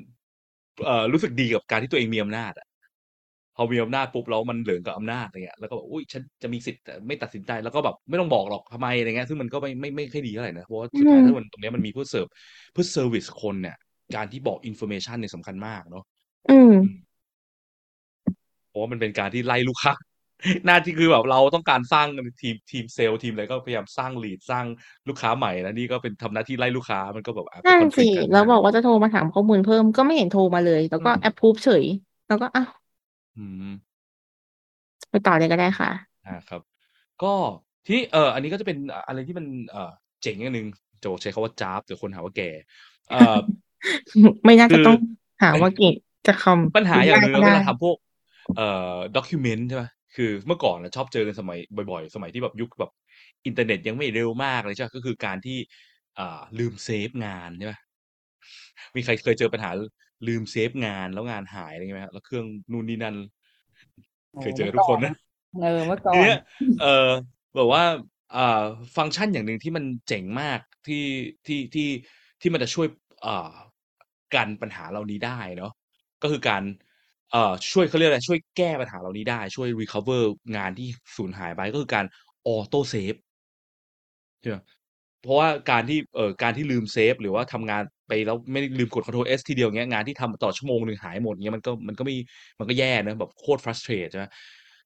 [0.85, 2.67] เอ่อรู้สึกดีกับการที่ตัวเองมีอำนาจอะ
[3.57, 12.27] พอมีอำนาจปุ๊บแล้วมันเหลิงกับอำนาจอะไรเงี้ยแล้วก็แบบอุ้ยฉันจะมีสิทธิ์แต่ไม่ตัดสินใจแล้วก็แบบไม่ต้องบอกหรอกทำไมอะไรเงี้ยซึ่งมันก็ไม่ไม่ไม่ค่อยดีเท่าไหร่นะเพราะว่าสุดท้ายอืมถ้ามันตรงเนี้ยมันมีเพื่อเสิร์ฟ
[12.73, 13.77] เพื่อ service คนเนี่ย
[14.17, 16.05] การที่บอก information เนี่ยสำคัญมากเนาะ
[16.51, 16.73] อืม
[18.69, 19.93] เพราะว่ามันเป็นการที่ไล่ลูกค้า
[20.67, 22.07] หน้าที่คือแบบเราต้องการสร้าง
[22.43, 24.67] ทีมทีมเซลล์ทีมอะไรก็พยายามสร้าง lead สร้าง
[25.09, 31.85] ลูกค้าใหม่แล้วนี่ก็เป็นทำหน้าที่ไล่ลูกค้ามันก็แบบอะเป็นนั่นคอนฟสิ lict กันแล้วนะบอกว่าจะโทรมาถามข้อมูลเพิ่มก็ไม่เห็นโทรมาเลย แล้วก็อืมแอปพูฟเฉย
[32.29, 32.69] แล้วก็อ้าว
[33.37, 33.75] อืม
[35.11, 35.89] ไปต่อเลยก็ได้ค่ะ
[36.27, 36.63] อ่าครับ
[37.23, 37.35] ก็
[37.87, 39.91] ที่นี้เอออันนี้ก็จะเป็นอะอะไรที่มันเออ
[40.23, 40.67] เจ๋งอย่างหนึ่ง
[41.01, 42.51] โจใช้คาว่าจ้าบเดี๋ยวคนหาว่าแก่
[43.09, 43.17] เออ
[44.47, 44.97] ไม่น่าจะคือต้อง
[45.43, 45.95] หาว่าเก่ง
[46.27, 47.97] จะคำปัญหาอย่างหนึ่งได้เวก็ลาได้ทำพวก
[48.57, 49.85] เอ่อด็อกิเมนต์ใช่ไหม
[50.17, 52.91] คือเมื่อก่อนนะชอบเจอกันสมัยบ่อยๆ สมัยที่แบบยุคแบบ
[53.47, 55.59] อินเทอร์เน็ตยังไม่เร็วมากเลยใช่ไหมก็คือการที่
[56.19, 57.75] อ่าลืมเซฟงานใช่ไหม
[58.97, 59.71] มีใครเคยเจอปัญหา
[60.29, 63.17] ลืมเซฟงานแล้วงานหายอะไรเงี้ยไหมครับแล้วเครื่องนู่นนี่นั่น
[64.33, 65.15] โอ้เคยเจอเมื่อทุกก่คอนนนะ
[65.63, 66.41] เออเมื่อก่อนทีเนี้ย
[66.83, 67.09] เออ
[67.57, 67.83] แบบว่า
[68.37, 68.63] อ่า
[68.97, 71.05] ฟังก์ชันอย่างหนึ่งที่มันเจ๋งมากที่
[71.47, 71.89] ที่ที่
[72.41, 72.87] ที่มันจะช่วย
[73.27, 73.53] อ่า
[74.35, 75.73] กันปัญหาเหล่านี้ได้เนาะ
[76.23, 76.63] ก็คือการ
[77.33, 80.23] เอ่อช่วยเขาเรียกอะไรช่วยแก้ปัญหาเหล่านี้ได้ช่วย recover
[80.57, 82.05] งานที่สูญหายไปก็คือการ
[82.47, 83.15] auto save
[84.41, 84.57] ใช่ไหม
[85.23, 92.15] เพราะว่าการที่เอ่อการที่ลืมเซฟหรือว่าทำงาน ไปแล้วไม่ลืมกด Ctrl S ทีเดียวเงี้ยงานที่ทำต่อชั่วโมงหนึ่งหายหมดเงี้ยมันก็มันก็ไม่
[92.59, 94.25] มันก็แย่นะแบบโคตร frustrate ใช่ไหม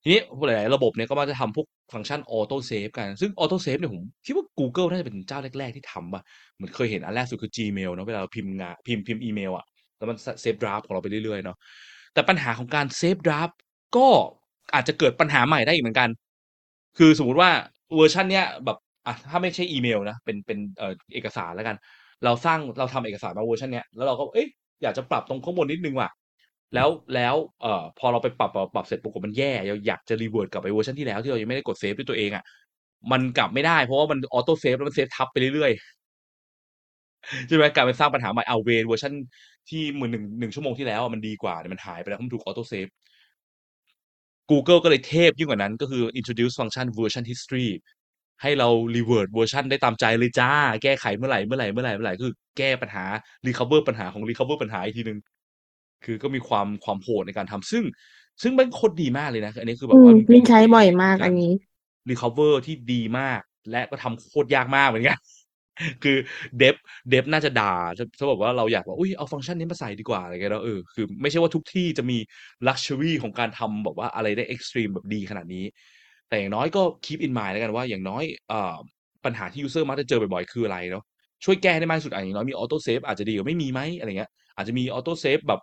[0.02, 6.22] ทีนี้หลายๆระบบเนี่ยก็มักจะทำพวกฟังก์ชัน auto save กัน ซึ่ง auto save เนี่ยผมคิดว่า Google น่าจะเป็นเจ้าแรก ๆ ที่ทำป่ะ
[6.56, 9.64] เหมือนเคยเห็นอันแรกสุดคือ Gmail เนาะเวลาเราพิมพ์งานพิมพ์พิมพ์อีเมลอะ
[9.98, 11.56] แล้วมันเซฟ draft ของเราไปเรื่อยๆเนาะ
[12.14, 13.48] แต่ปัญหาของการเซฟ draft
[13.96, 14.06] ก็
[14.74, 16.08] อาจจะเกิดปัญหาใหม่ได้อีกเหมือนกัน
[16.98, 17.50] คือสมมุติว่า
[17.96, 21.76] เวอร์ชันเนี้ยแบบอะถ้าไม่ใช่อีเมลนะเป็นเป็นเอ่อเอกสารแล้วกัน
[22.24, 24.48] เราสร้างเราทำเอกสารมาเวอร์ชันเนี้ยแล้วเราก็เอ้ย
[24.82, 26.10] อยากจะปรับตรงข้างบนนิดนึงว่ะ
[26.74, 32.44] แล้วแล้วเอ่อพอเราไปปรับปรับเสร็จปรากฏมันแย่เราอยากจะ revert กลับไปเวอร์ชันที่แล้วที่เรายังไม่ได้กดเซฟด้วยตัวเองอะ
[33.12, 39.12] มันกลับไม่ได้เพราะว่ามัน auto save แล้วมัน save ทับไปเรื่อยๆใช่ไหมกลายเป็นสร้างปัญหาใหม่เอาเวนเวอร์ชัน
[39.68, 42.86] ที่เหมือนหนึ่งหนึ่งชั่วโมงที่แล้วมันดีกว่าเนี่ยมันหายไปแล้วเพราะมันถูกออโต้เซฟ
[44.50, 47.68] Google ก็เลยเทพยิ่งกว่านั้นก็คือ introduce ฟังก์ชัน version history
[48.42, 50.50] ให้เรา revert เวอร์ชันได้ตามใจเลยจ้า
[50.82, 53.04] แก้ไขเมื่อไหร่เมื่อไหร่เมื่อไหร่เมื่อไหร่คือแก้ปัญหา
[53.46, 55.18] recover ปัญหาของ recover ปัญหาอีกทีหนึ่ง
[56.04, 57.84] คือก็มีความความโหดในการทำซึ่ง
[58.42, 61.52] ซึ่งมันโคตรดีมากเลยนะ อันนี้คือแบอืบมว่ามินใช้บ่อยมากอันนี้
[62.10, 65.18] recover ที่ดีมาก และก็ทำโคตรยากมากเหมือนกัน
[66.04, 66.16] คือ
[66.58, 66.76] เดฟ
[67.10, 72.18] เดฟน่าจะด่าจะจะบอกว่าเราอยากว่าอุ้ยเอาฟังก์ชันนี้มาใส่ดีกว่าอะไรเงี้ยแล้วเออคือไม่ใช่ว่าทุกที่จะมี
[72.68, 75.64] luxury ของการทำแบบว่าอะไรได้ extreme แบบดีขนาดนี้
[76.30, 78.54] แต่อย่างน้อยก็ keep in mind แล้วกันว่าอย่างน้อยอ
[79.24, 81.04] ปัญหาที่ user มักจะเจอบ่อยๆคืออะไรเนาะ
[81.44, 85.60] ช่วยแก้ให้ได้มากที่สุดอะอย่างน้อยมี auto save อาจจะดีกว่าไม่มีไหมอะไรเงี้ยอาจจะมี auto save แบบ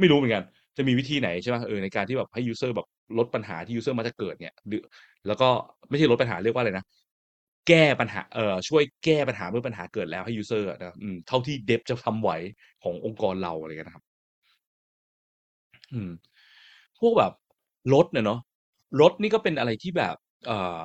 [0.00, 0.44] ไม่รู้เหมือนกัน
[0.76, 2.86] จะมีวิธีไหนใช่ไหมเออในการที่แบบให้ user แบบ
[3.18, 4.54] ลดปัญหาที่ user มักจะเกิดเนี่ย
[5.26, 5.48] แล้วก็
[5.90, 6.84] ไม่ใช่ลดปัญหาเรียกว่าอะไรนะ
[7.68, 10.96] แก้ปัญหาเอ่อช่วยแก้ปัญหาเมื่อปัญหาเกิดแล้วให้ user อะนะ
[11.28, 12.30] เท่าที่เดฟจะทำไหว
[12.82, 14.04] ขององค์กรเราอะไรเงี้ยนะครับ
[15.92, 16.10] อืม
[17.00, 17.32] พวกแบบ
[17.92, 18.40] รถเนี่ยเนาะ
[19.00, 20.14] รถนี่ก็เป็นอะไรที่แบบ
[20.46, 20.82] เอ่อ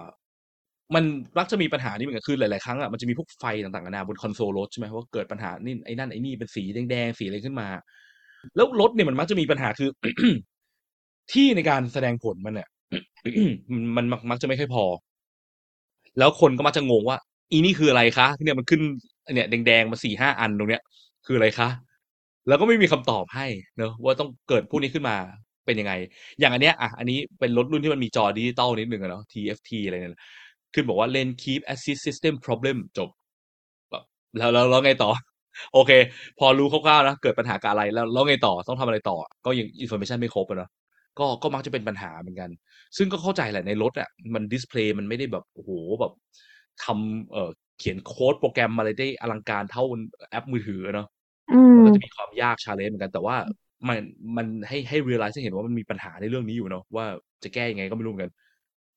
[0.95, 1.03] มัน
[1.37, 7.67] มักจะมีปัญหานี้เหมือนกันคือหลาย ๆ ครั้งอะมันจะมีพวกไฟต่างๆนานาบนคอนโซลรถใช่ไหมว่าเกิดปัญหานี่ไอ้นั่นไอ้นี่เป็นสีแดงๆสีอะไรขึ้นมา
[8.55, 9.89] แล้วรถเนี่ยมันมักจะมีปัญหาคือ
[11.33, 12.69] ที่ในการแสดงผลมันเนี่ย
[13.95, 14.85] มันมักจะไม่ค่อยพอ
[16.17, 17.17] แล้วคนก็มักจะงงว่า
[17.51, 18.81] อีนี่คืออะไรคะเนี่ยมันขึ้น
[19.33, 20.81] เนี่ยแดงๆมาสี่ห้าอันตรงเนี้ย
[21.25, 21.69] คืออะไรคะ
[22.47, 23.45] แล้วก็ไม่มีคำตอบให้
[23.77, 25.17] เนอะว่าต้องเกิดพวกนี้ขึ้นมา
[25.71, 25.93] เป็นยังไง
[26.39, 30.21] อย่างอันเนี้ยอะอันนี้เป็นรถรุ่นที่มันมีจอดิจิตอลนิดหนึ่งอะเนาะ TFT อะไรเนี่ย
[30.73, 33.09] ขึ้นบอกว่า lane keep assist system problem จบ
[33.91, 34.03] แบบ
[34.37, 35.11] แล้วแล้วแล้วไงต่อ
[35.73, 35.91] โอเค
[36.39, 40.69] พอรู้คร่าวๆนะเกิดปัญหากับอะไรแล้วแล้วไงต่อต้องทำอะไรต่อ ก็ยังอินโฟ a t ชันไม่ครบอะเนาะ
[41.19, 42.49] ก็ก็มักจะเป็นปัญหาเหมือนกัน
[42.97, 46.11] ซึ่งก็เข้าใจแหละในรถอะมัน display มันไม่ได้แบบโอ้โหแบบ
[46.83, 47.49] ทำเอ่อ
[47.79, 49.83] เขียนโค้ดโปรแกรมอะไรได้อลังการเท่า
[50.29, 51.07] แอปมือถือเนาะ
[51.49, 53.35] อืมมันก็จะมีความยาก challenge เหมือนกันแต่ว่า
[53.89, 53.97] มัน
[54.37, 57.05] มันให้ให้ realize ให้เห็นว่ามันมีปัญหาในเรื่องนี้อยู่เนาะว่า
[57.43, 58.33] จะแก้ยังไงก็ไม่รู้เหมือนกัน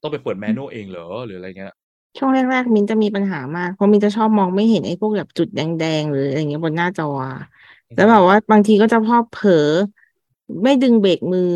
[0.03, 1.73] ต้องไปเปิดแมนนวลเองเหรอหรืออะไรเงี้ย
[2.19, 5.61] ช่วงแรกๆมินจะมีปัญหามาก เพราะมินจะชอบมองไม่เห็นไอ้พวกแบบจุดแด
[6.01, 7.35] งๆ หรืออะไรเงี้ยบนหน้าจออะ
[7.95, 9.53] แล้วแบบว่าบางทีก็จะพอบเผลอ
[10.63, 11.51] ไม่ดึงเบรกมือ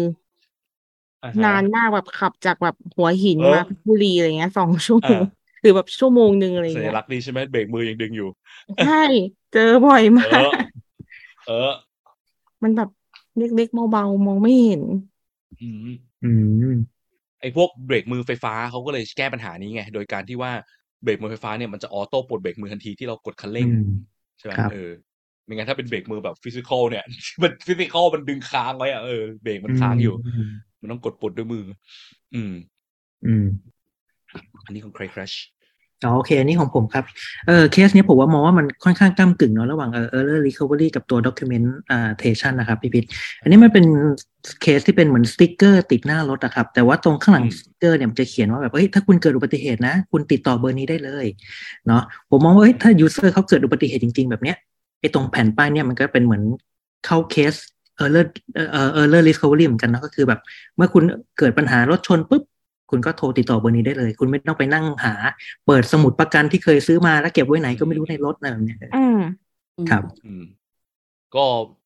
[1.22, 8.28] อ่าฮะนานมากแบบขับจากแบบหัวหินเออมาเพชรบุรีอะไรเงี้ยสองชั่วโมงอ่าหรือแบบชั่วโมงหนึ่งอะไรสัญเงี้ยลักษณ์ดีใช่ไหมเบรกมือยังดึงอยู่
[8.80, 8.92] ใช่
[9.50, 10.48] เจอบ่อยมาเอกอ
[11.46, 11.72] เออ
[12.62, 12.88] มันแบบ
[13.38, 14.82] เล็กๆเบาๆมองไม่เห็น
[15.60, 15.88] อืม
[16.22, 16.26] อื
[16.72, 16.74] ม
[17.40, 20.52] ไอ้พวกเบรกมือไฟฟ้าเขาก็เลยแก้ปัญหานี้ไง โดยการที่ว่า
[21.02, 23.82] เบรกมือไฟฟ้าเนี่ยมันจะ auto ปลดเบรกมือทันทีที่เรากดคันเร่งอืม
[24.38, 24.90] ใช่ไหมครับเออ
[25.44, 27.04] ไม่งั้นถ้าเป็นเบรกมือแบบ physical เนี่ย
[27.42, 31.64] มัน physical มันดึงค้างไว้อะเออเบรกมันค้างอยู่มมันต้องกดปลดด้วยมือ
[32.34, 32.52] อืม
[33.24, 33.44] อืม
[34.64, 35.36] อันนี้ของ Cray Crash
[36.04, 37.04] อ๋อโอเค อันนี้ของผมครับ
[37.46, 43.04] เออเคสเนี้ยผมว่ามองว่ามันค่อนข้างก้ากึ่งเนาะระหว่างเออ error recovery กับตัว documentation นะครับพี่พิษ
[43.42, 43.84] อันนี้มันเป็น
[44.62, 51.26] เคสที่เป็นเหมือนสติ๊กเกอร์ติดหน้ารถอะครับ แต่ว่าตรงข้างหลังอืมสติ๊กเกอร์เนี่ยมันจะเขียนว่าแบบเฮ้ยถ้าคุณเกิดอุบัติเหตุนะ คุณติดต่อเบอร์นี้ได้เลย
[51.86, 54.56] เนาะผมมองว่าเฮ้ยถ้า user เขาเกิดอุบัติเหตุจริง ๆ แบบเนี้ย
[55.00, 56.42] ไอ้ตรงแผ่นป้ายเนี่ยมันก็เป็นเหมือน
[57.06, 57.54] เข้าเคส
[58.04, 58.26] error
[58.72, 60.40] เอ่อ error recovery เหมือนกันเนาะก็คือแบบ
[60.76, 61.04] เมื่อคุณ
[61.38, 62.42] เกิดปัญหารถชนปุ๊บ
[62.90, 65.14] คุณก็โทรติดต่อเบอร์นี้ได้เลย คุณไม่ต้องไปนั่งหา
[65.66, 69.18] เปิดสมุดประกันที่เคยซื้อมาแล้วเก็บไว้ไหนก็ไม่รู้ในรถนะแบบเนี้ยอืม
[69.90, 70.44] ครับอืม
[71.36, 71.44] ก็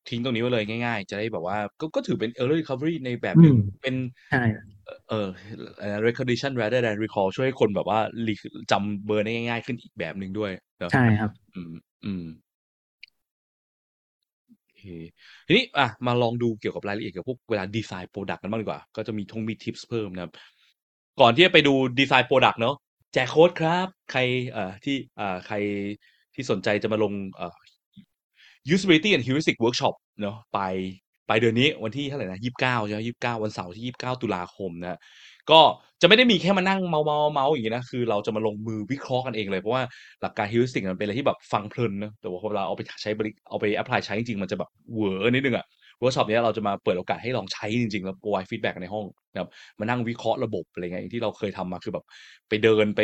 [0.09, 3.95] ทิ้งตรงนี้ไว้เลยง่ายๆ จะได้แบบว่า ก็ก็ถือเป็น error recovery ในแบบหนึ่งอืมเป็น
[4.31, 4.43] ใช่
[5.09, 5.29] เอ่อ
[5.79, 11.73] เอ่อ recognition rather than recall ช่วยให้คนแบบว่า re- จำเบอร์ได้ง่ายๆ ขึ้นอีกแบบหนึ่งด้วยเนอะใช่ครับ อืม
[12.05, 12.25] อืม
[14.65, 14.83] โอเค
[15.47, 20.31] ทีนี้อะมาลองดูเกี่ยวกับรายละเอียดเกี่ยวกับพวกเวลา design product กันบ้างดีกว่า ก็จะมีมี tips เพิ่มนะครับ
[21.21, 22.75] ก่อนที่จะไปดู design product เนาะ
[23.13, 24.19] แจกโค้ดครับ ใคร
[24.51, 25.55] เอ่อที่เอ่อใคร
[26.35, 27.55] ที่สนใจจะมาลงเอ่อ
[28.73, 30.59] usability and heuristic workshop เนาะไป
[31.27, 34.99] ไปเดือนนี้วันที่เท่าไหร่นะยี่สิบเก้าใช่ไหมยี่สิบเก้าวันเสาร์ที่ยี่สิบเก้าตุลาคมนะ
[35.51, 35.59] ก็
[36.01, 39.83] จะไม่ได้มีแค่มานั่งเมาท์เมาท์เมาท์อย่างนี้นะคือเราจะมาลงมือวิเคราะห์กันเองเลย เพราะว่า
[40.21, 45.65] หลักการ heuristic มันเป็นอะไรที่แบบฟังเพลินนะแต่ว่าพอเราเอาไปใช้บริเอาไป apply ใช้จริงๆ มันจะแบบเวอร์นิดนึงอะ
[45.99, 52.05] เวิร์กช็อปเนี้ยเราจะมาเปิดโอกาสให้ลองใช้จริงๆ แล้ว provide feedback ในห้องนะครับมานั่งวิเคราะห์ระบบอะไรเงี้ยที่เราเคยทำมาคือแบบ
[52.49, 53.01] ไปเดินไป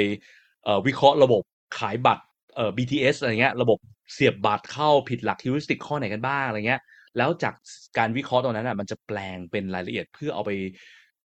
[0.87, 1.41] วิเคราะห์ระบบ
[1.79, 2.23] ขายบัตร
[2.55, 3.77] เอ่อ BTS อะไรเงี้ยระบบ
[4.13, 6.81] เสียบบัตรเข้าผิดหลัก heuristic ข้อไหนกันบ้างอะไรเงี้ย
[7.17, 7.53] แล้วจาก
[7.97, 10.51] การวิเคราะห์ตรงนั้นอะมันจะแปลงเป็นรายละเอียดเพื่อเอาไป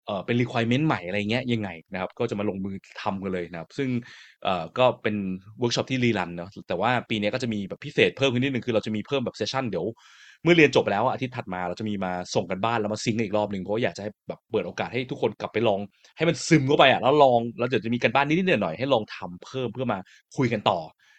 [0.07, 3.89] เอ่อเป็น requirement ใหม่อะไรเงี้ยยังไงนะครับ ก็จะมาลงมือทำกันเลยนะครับ ซึ่ง
[4.45, 5.17] เอ่อก็เป็น
[5.59, 9.87] เวิร์กช็อปที่ rerun เนาะแต่ว่าปีนี้ก็จะมีแบบพิเศษเพิ่มขึ้นนิดนึงคือเราจะมีเพิ่มแบบ session เดี๋ยว
[10.43, 15.81] เมื่อเรียนจบไปแล้วอาทิตย์ถัดมาเราจะมีมาส่งกันบ้านแล้วมาซิงค์กันอีกรอบหนึ่งเพราะอยากจะให้แบบเปิดโอกาสให้ทุกคนกลับไปลอง
[16.17, 19.99] ให้มันซึมเข้าไปอะแล้วลองแล้วเดี๋ยวจะมีกันบ้านนิดๆหน่อยๆให้ลองทำเพิ่มเพื่อมา
[20.37, 20.79] คุยกันต่อ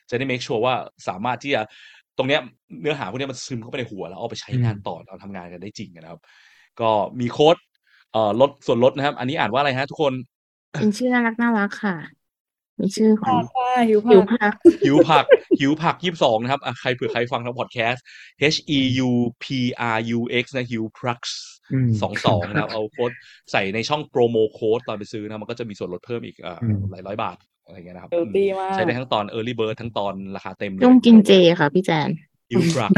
[0.09, 0.75] จะได้ make sure ว่า
[1.07, 1.61] สามารถที่จะ
[2.17, 2.41] ตรงเนี้ย
[2.81, 6.21] เนื้อหาพวกนี้มันซึมเข้าไปในหัวแล้วเอาไปใช้งานต่อเราทำงานกันได้จริงนะครับ
[6.79, 7.57] ก็มีโค้ด
[8.13, 10.13] เอ่อลดส่วนลดนะครับ อันนี้อ่านว่าอะไรฮะทุกคน
[10.71, 11.95] เป็นชื่อน่ารักน่ารักค่ะ
[12.81, 14.53] มีชื่อของค่ะหิวหิวผักพัก
[14.85, 15.25] หิวผัก
[15.59, 18.03] หิวผักยี่สิบสองนะครับอะใครเผื่อใครฟังทางพอดแคสต์
[18.53, 19.09] H E U
[19.43, 19.45] P
[19.95, 21.19] R U X นะหิวพรัก
[21.73, 23.11] อืมสองสองนะครับเอาโค้ด
[23.51, 32.09] ใส่ในช่อง promo code ตอนไปซื้อนะมันก็จะมีส่วนลดเพิ่มอีกเอ่ออมหลายร้อยบาทอะไรอย่างเงี้ยนะครับเออดีมากใช้ได้ทั้งตอน Early Bird ทั้งตอนราคาเต็มเลยต้องกินเจค่ะพี่แจน
[32.51, 32.91] หิวพรัก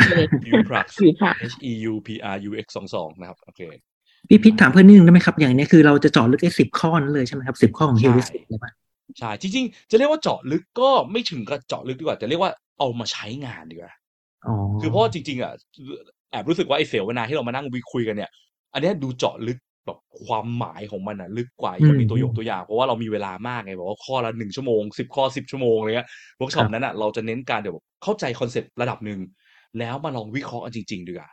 [0.45, 3.61] หิวพรักหิวผัก H E U P R U X สองสองนะครับโอเค
[4.29, 8.71] พี่พิษถามเพิ่มนิดนึงได้ไหมครับ อย่างเนี้ยคือเราจะเจาะลึกไอ้สิบข้อนั้นเลยใช่ไหมครับสิบข้อของใช่ฮิวริสตic เลยป่ะ
[9.19, 13.93] ใช่จริงๆ จะเรียกว่าเจาะลึกก็ไม่ถึงกับเจาะลึกดีกว่าจะเรียกว่าเอามาใช้งานดีกว่า
[14.45, 15.53] อ๋อคือเพราะว่าจริง ๆอะ
[16.31, 18.31] แอบรู้สึกว่าไอ้เสวนาที่เรามานั่งวิคุยกันเนี่ย
[18.73, 29.19] อันเนี้ยดูเจาะลึกแบบความหมายของมันอะลึกกว่าจะมีตัวอย่างตัวอย่างเพราะว่าเรามีเวลามากไงบอกว่าข้อละหนึ่งชั่วโมงสิบข้อสิบชั่วโมงอะไรเงี้ยเวิร์กช็อปนั้นอะเราจะเน้นการเดี๋ยวเข้าใจ concept ระดับหนึ่ง
[29.79, 31.29] แล้วมาลองวิเคราะห์กันจริงๆดีกว่า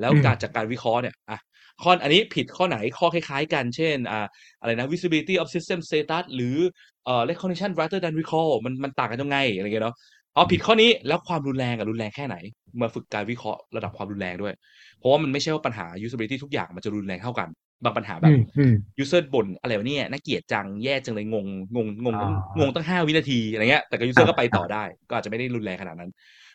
[0.00, 1.38] แล้วการจากการวิเคราะห์เนี่ยอะ
[1.82, 4.26] ข้ออันนี้ผิดข้อไหนข้อคล้ายๆกัน เช่นอ่า
[4.60, 6.56] อะไรนะ visibility of system status หรือ
[7.04, 9.96] เอ่อ recognition rather than recall มันมันต่างกันยังไงอะไรเงี้ยเนาะ
[10.36, 12.36] อ๋อผิดข้อนี้แล้วความรุนแรงกับรุนแรงแค่ไหน
[12.80, 14.54] มาฝึกการวิเคราะห์ระดับความรุนแรงด้วย
[14.98, 17.48] เพราะว่ามันไม่ใช่ว่าปัญหา usability ทุกอย่างมันจะรุนแรงเท่ากัน
[17.84, 21.46] บางปัญหาแบอืบมอืม user บ่นอะไรวะเนี่ยน่าเกลียดจังแย่จังเลยงง
[21.76, 22.20] งงงงอ๋อ
[22.58, 26.10] งงตั้งห้าวินาทีอะไรเงี้ยแต่ก็ user ครับก็ไปต่อได้ ก็อาจจะไม่ได้รุนแรงขนาดนั้น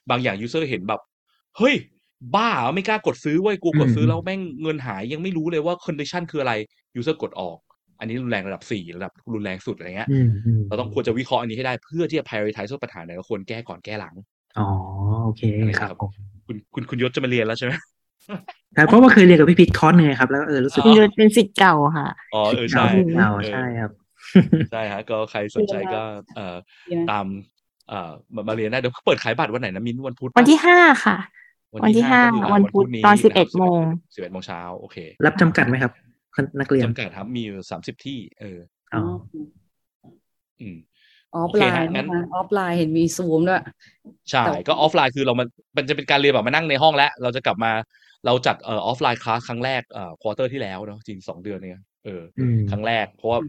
[0.10, 1.02] บางอย่าง user เห็นแบบ
[1.58, 1.76] เฮ้ย
[2.36, 6.54] บ้าเหรอไม่กล้ากดซื้อเว้ยกูกดซื้อแล้วแม่งเงินหายยังไม่รู้เลยว่า condition คืออะไร
[7.00, 7.58] user กดออก
[8.00, 14.16] อันนี้รุนแรงระดับสี่ระดับรุนแรงสุดอะไรเงี้ยอืมอืมเราต้องควรจะวิเคราะห์อันนี้ให้ได้เพื่อที่จะ prioritize ว่าปัญหาไหนเราควรแก้ก่อนแก้หลัง
[14.60, 14.68] อ๋อ
[15.26, 16.12] โอเคอะไรครับครับผม
[16.48, 17.74] คุณคุณคุณยศจะมาเรียนแล้วใช่ไหม
[18.78, 22.86] ครับเพราะว่าเคยเรียนกับพี่พิทคอร์สหนึ่งไงครับแล้วเออรู้สึกคุณยศเป็นสิทธิ์เก่าค่ะอ๋อเออใช่
[23.18, 23.92] เก่าเออใช่ครับ
[24.72, 26.02] ใช่ฮะก็ใครสนใจก็
[26.36, 26.56] เอ่อ
[26.90, 27.26] ดีไหมตาม
[27.90, 31.18] เอ่อมามาเรียนได้เดี๋ยวเปิดขายบัตรวันไหนนะมิ้นวันพุธปะวันที่ห้าค่ะ
[31.74, 33.84] วันที่ห้าก็คืออะวันพุธตอนะครับ11โมง
[34.16, 35.92] สิบเอ็ดโมงเช้าโอเครับจำกัดไหมครับ
[36.62, 38.60] นักเรียนจำกัดครับมีอยู่สามสิบที่ เออ
[38.94, 39.00] อ๋อ
[40.60, 40.76] อืม
[41.36, 43.62] ออฟโอเคไลฮะน์งั้นะนคะออฟไลน์เห็นมีซูมด้วย
[44.32, 47.72] ใช่แต่ก็ออฟไลน์คือเรามันมันจะเป็นการเรียนแบบมานั่งในห้องแล้ว เราจะกลับมา
[48.26, 53.40] เราจัดเอ่อออฟไลน์คลาสครั้งแรกเอ่อควอเตอร์ที่แล้วเนาะจริงสองเดือนเนี่ยเอออืมครั้งแรก เพราะว่า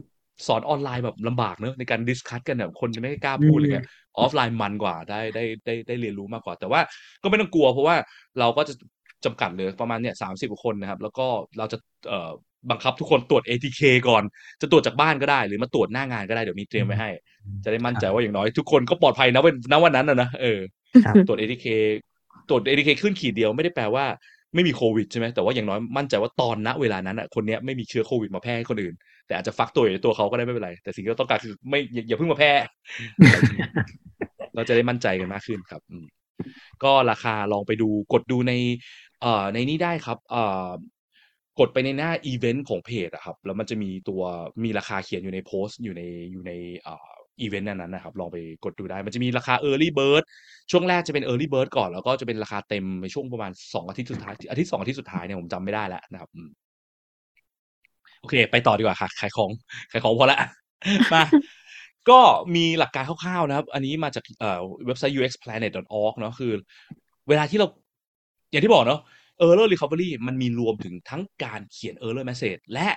[0.47, 3.87] สอนออนไลน์แบบลำบากเนอะในการ discuss กันแบบคนจะไม่กล้าพูดอืมอะไรเงี้ย
[4.19, 6.81] ออฟไลน์มันกว่าได้ได้ได้ได้เรียนรู้มากกว่า แต่ว่า
[7.23, 7.97] ก็ไม่ต้องกลัว เพราะว่า
[8.39, 8.75] เราก็จะ
[9.25, 11.27] จำกัดเลยประมาณเนี่ยสามสิบกว่าคนนะครับ แล้วก็
[11.59, 11.79] เราจะ
[12.09, 12.31] เอ่อ
[12.71, 14.23] บังคับทุกคนตรวจ ATK ก่อน
[14.61, 17.11] จะตรวจจากบ้านก็ได้ หรือมาตรวจหน้างานก็ได้เดี๋ยวมีเตรียมไว้ให้
[17.65, 20.61] จะได้มั่นใจว่าอย่างน้อยทุกคนก็ปลอดภัยนะวันณวันนั้นนะนะเออ
[21.05, 21.67] ครับตรวจ ATK
[22.49, 24.05] ตรวจ ATK ขึ้นขีดเดียวไม่ได้แปลว่า
[24.55, 28.95] ไม่มีโควิดใช่ไหมแต่ว่าอย่างน้อยมั่นใจว่าตอนณเวลานั้นอะคนเนี้ยไม่มีเชื้อโควิดมาแพร่ให้คนอื่น
[29.27, 32.53] แต่อาจจะฟักตัวอยู่ในตัวเขาก็ได้ไม่เป็นไร แต่สิ่งที่เราต้องการคือไม่อย่าอย่าเพิ่งมาแพร่
[34.55, 36.07] เราจะได้มั่นใจกันมากขึ้นครับอืม
[36.85, 38.53] ก็ราคาลองไปดูกดดูใน
[39.23, 40.69] เอ่อในนี้ได้ครับ เอ่อ
[41.61, 44.23] กดไปในหน้าอีเวนต์ของเพจอะครับแล้วมันจะมีตัว
[44.65, 46.03] มีราคาเขียนอยู่ในโพสต์อยู่ใน
[46.33, 46.53] อยู่ใน
[47.41, 50.23] อีเวนต์นั้นนะครับลองไปกดดูได้มันจะมีราคา Early Bird
[50.71, 56.31] ช่วงแรกจะเป็น Early Bird ก่อน แล้วก็จะเป็นราคาเต็มในช่วงประมาณสองอาทิตย์สุดท้ายอาทิตย์สองอาทิตย์สุดท้ายเนี่ยผมจำไม่ได้แล้วนะครับ
[58.21, 59.51] โอเค ไปต่อดีกว่าค่ะขายของ
[59.93, 60.39] ขายของพอละ
[61.13, 61.23] มา
[62.11, 62.21] ก็
[62.55, 66.53] มีหลักการคร่าวๆนะครับ อันนี้มาจากเอ่อเว็บไซต์ uxplanet.org เนาะคือ
[67.29, 67.67] เวลาที่เรา
[68.51, 69.01] อย่างที่บอกเนาะ
[69.47, 72.89] error recovery มันมีรวมถึงทั้งการเขียน error message และ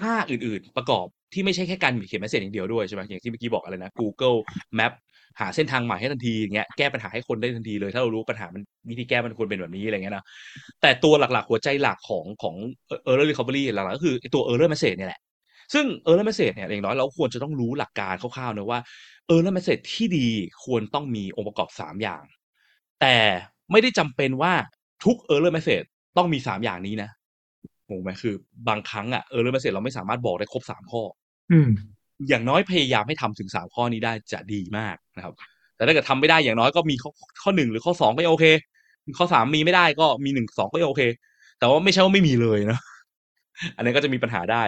[0.00, 4.38] ค่าอื่นๆประกอบที่ไม่ใช่แค่การเขียน message อย่างเดียวด้วยใช่ไหมอย่างที่เมื่อกี้บอกอะไรนะ Google
[4.78, 4.92] Map
[5.40, 10.24] หาเส้นทางใหม่ให้ทันทีอย่างเงี้ยแก้ปัญหาให้คนได้ทันทีเลย ถ้าเรารู้ปัญหามันวิธีแก้มันควรเป็นแบบนี้อะไรเงี้ยนะ
[10.82, 12.54] แต่ตัวหลักๆ หัวใจหลักของของ
[13.06, 15.20] error recovery หลักๆก็คือตัว error message เนี่ยแหละ
[15.74, 18.80] ซึ่ง error message เนี่ยอย่างน้อยเราควรจะต้องรู้หลักการคร่าวๆนะว่า
[19.30, 20.28] error message ที่ดี
[20.64, 22.22] ควรต้องมีองค์ประกอบสามอย่าง
[23.00, 23.16] แต่
[23.70, 24.52] ไม่ได้จำเป็นว่า
[25.04, 25.86] ทุก error message
[26.16, 27.10] ต้องมีสามอย่างนี้นะ
[27.88, 28.34] งงไหมคือ
[28.68, 31.02] บางครั้งอะ error message เราไม่สามารถบอกได้ครบสามข้อ
[31.52, 31.70] อืม
[32.28, 35.34] อย่างน้อยพยายามให้ทำถึงสามข้อนี้ได้จะดีมากนะครับ
[35.76, 37.10] แต่ถ้าเกิดทำไม่ได้อย่างน้อยก็มีข้อ
[37.42, 38.46] ข้อหนึ่งหรือข้อสองก็ยังโอเค
[39.18, 41.02] ข้อสามมีไม่ได้ก็มีหนึ่งสองก็ยังโอเค
[41.58, 42.78] แต่ว่าไม่ใช่ว่าไม่มีเลยนะ
[43.76, 44.62] อันนี้นก็จะมีปัญหาได้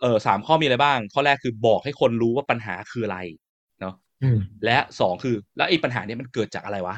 [0.00, 3.18] เออสามข้อมีอะไรบ้าง ข้อแรกคือบอกให้คนรู้ว่าปัญหาคืออะไร
[3.80, 6.96] เนาะอืมและสองคือ แล้วไอ้ปัญหาเนี้ยมันเกิดจากอะไรวะ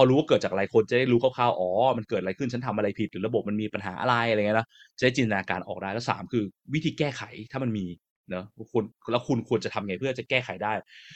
[0.00, 4.68] พอรู้ว่าเกิดจากอะไรคนจะได้รู้คร่าวๆ อ๋อ มันเกิดอะไรขึ้น ฉันทำอะไรผิด หรือระบบมันมีปัญหาอะไรอะไรเงี้ยนะ
[4.98, 6.44] จะได้จินตนาการออกได้ แล้วสามคือ
[6.74, 7.22] วิธีแก้ไข
[7.52, 7.86] ถ้ามันมี
[8.30, 10.72] เนอะคุณแล้วคุณควรจะทำไงเพื่อจะแก้ไขได้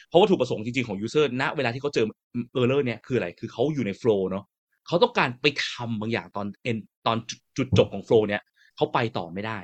[0.08, 2.06] เพราะวัตถุประสงค์จริงๆ ของ user ณเวลาที่เขาเจอ
[2.52, 4.44] error เนี่ยคืออะไร คือเขาอยู่ใน flow เนาะ
[4.86, 7.16] เขาต้องการไปทำบางอย่างตอน end ตอน
[7.56, 8.42] จุดจบของ flow เนี่ย
[8.76, 9.58] เขาไปต่อไม่ได้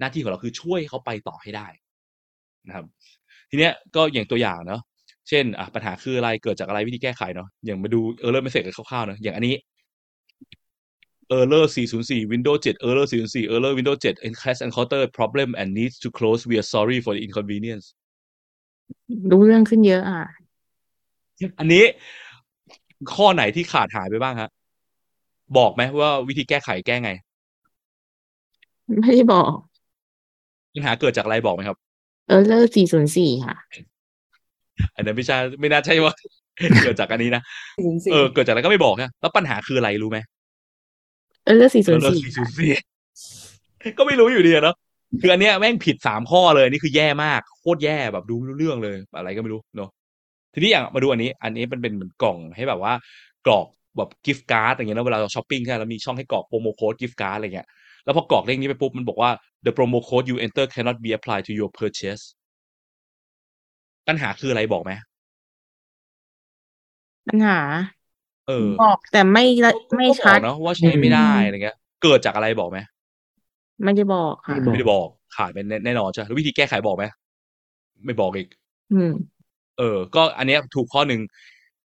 [0.00, 1.66] หน้าที่ของเราคือช่วยเขาไปต่อให้ได้
[2.68, 2.86] นะครับ
[3.50, 4.80] ทีเนี้ยก็อย่างตัวอย่างเนาะ
[5.28, 9.54] เช่นอะปัญหาคืออะไรเกิดจากอะไรวิธีแก้ไขเนาะอย่างมาดู error message กันคร่าวๆเนาะอย่างอันนี้
[11.38, 16.08] error 404 Windows 7 error 404 error Windows 7 has encountered problem and needs to
[16.18, 17.86] close we are sorry for the inconvenience
[19.30, 20.22] รู้เรื่องขึ้นเยอะอะ
[21.58, 21.84] อันนี้
[23.14, 24.50] ข้อไหนที่ขาดหายไปบ้างฮะ
[25.58, 27.10] บอกไหมว่าวิธีแก้ไขแก้ไง
[29.00, 29.52] ไม่ได้บอก
[30.74, 31.76] ปัญหาเกิดจากอะไรบอกไหมครับ
[32.28, 33.56] เออเลอร์สี่ศูนย์สี่ค่ะ
[34.96, 36.14] อันนั้นไม่ใช่ไม่น่าใช่ว่า
[36.84, 37.42] เกิดจากอันนี้นะ
[37.78, 40.18] ศูนย์สี่เออเกิดจากอะไรก็ไม่บอกนะแล้วปัญหาคืออะไรรู้ไหม
[41.44, 42.32] เออเลอร์สี่ศูนย์ Error สี่
[43.92, 44.76] 404ก็ไม่รู้อยู่ดีอะเนาะ
[45.20, 49.90] คืออันเนี้ยแม่งผิดสามข้อเลยนี่คือแย่มากโคตรแย่แบบดูไม่รู้เรื่องเลย อะไรก็ไม่รู้เนาะ
[50.54, 52.92] ทีนี้อย่างมาดูอันนี้ อันนี้มันเป็นเหมือนกล่องให้แบบว่า
[53.46, 53.66] กรอก
[53.96, 57.66] แบบ gift card อย่างเงี้ยนะเวลาเราช้อปปิ้งใช่ไหมแล้วมีช่องให้กรอก promo code gift card อะไรเงี้ย
[58.04, 59.30] แล้วพอ กรอกเลขนี้ไปปุ๊บมันบอกว่า
[59.64, 62.22] the promo code you enter cannot be applied to your purchase
[64.08, 64.92] ปัญหาคืออะไรบอกไหม
[67.28, 67.58] ปัญหา
[68.48, 72.78] เออ บอกแต่ไม่ละไม่ก็บอกชัดเนาะว่าใช้ไม่ได้อะไรเงี้ย เกิดจากอะไรบอกไหม
[73.84, 77.04] ไม่ได้บอกค่ะไม่ไม่ได้บอกขาดไปแน่แน่นอนใช่ไหมแล้ววิธีแก้ไขบอกไหม
[78.06, 78.48] ไม่บอกอีก
[78.92, 79.12] อืม
[79.78, 81.20] เออ ก็อันเนี้ยถูกข้อหนึ่ง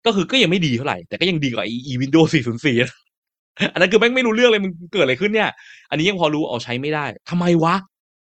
[0.06, 5.50] ก็คือก็ยังไม่ดีเท่าไหร่ แต่ก็ยังดีกว่าอีวินโดว์404อันนั้นคือแม่งไม่รู้เรื่องเลยมันเกิดอะไรขึ้นเนี่ย
[5.90, 7.76] อันนี้ยังพอรู้เอาใช้ไม่ได้ทำไมวะ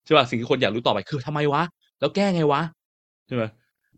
[0.05, 1.61] ใช่ป่ะสิ่งที่คนอยากรู้ต่อไปคือทำไมวะ
[1.99, 2.61] แล้วแก้ไงวะ
[3.27, 3.43] ใช่ไหม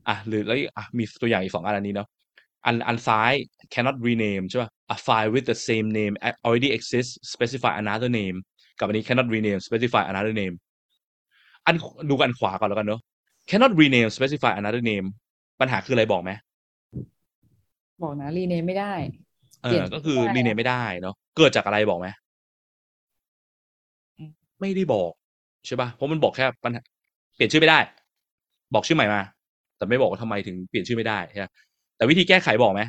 [0.07, 2.07] อะหรือแล้วอะมีตัวอย่างอีกสองอันอันนี้เนาะ
[2.65, 3.33] อันอันซ้าย
[3.73, 6.13] cannot rename ใช่ป่ะ a file with the same name
[6.45, 8.37] already exists specify another name
[8.79, 10.55] กับอันนี้ cannot rename specify another name
[11.65, 11.75] อัน
[12.09, 13.01] ดูกันขวาก่อนแล้วกันเนาะ
[13.49, 15.07] cannot rename specify another name
[15.59, 16.31] ปัญหาคืออะไรบอกไหม
[18.03, 18.93] บอกนะรีเนมไม่ได้
[19.63, 22.07] เอเปลี่ยอนก็คือไม่ได้ rename ไม่ได้เนาะเกิดจากอะไรบอกไหม
[24.61, 25.11] ไม่ได้บอก
[25.65, 26.81] ใช่ป่ะเพราะมันบอกแค่ปัญหา
[27.35, 27.79] เปลี่ยนชื่อไม่ได้
[28.73, 29.21] บอกชื่อใหม่มา
[29.81, 31.45] แต่ไม่บอกว่าทำไมถึงเปลี่ยนชื่อไม่ได้ใช่ไหม
[31.97, 32.81] แต่วิธีแก้ไขบอกไหม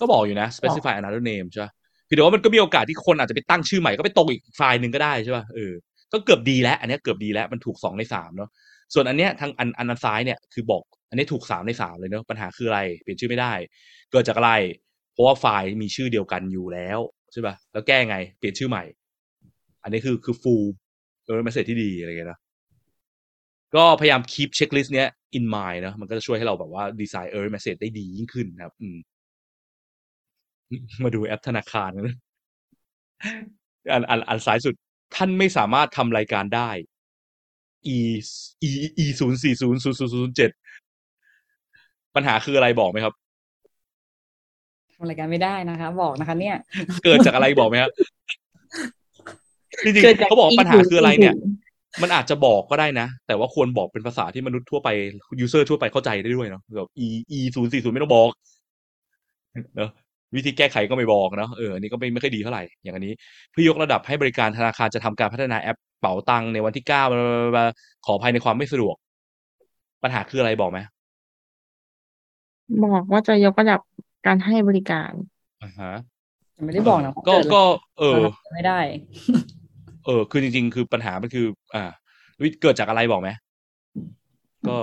[0.00, 1.72] ก็บอกอยู่นะ specify another name ใช่ป่ะ
[2.08, 5.72] คือแต่ว่ามันก็มีโอกาสที่คนอาจจะไปตั้งชื่อใหม่ก็ไปตรงอีกไฟล์หนึ่งก็ได้ใช่ป่ะเออ
[6.12, 8.50] ก็เกือบดีแล้ว อันนี้เกือบดีแล้วมันถูกสองในสามเนาะ
[8.94, 13.52] ส่วนอันเนี้ยทางอันอันซ้ายเนี่ยคือบอก อันนี้ถูกสามในสามเลยเนาะปัญหาคืออะไร เปลี่ยนชื่อไม่ได้
[14.10, 14.52] เกิดจากอะไร
[15.12, 16.98] เพราะว่าไฟล์มีชื่อเดียวกันอยู่แล้ว
[17.32, 18.84] ใช่ป่ะแล้วแก้ไง เปลี่ยนชื่อใหม่
[19.82, 20.66] อันนี้คือคือ full
[21.24, 22.38] เออ message ที่ดีอะไรเงี้ยนะ
[23.76, 25.08] ก็พยายาม keep checklist เนี้ย
[25.38, 28.98] in mind นะมันก็จะช่วยให้เราแบบว่าดีไซน์ error message ได้ดียิ่งขึ้นนะครับ อืม
[31.04, 32.16] มาดูแอปธนาคารกันนะ
[33.92, 34.74] อันอันอันซ้ายสุด
[35.14, 36.70] ท่านไม่สามารถทำรายการได้
[37.96, 37.98] e
[38.68, 38.70] e
[39.04, 40.50] e ศูนย์สี่ศูนย์ศูนย์ศูนย์ศูนย์เจ็ด
[42.14, 43.14] ปัญหาคืออะไรบอกไหมครับ
[44.94, 46.56] ทำรายการไม่ได้นะคะ บอกนะคะ เนี่ย
[47.04, 47.90] เกิดจากอะไรบอกไหมครับ
[49.84, 51.67] จริงเกิดจากๆเขาบอกปัญหาคืออะไรเนี่ยอีก
[52.02, 54.88] มันอาจจะบอกก็ได้นะ แต่ว่าควรบอกเป็นภาษาที่มนุษย์ทั่วไป
[55.40, 57.06] user ทั่วไปเข้าใจได้ด้วยเนาะแบบ e
[57.38, 58.28] e ศูนย์สี่ศูนย์ไม่ต้องบอก
[59.76, 59.90] เนอะ
[60.36, 63.12] วิธีแก้ไขก็ไม่บอกเนาะเอออันนี้ก็ไม่ไม่ค่อยดีเท่าไหร่อย่างอันนี้
[63.50, 67.02] เพื่อยกระดับให้บริการธนาคารจะทำการพัฒนาแอปเป๋าตังในวันที่เก้า
[68.06, 68.96] ขออภัยในความไม่สะดวก
[70.02, 70.78] ปัญหาคืออะไรบอกไหม
[72.82, 73.80] บอกว่าจะยกระดับ
[74.26, 75.12] การให้บริการ
[75.62, 75.92] อ่าฮะ
[76.64, 77.62] ไม่ได้บอกนะก็ก็
[77.98, 78.22] เออ
[78.54, 78.80] ไม่ได้
[80.08, 81.84] เออคือจริง ๆ คือปัญหามันคือ อ่า
[82.42, 83.28] วิเกิดจากอะไรบอกไหม
[84.68, 84.76] ก็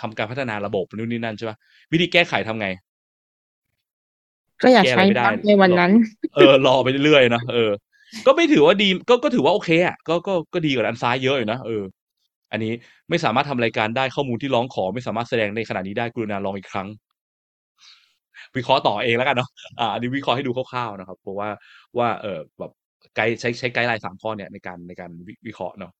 [0.00, 1.56] ทำการพัฒนาระบบนู่นนี่นั่นใช่ป่ะ
[1.92, 2.68] วิธีแก้ไขทำไง
[4.62, 5.92] ก็อยากแก้อะไรใช้ไม่ได้บ้างในวันนั้น
[6.36, 7.70] เออ รอไปเรื่อยๆนะเออ
[8.26, 11.82] ก็ไม่ถือว่าดี ก็ก็ถือว่าโอเคอะก็ก็ก็ดีกว่าอันซ้ายเยอะอยู่นะเออ
[12.52, 12.72] อันนี้
[13.10, 16.88] ไม่สามารถทำรายการได้ข้อมูลที่ร้องขอ ไม่สามารถแสดงในขณะนี้ได้กรุณาลองอีกครั้ง
[18.56, 19.48] วิเคราะห์ต่อเองแล้วกันเนาะ
[19.80, 21.48] อ่าอันนี้วิเคราะห์ให้ดูคร่าวๆนะครับเพราะว่า
[21.98, 22.70] ว่าเออแบบ
[23.16, 25.10] ไกด์ใช้ใช้ไกด์ไลน์สามข้อเนี่ยในการในการ
[25.46, 25.92] วิเคราะห์เนาะ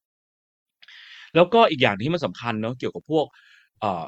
[1.34, 3.24] แล้วก็อีกอย่างที่มันสำคัญเนาะเกี่ยวกับพวก
[3.80, 4.04] เอ่อ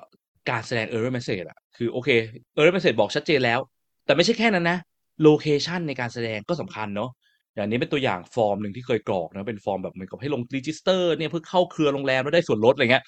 [0.50, 2.08] การแสดง error message อะคือโอเค
[2.56, 3.60] error message บอกชัดเจนแล้ว
[4.04, 4.78] แต่ไม่ใช่แค่นั้นนะ
[5.26, 7.10] location ในการแสดงก็สำคัญเนาะ
[7.54, 13.04] อย่างนี้เป็นตัวอย่างฟอร์มหนึ่งที่เคยกรอกนะเป็นฟอร์มแบบเหมือนกับให้ลง register เนี่ยเพื่อเข้าเครือโรงแรมแล้วได้ส่วนลดอะไรเงี้ย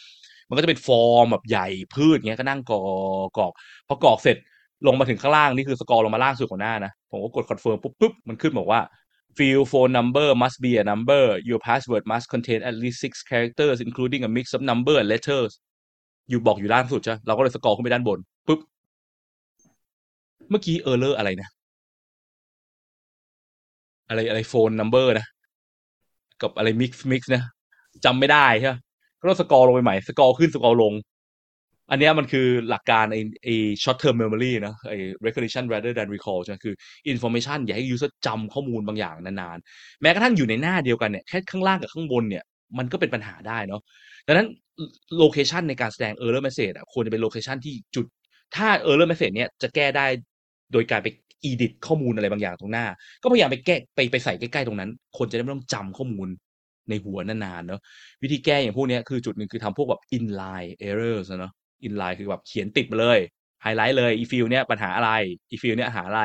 [0.48, 2.80] มันก็จะเป็นฟอร์มแบบใหญ่พรืดเงี้ยก็นั่งกรอก
[3.38, 3.52] กรอก
[3.88, 4.36] พอกรอกเสร็จ
[4.86, 8.80] ลงมาถึงข้างล่างนี่คือ scroll ลงมาล่างสุดของหน้านะผมก็กด confirm ปุ๊บปุ๊บมันขึ้นบอกว่า
[9.36, 13.76] field phone number must be a number your password must contain at least six characters
[13.86, 15.52] including a mix of number and letters
[16.28, 18.18] อยู่บอกอยู่ล่างสุดใช่เราก็เลย scroll ขึ้นไปด้านบน
[18.48, 18.60] ปุ๊บ
[20.50, 21.48] เมื่อกี้ error อะไรนะ
[24.08, 25.26] อะไรอะไร phone number นะ
[26.42, 27.42] กับอะไร mix mix นะ
[28.04, 28.74] จำไม่ได้ใช่ไหม
[29.20, 30.92] ก็ต้อง scroll ลงไปใหม่ scroll ขึ้น scroll ลง
[31.90, 36.74] อันนี้มันคือหลักการไอ้ไอ้ short term memory นะไอ้ recognition rather than recall ใช่ไหมคือ
[37.12, 42.44] information อย่าให้ user จำข้อมูลบางอย่างนานๆ แม้กระทั่งอยู่ในหน้าเดียวกันเนี่ยแค่ข้างล่างกับข้างบนเนี่ย
[42.78, 43.80] มันก็เป็นปัญหาได้เนาะ
[44.26, 44.48] ดังนั้น
[45.22, 48.06] location ในการแสดง error message อะควรจะเป็น location ที่จุด
[48.56, 50.06] ถ้า error message เนี่ยจะแก้ได้
[50.72, 51.08] โดยการไป
[51.50, 52.86] edit ข้อมูลอะไรบางอย่างตรงหน้า
[53.22, 56.28] ก็พยายามไปแก้ไปไปใส่ใกล้ๆตรงนั้น คนจะได้ไม่ต้องจำข้อมูล
[56.90, 57.80] ในหัวนานๆเนาะ
[58.22, 61.52] วิธีแก้อย่างพวกนี้คือจุดหนึ่งคือทำพวกแบบ inline errors เนาะ
[61.92, 63.18] เนาะ inline คือแบบเขียนติดมาเลย
[63.62, 65.10] ไฮไลท์เลยอี field เนี้ยปัญหาอะไร
[65.50, 66.22] อี field เนี้ยหาอะไร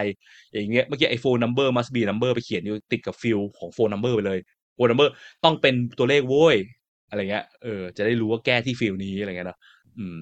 [0.54, 4.40] อย่างเงี้ยเมื่อกี้ไอ phone number must be number ไปเขียนอยู่ติดกับฟิลของโฟน number ไปเลย
[4.76, 5.10] โฟน number
[5.44, 6.56] ต้องเป็นตัวเลขโว้ย
[7.10, 9.60] อะไรเงี้ยเออจะได้รู้ว่าแก้ที่ field นี้อะไรเงี้ยเนาะ
[9.98, 10.18] อืม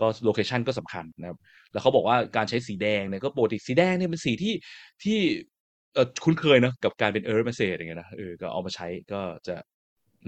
[0.00, 1.38] ก็ location ก็สำคัญนะครับ
[1.72, 4.54] แล้วเขาบอกว่าการใช้สีแดงเนี่ยก็ปกติสีแดงเนี่ยเป็นสีที่
[5.04, 5.18] ที่
[5.94, 9.54] เออคุ้นเคยเนะกับการเป็น error message อย่างเงี้ยนะเออก็เอามาใช้ก็จะ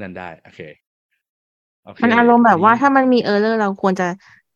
[0.00, 0.60] นั่นได้ โอเค
[2.02, 4.06] มันอารมณ์แบบว่าอันนี้ถ้ามันมี error เราควรจะ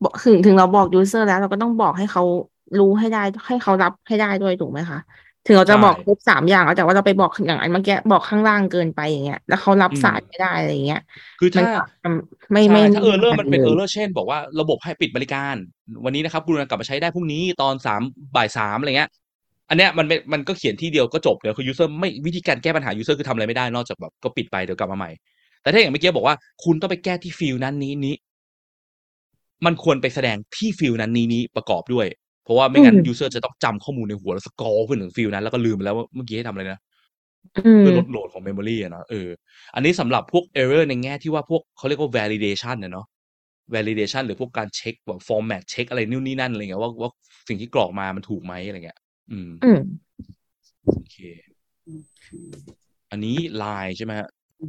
[0.02, 2.22] บอกถึงถึงเราบอก user แล้ว เราก็ต้องบอกให้เขา
[2.78, 4.98] รู้ให้ได้ให้เขารับให้ได้ด้วยถูกไหมคะ
[5.46, 11.02] ถึงเราจะบอกครบสามอย่างแล้วแต่ว่าเราไปบอกอย่างอันเมื่อกี้บอกข้างล่างเกินไปอย่างเงี้ยแล้วเขารับสารไม่ได้อะไรอย่างเงี้ย
[11.40, 11.64] คือมันถ้า
[12.04, 12.08] ก็
[12.52, 15.54] ไม่ไม่ใช่ถ้า error มันเป็น errorร์เช่น บอกว่าระบบให้ปิดบริการ
[16.04, 18.00] วันนี้นะครับกรุณากลับมาใช้ได้พรุ่งนี้ตอนสาม
[18.36, 19.10] บ่ายสามอะไรเงี้ย
[19.68, 25.10] อันเนี้ยมันเป็นมันก็เขียนที่เดียวก็จบเดี๋ยวคือ user ไม่วิธีการแก้ปัญหา user คือทำอะไรไม่ได้นอกจากแบบก็ปิดไปเดี๋ยวกลับมาใหม่
[25.64, 28.14] แต่ถ้าอย่างเมื่อกี้บอกว่าคุณต้องไปแก้ที่ field นั้นนี้นี้
[29.66, 32.06] มันควรไปแสดงที่ field นั้นนี้นี้ประกอบด้วย
[32.44, 36.80] เพราะว่าไม่งั้นอืม user จะต้องจำข้อมูลในหัวแล้ว scroll ขึ้นถึง field นั้น แล้วก็ลืมไปแล้วว่าเมื่อกี้ให้ทำอะไรนะ
[37.56, 39.28] อืมเพื่อลด load ของ memory อะเนาะเออ
[39.74, 43.06] อันนี้สำหรับพวก error ในแง่ที่ว่าพวกเขาเรียกว่า validation เนี่ยเนาะ
[43.74, 47.10] validation หรือพวกการเช็คแบบ format เช็คอะไรนู่นนี่นั่นอะไรเงี้ยว่าว่า
[47.48, 48.98] สิ่งที่กรอกมามันถูกไหมอะไรเงี้ย
[49.30, 49.80] อืมอืม
[50.84, 51.16] โอเค
[53.10, 54.28] อันนี้ไลน์ใช่ไหมฮะ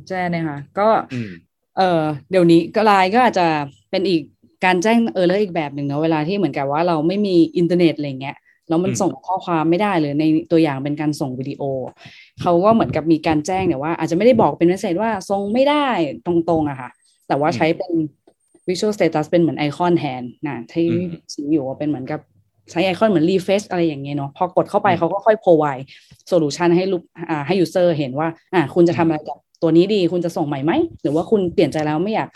[0.10, 1.32] แจ้งเนี่ยค่ะก็อืม
[1.78, 2.02] เออ
[2.32, 3.48] เดี๋ยวนี้ก็ไลน์ก็อาจจะ
[3.92, 4.22] เป็นอีก
[4.66, 8.38] การแจ้ง error อีกแบบหนึ่งเนาะเวลาที่เหมือนกับว่าเราไม่มีอินเทอร์เน็ตอะไรเงี้ย
[8.70, 11.62] แล้วมันอืมส่งข้อความไม่ได้เลยในตัวอย่างเป็นการส่งวิดีโอ
[12.42, 15.88] เขาก็เหมือนกับมีการแจ้งเนี่ยว่า อาจจะไม่ได้บอกเป็น message ว่าส่งไม่ได้
[16.26, 16.90] ตรงๆอะค่ะ
[17.28, 17.94] แต่ว่าใช้เป็น
[18.68, 22.20] visual status เป็นเหมือนไอคอนแทนนะที่อืมชี้อยู่ว่าเป็นเหมือนกับ
[22.72, 25.84] ใช้ไอคอนเหมือน refresh อะไรอย่างเงี้ยเนาะพอกดเข้าไปเขาก็ค่อย provide
[26.32, 30.72] solution ให้ลูกอ่าให้ user เห็นว่าอ่าคุณจะทำอะไรกับ ตัวนี้ดีคุณจะส่งใหม่ไหม
[31.02, 32.30] หรือว่าคุณเปลี่ยนใจแล้วไม่อยาก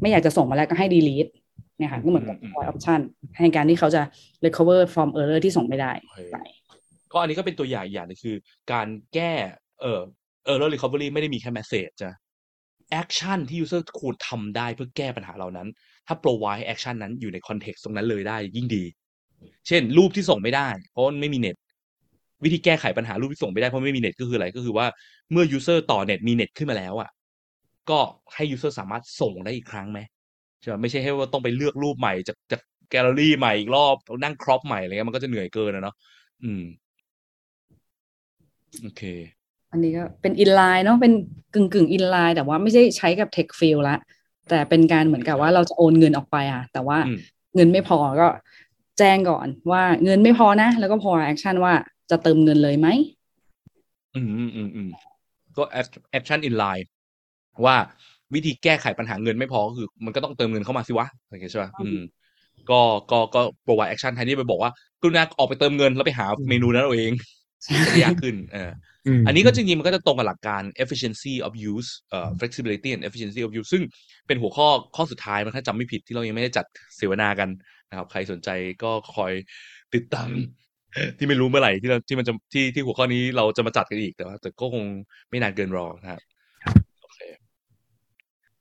[0.00, 1.30] ไม่อยากจะส่งมาแล้วก็ให้ delete
[1.78, 3.00] เนี่ยค่ะก็เหมือนกับอืม provide option
[3.36, 4.02] ให้การที่เขาจะ
[4.44, 6.36] recover from error ที่ส่งไม่ได้โอเคไป
[7.12, 8.36] ก็อันนี้ก็เป็นตัวอย่างอย่างหนึงคือ
[8.72, 9.32] การแก้
[9.80, 10.00] เอ่อ
[10.52, 12.12] error recovery ไม่ได้มีแค่ message จ้ะ
[13.02, 15.68] action ที่ user ควรทำได้เพื่อแก้ปัญหาเหล่านั้น
[16.06, 18.84] ถ้า provide ให้ action นั้นอยู่ใน context ตรงนั้นเลยได้ยิ่งดี
[19.68, 21.56] เช่น รูปที่ส่งไม่ได้ เพราะว่าไม่มีเน็ต
[22.44, 24.86] วิธีแก้ไขปัญหารูปที่ส่งไม่ได้เพราะไม่มีเน็ตก็คืออะไรก็คือว่า
[25.32, 27.10] เมื่อ user ต่อเน็ตมีเน็ตขึ้นมาแล้วอะ
[27.90, 27.98] ก็
[28.34, 30.00] ให้ user สามารถส่งได้อีกครั้งไหม
[30.60, 35.94] ใช่ไหมไม่ใช่ให้ว่าต้องไปเลือกรูปใหม่จากจากแกลเลอรี่ใหม่อีกรอบนั่งครอปใหม่อะไรเงี้ยมันก็จะเหนื่อยเกินนะเนาะ
[36.44, 36.62] อืม
[38.82, 39.02] โอเค
[39.72, 41.12] อันนี้ก็เป็น inline เนาะเป็น
[41.54, 43.96] กึ่งกึ่ง inline แต่ว่าไม่ใช่ใช้กับ tech field ละ
[44.48, 47.18] แต่เป็นการเหมือนกับว่าเราจะโอนเงินออกไปอะ แต่ว่าอืม
[47.54, 48.28] เงินไม่พอก็
[48.98, 51.74] แจ้งก่อนว่าเงินไม่พอนะ แล้วก็พอ action ว่า
[52.10, 52.88] จะเติมเงินเลยไหม
[54.14, 54.88] อืมอืมอืมอืม
[55.56, 56.86] ก็ act- action in line
[57.64, 57.76] ว่า
[58.34, 61.98] วิธีแก้ไขปัญหาเงินไม่พอก็คือ มันก็ต้องเติมเงินเข้ามาสิวะโอเคใช่ป่ะอืม
[62.70, 64.70] ก็ก็ก็ provide action แทนที่ไปบอกว่า
[65.02, 67.12] กรุณาออกไปเติมเงินแล้วไปหาเมนูนั้นเอาเอง
[67.88, 68.70] จะยากขึ้นเออ
[69.18, 73.82] มอันนี้ก็จริงๆมันก็จะตรงกับหลักการ efficiency of use เอ่อ flexibility and efficiency of use ซึ่ง
[74.26, 76.64] เป็นหัวข้อข้อสุดท้ายมันถ้าจำไม่ผิดที่เรายังไม่ได้จัด
[76.96, 77.48] เสวนากัน
[77.90, 78.48] นะครับ ใครสนใจ
[78.82, 79.32] ก็คอย
[79.94, 80.28] ติดตาม
[81.18, 84.84] ที่ไม่รู้เมื่อไหร่ที่เราที่มันจะที่ที่หัวข้อนี้เราจะมาจัดกันอีกแต่ว่าแต่ก็คง
[85.30, 86.20] ไม่นานเกินรอนะครับ
[87.02, 87.18] โอเค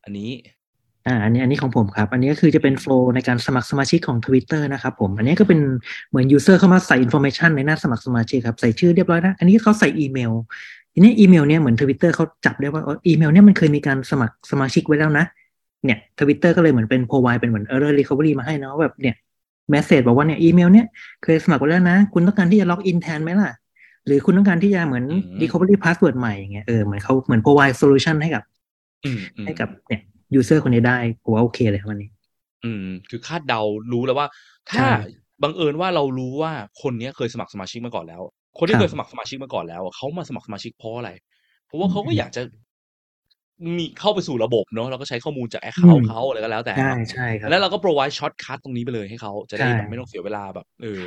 [0.04, 0.30] อันนี้
[1.08, 5.60] อ่า อันนี้อันนี้ของผมครับ อันนี้ก็คือจะเป็นโฟล์ในการสมัครสมาชิกของ Twitter นะครับผม อันนี้ก็เป็น
[6.10, 10.32] เหมือน user เข้ามาใส่ information ในหน้าสมัครสมาชิกครับ ใส่ชื่อเรียบร้อยนะ อันนี้เขาใส่อีเมล
[10.94, 15.26] ทีนี้อีเมลเนี่ยเหมือน Twitter เขาจับได้ว่าอ๋ออีเมลเนี่ยมันเคยมีการสมัครสมาชิกไว้แล้วนะ
[15.86, 19.16] เนี่ย Twitter ก็เลยเหมือนเป็น provide เป็นเหมือน error recovery มาให้เนาะแบบเนี่ย
[19.74, 20.88] message บอกว่าเนี่ยอีเมลเนี่ย
[21.24, 23.52] เคยสมัครไว้แล้วนะ คุณต้องการที่จะล็อกอินแทนไหมล่ะ
[24.06, 28.44] หรือคุณต้องการที่จะเหมือนอืม recovery password ใหม่อย่างเงี้ยเออเหมือนเขาเหมือน provide solution ให้กับ
[29.06, 30.02] อืมอืมให้กับเนี่ย
[30.40, 32.10] user คนนี้ได้ผมว่าโอเคเลยครับวันนี้
[32.64, 32.78] อืม
[33.10, 33.62] คือคาดเดา
[33.92, 34.28] รู้แล้วว่า
[34.72, 34.92] ถ้าใช่
[35.44, 38.22] บังเอิญว่าเรารู้ว่าคนเนี้ยเคยสมัครสมาชิกมาก่อนแล้ว
[38.58, 41.12] คนที่ครับเคยสมัครสมาชิกมาก่อนแล้วเขามาสมัครสมาชิกเพราะอะไร
[41.66, 42.42] เพราะว่าเขาก็อืมอยากจะ
[43.78, 51.02] มีเข้าไปสู่ระบบเนาะเราก็ใช้ข้อมูลจากแอคเคาอืท์มเขาอะไรก็แล้วแต่ใช่เนาะใช่ครับแล้วเราก็ provide shortcut ตรงนี้ไปเลยให้เขาจะได้ใช่แบบไม่ต้องเสียเวลาแบบเออ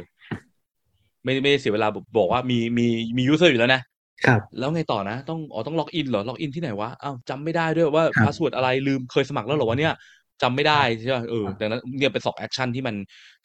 [1.24, 2.86] ไม่ไม่ได้เสียเวลาบอกว่ามีมี
[3.16, 3.82] มี user อยู่แล้วนะ
[4.26, 9.94] ครับแล้วไงต่อนะต้องอ๋อต้องล็อกอินเหรอล็อกอินที่ไหนวะอ้าวจำไม่ได้ด้วยว่าครับพาสเวิร์ดอะไรลืมเคยสมัครแล้วเหรอวะเนี่ย
[10.42, 12.96] จำไม่ได้ใช่ป่ะเออดังนั้นเนี่ยเป็นสอง action ที่มัน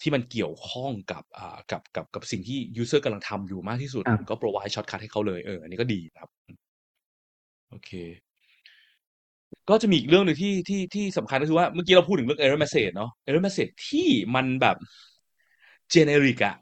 [0.02, 6.30] ที่มันเกี่ยวข้องกับอ่ากับกับกับสิ่งที่ user กำลังทำอยู่มากที่สุดครับก็ provide shortcut ให้เขาเลยเอออันนี้ก็ดีนะครับ
[7.69, 7.91] โอเค
[9.69, 14.76] ก็จะมีอีกเรื่องหนึ่งที่ที่ที่สำคัญก็คือว่าเมื่อกี้เราพูดถึงเรื่อง error message เนาะ error message ที่มันแบบ
[15.94, 16.56] generic อะ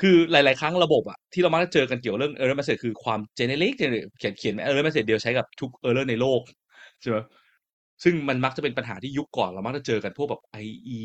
[0.00, 3.74] คือหลาย ๆ ครั้งระบบอะที่เรามักจะเจอกันเกี่ยวกับเรื่อง error message คือความ generic
[4.18, 6.40] เขียนเขียน error message เดียวใช้กับทุก error ในโลก
[7.00, 7.18] ใช่ไหม
[8.04, 11.00] ซึ่งมันมักจะเป็นปัญหาที่ยุคก่อนเรามักจะเจอกันพวกแบบ IE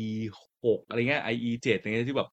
[0.64, 2.28] หกอะไรเงี้ย IE เจ็ดอะไรเงี้ยที่แบบ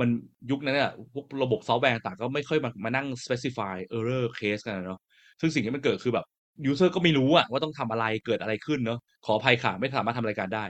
[0.00, 0.08] มัน
[0.50, 5.00] ยุคนั้นอะพวกระบบซอฟต์แวร์ต่างก็ไม่ค่อยมามานั่ง specify error case กันอะเนาะ
[5.40, 6.26] ซึ่งสิ่งที่มันเกิดคือแบบ
[6.68, 10.64] user ก็ไม่รู้อะว่าต้องทำอะไรเกิดอะไรขึ้นเนาะขออภัยค่ะไม่สามารถทำรายการได้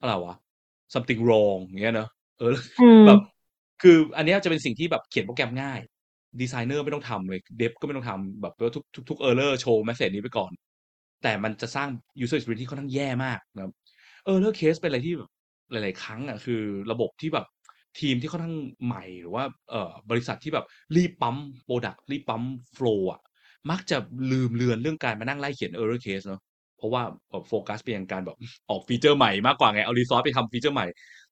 [0.00, 0.36] อะไรวะ
[0.94, 2.08] something wrong อย่างเงี้ยเนาะ
[2.38, 3.18] เอออืมแบบ
[3.82, 5.80] คืออันเนี้ยจะเป็นสิ่งที่แบบเขียนโปรแกรมง่าย
[6.40, 10.52] ดีไซเนอร์ไม่ต้องทำเลย dev ก็ไม่ต้องทำแบบว่าทุกทุกทุก error โชว์ message นี้ไปก่อน
[11.22, 11.88] แต่มันจะสร้าง
[12.22, 13.72] user experience ที่ค่อนข้างแย่มากนะครับ
[14.24, 15.30] error case เป็นอะไรที่แบบ
[15.72, 16.62] หลาย ๆ ครั้งอะคือ
[16.92, 17.46] ระบบที่แบบ
[18.00, 20.66] ทีมที่ค่อนข้างใหม่หรือว่าเอ่อบริษัทที่แบบ
[20.96, 22.42] รีบปั๊ม product รีบปั๊ม
[22.72, 23.20] flow อะ
[23.70, 23.96] มักจะ
[24.30, 26.40] ลืมเลือนเรื่องการมานั่งไล่เขียน error case เนาะ
[26.78, 27.02] เพราะว่า
[27.48, 28.36] โฟกัสไปยังการแบบ
[28.70, 30.86] ออก feature ใหม่มากกว่าไงเอา resource ไปทำ feature ใหม่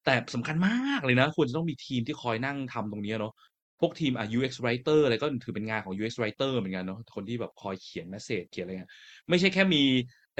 [0.05, 3.33] แต่สำคัญมากเลยนะควรจะต้องมีทีมที่คอยนั่งทำตรงนี้เนาะ
[3.79, 8.91] พวกทีมอะ UX writer อะไรก็ถือเป็นงานของ UX writer เหมือนกันเนาะคนที่แบบคอยเขียน message เขียนอะไรเงี้ย
[9.29, 9.83] ไม่ใช่แค่มี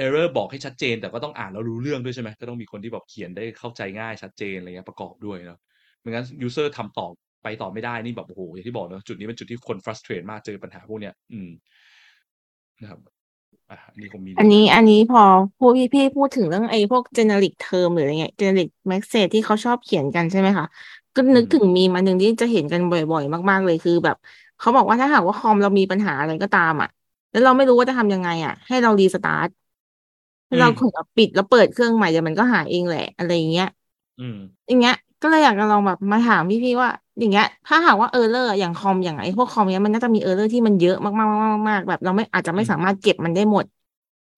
[0.04, 5.58] error บอกให้ชัดเจน แต่ก็ต้องอ่านแล้วรู้เรื่องด้วยใช่ไหมก็ต้องมีคนที่แบบเขียนได้เข้าใจง่ายชัดเจนอะไรเงี้ยประกอบด้วยเนาะ
[6.00, 7.06] ไม่งั้น user ทำต่อ
[7.42, 11.48] ไปต่อไม่ได้นี่แบบโอ้โหอย่างที่บอกเนาะจุดนี้เป็นจุดที่คน frustrate มากเจอปัญหาพวกเนี้ย อืม
[12.80, 13.00] นะครับ
[13.70, 15.20] อะอันนี้คงมีอันนี้อันนี้พอ
[15.56, 20.66] พูดพี่พี่พูดถึงเรื่องไอ้พวก generic term หรืออะไรเงี้ย generic message ที่เขาชอบเขียนกันใช่ไหมคะ
[21.14, 24.16] ก็นึกถึงมีมาหนึ่งที่จะเห็นกันบ่อยๆ มากๆเลยคือแบบ
[24.58, 26.88] เขาบอกว่าถ้าหากว่าคอมเรามีปัญหาอะไรก็ตามอะ
[27.30, 29.48] แล้วเราไม่รู้ว่าจะทำยังไง อะ ให้เรารีสตาร์ท
[30.46, 33.66] ให้เราถึงกับปิดแล้วเปิดเครื่องใหม่เดี๋ยวมันก็หายเองแหละอะไรอย่างเงี้ย
[34.18, 34.36] อืม
[34.66, 43.64] อย่างเงี้ย ก็เลยอยากจะลองแบบมาถามพี่ๆว่า อย่างเงี้ย ถ้าหากว่า error อย่างคอมอย่างไอ้พวกคอมเนี้ยมันน่าจะมี error ที่มันเยอะมากๆๆๆๆแบบ เราไม่อาจจะไม่สามารถเก็บมันได้หมด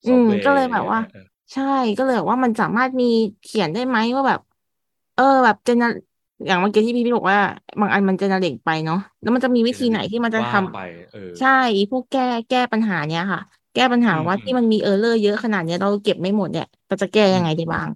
[0.04, 1.62] อืม software ก็เลยแบบว่าเออใช่
[1.96, 3.04] ก็เลยแบบว่ามันสามารถมี
[3.42, 4.40] เขียนได้ไหมว่าแบบ
[5.14, 5.82] เออ แบบ gen
[6.46, 7.40] อย่างเมื่อกี้ที่พี่พี่บอกว่า
[7.80, 10.76] บางอันมัน generate ไปเนาะแล้วมันจะมีวิธีไหนที่มันจะว่าทำไป
[11.10, 13.40] เออใช่อีพวกแก้แก้ปัญหาเนี้ยค่ะ
[13.74, 17.88] แก้ปัญหาอืมว่าอืมที่มันมี error เยอะขนาดเนี้ยเราเก็บไม่หมดเนี่ยเราจะแก้ยังไงได้บ้าง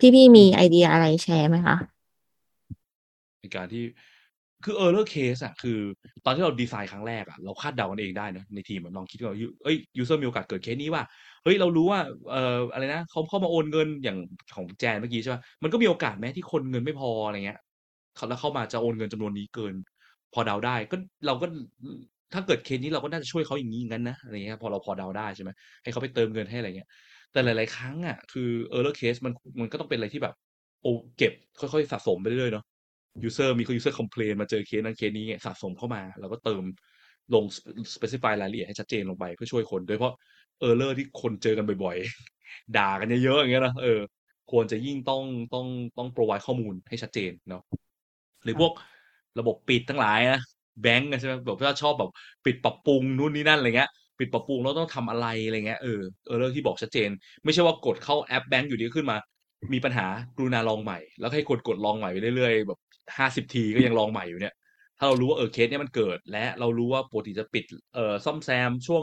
[0.00, 1.74] พี่พี่มีไอเดียอะไรแชร์ไหมคะ
[3.44, 3.84] ในการที่
[4.64, 5.78] คือ error case อะคือ
[6.24, 9.32] ตอนที่เราดีไซน์ครั้งแรกอะเราคาดเดากันเองได้นะในทีมลองคิดว่า
[9.64, 11.02] เอ้ย user มีโอกาสเกิดเคสนี้ว่า
[11.44, 12.00] เฮ้ยเรารู้ว่า
[12.30, 14.18] เอ่ออะไรนะเขาเข้ามาโอนเงินอย่าง
[14.54, 17.58] ของแจนเมื่อกี้ใช่ป่ะมันก็มีโอกาสไหมที่คนเงินไม่พออะไรเงี้ย
[18.16, 19.74] เขาแล้วเข้ามาจะโอนเงินจำนวนนี้เกิน
[20.32, 20.96] พอเดาได้ก็
[21.26, 21.46] เราก็
[22.34, 25.50] ถ้าเกิดเคสนี้เราก็น่าจะช่วยเขาอย่างนี้งั้นนะอะไรเงี้ยพอเราพอเดาได้ใช่ไหม
[25.82, 26.88] ให้เขาไปเติมเงินให้อะไรเงี้ย
[27.32, 30.34] แต่หลาย ๆ ครั้งอะคือ error case มันมันก็ต้องเป็นอะไรที่แบบ
[30.82, 32.64] โอ้เก็บค่อย ๆ สะสมไปเรื่อยๆเนาะ
[33.26, 36.62] user มี user complain มาเจอเคสนั้นเคสนี้ไงสะสมเข้ามา แล้วก็เติม
[37.34, 37.44] ลง
[37.94, 40.14] specify รายละเอียดให้ชัดเจนลงไปเพื่อช่วยคน โดยเฉพาะ
[40.68, 44.00] error ที่คนเจอกันบ่อยๆ ด่ากันเยอะๆอย่างเงี้ยนะเออ
[44.50, 45.22] ควรจะยิ่งต้อง
[45.54, 45.66] ต้อง
[45.98, 47.62] ต้อง provide ข้อมูลให้ชัดเจนเนาะ
[48.44, 48.72] หรือพวก
[49.38, 50.40] ระบบปิดทั้งหลายนะ
[50.82, 52.10] แบงก์ใช่ไหมแบบถ้าชอบแบบ
[52.44, 57.08] ปิดปรับปรุงนู่นนี่นั่นอะไรเงี้ยปิดปรับปรุงแล้วต้องทำอะไรอะไรเงี้ยเออเออเรื่องที่บอกชัดเจน
[57.44, 59.16] ไม่ใช่ว่ากดเข้าแอปแบงก์อยู่ดีขึ้นมา
[59.72, 62.78] มีปัญหากรุณาลองใหม่ แล้วให้กดกดลองใหม่ไปเรื่อยๆแบบ
[63.18, 64.54] ห้าสิบทีก็ยังลองใหม่อยู่เนี่ย
[64.98, 67.64] ถ้าเรารู้ว่าเออเคสเนี้ยมันเกิด และเรารู้ว่าปกติจะปิด
[67.94, 69.02] เอ่อซ่อมแซมช่วง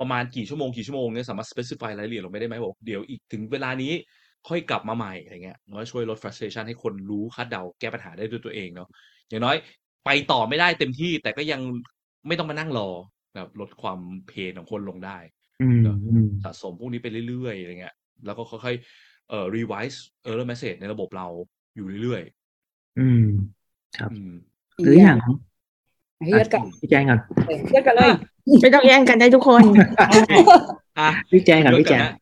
[0.00, 3.92] ประมาณกี่ชั่วโมงกี่ชั่วโมงเนี่ยสามารถ specify รายละเอียดลงไปได้ไหมบอกเดี๋ยวอีกถึงเวลานี้
[4.48, 8.88] ค่อยกลับมาใหม่อะไรเงี้ยมันก็ช่วยลด frustration ให้คนรู้คาดเดาแก้ปัญหาได้ด้วยตัวเองเนาะ
[9.28, 9.56] อย่างน้อย
[10.04, 11.60] ไปต่อไม่ได้เต็มที่แต่ก็ยัง
[12.26, 12.88] ไม่ต้องมานั่งรอ
[13.34, 15.18] แบบลดความเพนของคนลงได้
[15.62, 17.94] อืมอืมสะสมพวกนี้ไปเรื่อยๆอะไรเงี้ย
[18.26, 19.98] แล้วก็ค่อยๆเอ่อ revise
[20.28, 21.28] error message ในระบบเรา
[21.76, 22.22] อยู่เรื่อย
[22.98, 23.24] อืม
[23.98, 24.32] ครับๆอืม
[24.82, 25.16] หรืออย่าง
[26.18, 27.20] ให้เลือดกันพี่แจงก่อน
[27.70, 28.10] เลือดกันเลย
[28.62, 29.62] ไม่ต้องแย่งกันได้ทุกคน
[30.98, 32.12] อะพี่แจงก่อนยพี่แจงนะ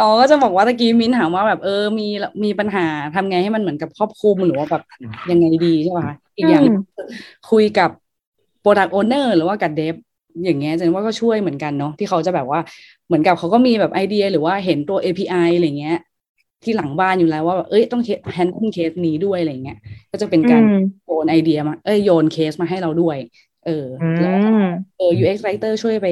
[0.00, 2.06] อ๋อก็จะบอกว่าตะกี้มิ้นถามว่าแบบเออมี
[2.44, 4.82] มีปัญหาทำไงให้มันเหมือนกับครอบคลุมหรือว่าแบบ
[5.30, 6.76] ยังไงดีใช่ป่ะอีกอย่างอืม
[7.50, 7.90] คุยกับ
[8.64, 9.94] Product Owner หรือว่ากับ Dev
[10.44, 12.60] อย่างเงี้ยแสดงว่าก็ช่วยเหมือนกันเนาะที่เขาจะแบบว่า
[13.06, 15.98] เหมือนกับเขาก็มีแบบไอเดีย หรือว่าเห็นตัว API อะไรเงี้ย
[16.66, 18.02] ที่หลังบ้านอยู่แล้วว่าแบบเอ้ยต้อง
[18.36, 19.76] handle เคสนี้ด้วยอะไรเงี้ย
[20.12, 20.72] ก็จะเป็นการอืม
[21.04, 23.18] โยนไอเดียมาเอ้ยโยนเคสมาให้เราด้วย
[23.62, 26.06] เอออืแล้วมเออ UX writer ช่วยไป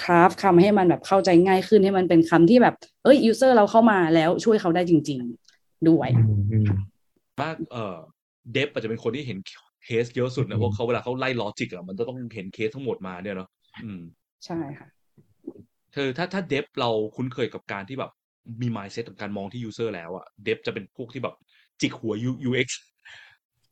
[0.00, 5.20] คราฟคำให้มันแบบเข้าใจง่ายขึ้นให้มันเป็นคำที่แบบ เอ้ย user เราเข้ามาแล้วช่วยเขาได้จริง
[5.54, 6.68] ๆด้วยอืมอืม
[7.40, 7.98] มากเอ่อ
[8.52, 9.38] dev อาจจะเป็นคนที่เห็น
[9.84, 13.48] เคสเยอะสุดอืนะเพราะเขาเวลาเขาไล่ logic อะมันจะต้องเห็นเคสทั้งหมดมาเนี่ยเนาะ
[13.84, 14.00] อืม
[14.44, 14.88] ใช่ค่ะ
[15.92, 18.10] เธอถ้าถ้า dev เราคุ้นเคยกับการที่แบบ
[18.62, 21.34] มี mindset ของการมองที่ user แล้วอะ dev จะเป็นพวกที่แบบ
[21.80, 22.68] จิกหัว U- UX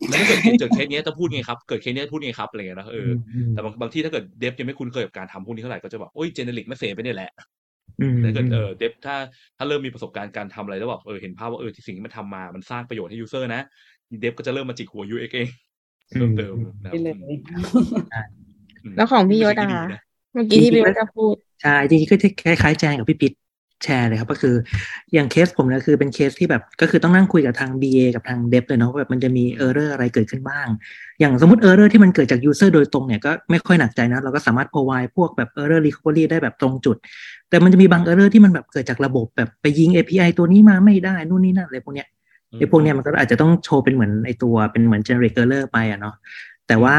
[0.09, 7.31] แล้วถ้าเกิดเกิดเคสเนี้ยจะพูดไงครับ เกิดเคสเนี้ยพูดไงครับอะไรเงี้ยนะเออออืมแต่บางบางที่ถ้าเกิด dev ยังไม่คุ้นเคยกับการทำพวกนี้เท่าไหร่ก็จะแบบโอ้ย generic message ไปเนี่ยแหละ
[8.01, 9.16] อืมถ้าเกิดเออ dev ถ้า
[9.57, 13.61] ถ้าเริ่มมีประสบการณ์การทำอะไรแล้วแบบเออเห็นภาพว่าเออที่สิ่งที่มันทำมา มันสร้างประโยชน์ให้ user นะ
[14.20, 15.49] dev ก็จะเริ่มมาจิกหัว UX เอง
[16.16, 17.15] เพิ่มเติมนะคไปรับเลย
[18.85, 20.01] อืมแล้วของพี่ยศเป็นอะสิ่งที่คะดีนะ
[20.32, 23.32] เมื่อกี้ที่พี่ยศจะพูดใช่จริงๆก็คล้ายๆอย่างที่พี่พิษ
[23.84, 24.54] แชร์เลยครับ ก็คือ
[25.14, 30.66] อย่างเคสผมเนี่ยคือเป็นเคสที่แบบก็คือต้องนั่งคุยกับทาง BA กับทาง dev เลยเนาะว่าแบบมันจะมี error อะไรเกิดขึ้นบ้าง
[31.20, 36.96] อย่างสมมติ error ที่มันเกิดจาก user โดยตรงเนี่ยก็ไม่ค่อยหนักใจนะ เราก็สามารถ provide พวกแบบ error recovery ได้แบบตรงจุด
[37.48, 42.09] แต่มันจะมีบาง error ที่มันแบบเกิดจากระบบแบบไปยิง API ตัวนี้มาไม่ได้นู่นนี่นั่นอะไรพวกเนี้ย
[42.59, 46.14] ไอ้พวกเนี้ยมันก็อาจจะต้องโชว์เป็นเหมือนไอ้ตัวเป็นเหมือน generic error ไปอะเนาะ
[46.66, 46.96] แต่ว่า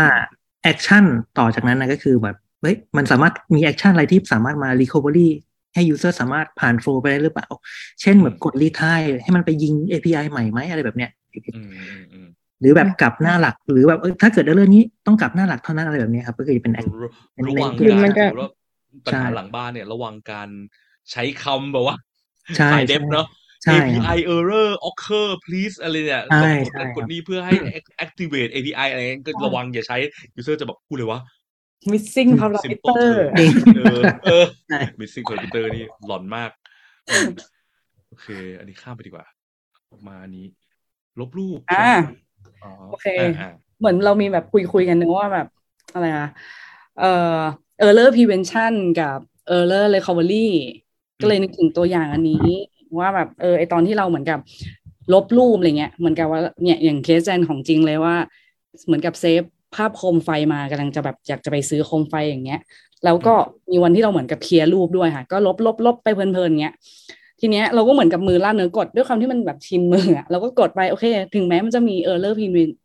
[0.63, 1.03] action
[1.37, 5.29] ต่อจากนั้นนะก็คือแบบเฮ้ยมันสามารถมี action อะไรที่สามารถมา recovery
[5.73, 7.47] ให้ user สามารถผ่าน flow ไปได้หรือเปล่า
[8.01, 11.11] เช่นแบบกด retry ให้มันไปยิง API ใหม่ไหมอะไรแบบเนี้ย
[11.55, 12.27] อืมอืมอืม
[12.59, 18.51] หรือแบบกลับหน้าหลัก หรือแบบเอ้ยถ้าเกิดเรื่องนี้ต้องกลับหน้าหลักเท่านั้นอะไรแบบเนี้ยครับ ก็คือเป็น act- ระเป็นระวังในการมันจะสมมุติว่า
[19.05, 20.49] ปัญหาหลังบ้านเนี่ย ระวังการ
[21.11, 21.95] ใช้คำแบบว่า
[22.57, 23.27] ใช่สายเดฟใช่เนาะ
[23.63, 27.55] ใช่ครับ API error occur please อะไรเนี่ยใช่กดใช่กดนี้เพื่อให้
[28.05, 29.97] activate API อะไรเงี้ยก็ระวังอย่าใช้
[30.39, 31.19] user จะแบบพูดเลยว่า
[31.91, 33.05] missing ซิม parameter
[33.77, 36.51] เออเออใช่ missing parameter นี่หลอนมาก
[37.11, 37.29] อืม
[38.09, 38.27] โอเค
[38.59, 39.25] อันนี้ข้ามไปดีกว่า
[40.07, 40.45] มาอันนี้
[41.19, 41.91] ลบรูปอ่า
[42.63, 43.49] อ๋อโอเคอ่าอ่า
[43.79, 45.47] เหมือนเรามีแบบคุยคุยกันนึงว่าแบบ
[45.93, 46.29] อะไรอะ
[46.99, 47.39] เอ่อ
[47.87, 49.19] error prevention กับ
[49.57, 50.47] error recovery
[51.21, 52.47] ก็เลยนึกถึงตัวอย่างอันนี้
[52.99, 54.39] ว่าแบบเออไอตอนที่เราเหมือนกับ
[55.13, 58.15] ลบรูปอะไรเงี้ยเหมือนกับว่าเนี่ยอย่างเคสแจนของจริงเลยว่า
[58.85, 59.43] เหมือนกับเซฟ
[59.75, 62.59] ภาพโคมไฟมากำลังจะแบบอยากจะไปซื้อโคมไฟอย่างเงี้ย
[63.05, 63.33] แล้วก็
[63.71, 66.73] มีวันที่เราเหมือนกับเคลียร์รูปด้วยค่ะ ก็ลบลบลบไปเพลินๆเงี้ย
[67.41, 71.05] ทีเนี้ยเราก็เหมือนกับมือลั่นเนื้อกดด้วยความที่มันแบบชินมืออะเราก็กดไปโอเค
[71.35, 72.33] ถึงแม้มันจะมี error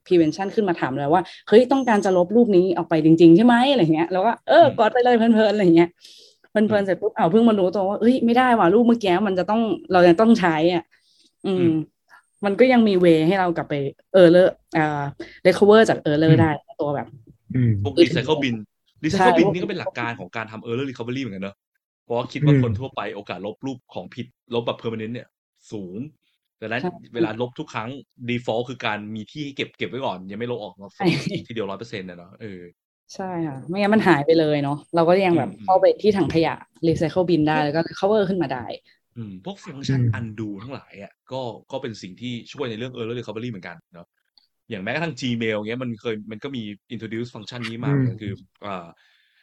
[0.06, 5.88] prevention ขึ้นมาถามเลยว่าเฮ้ยต้องการจะลบรูปนี้ออกไปจริง ๆ ใช่ไหมอะไรเงี้ยเราก็เออกดไปเลยเพลินๆอะไรเงี้ย
[6.50, 9.60] เพลินๆเสร็จปุ๊บอ้าวเพิ่งมารู้ตัวว่าเฮ้ยไม่ได้ว่ะรูปเมื่อกี้มันจะต้อง
[9.92, 10.82] เรายังต้องใช้อะ
[11.46, 11.66] อืม
[12.44, 13.74] มันก็ยังมีเวให้เรากลับไป
[14.22, 15.02] error อ่า
[15.46, 17.06] recover จาก error ได้ ตัวแบบ
[17.54, 18.56] อืมพวก recycle bin
[19.04, 21.56] recycle bin นี่ก็เป็นหลักการของการทำ error recovery เหมือนกันเนอะ
[22.04, 25.28] เพราะว่าคิดว่าอืมคนทั่วไปโอกาสลบรูปของผิดลบแบบ permanent เนี่ย
[25.72, 25.96] สูง
[26.60, 27.90] ดังนั้นใช่เวลาลบทุกครั้ง
[28.30, 31.06] default คือการมีที่ให้เก็บเก็บไว้ก่อน ยังไม่ลบออกมาใช่
[31.46, 32.60] ทีเดียวร้อยเปอร์เซ็นต์นะเนาะเออ
[33.14, 36.54] ใช่ค่ะ ไม่งั้นมันหายไปเลยเนาะเราก็ยังแบบอืมเข้าไปที่ถังขยะ
[36.86, 38.64] recycle bin ได้แล้วก็ recover ขึ้นมาได้
[39.16, 41.40] อืมพวกฟังก์ชันอืม undo ทั้งหลายอะก็
[41.70, 44.06] ก็เป็นสิ่งที่ช่วยในเรื่อง error recovery เหมือนกันเนาะ
[44.70, 46.62] อย่างแม้กระทั่ง Gmail เงี้ยมันเคยมันก็มี
[46.94, 48.32] introduce ฟังก์ชันนี้มาเหมือนกันคือ
[48.66, 48.86] อ่า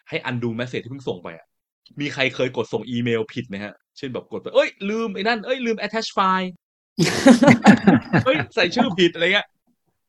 [0.09, 1.45] ให้ undo message ที่เพิ่งส่งไปอะ
[2.01, 6.49] มีใครเคยกดส่งอีเมลผิดไหมฮะ เช่นแบบกดไป เอ้ย ลืมไอ้นั่น เอ้ย ลืม attach file
[8.25, 9.47] เฮ้ย ใส่ชื่อผิดอะไรเงี้ย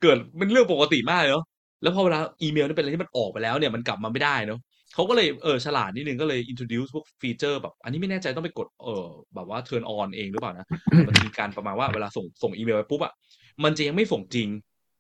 [0.03, 1.45] เกิดเป็นเรื่องปกติมากเลยเนาะ
[1.83, 4.61] แล้วพอเวลาอีเมลนี่เป็นอะไรที่มันออกไปแล้วเนี่ยมันกลับมาไม่ได้เนาะ
[4.95, 10.67] เขาก็เลยเออฉลาดนิดนึงก็เลย introduce พวก feature แบบ อันนี้ไม่แน่ใจต้องไปกดเออแบบว่า turn on เองหรือเปล่านะ
[11.07, 13.13] มันจะมีการประมาณว่าเวลาส่งส่งอีเมลไปปุ๊บอะ
[13.65, 14.49] มันจะยังไม่ส่งจริง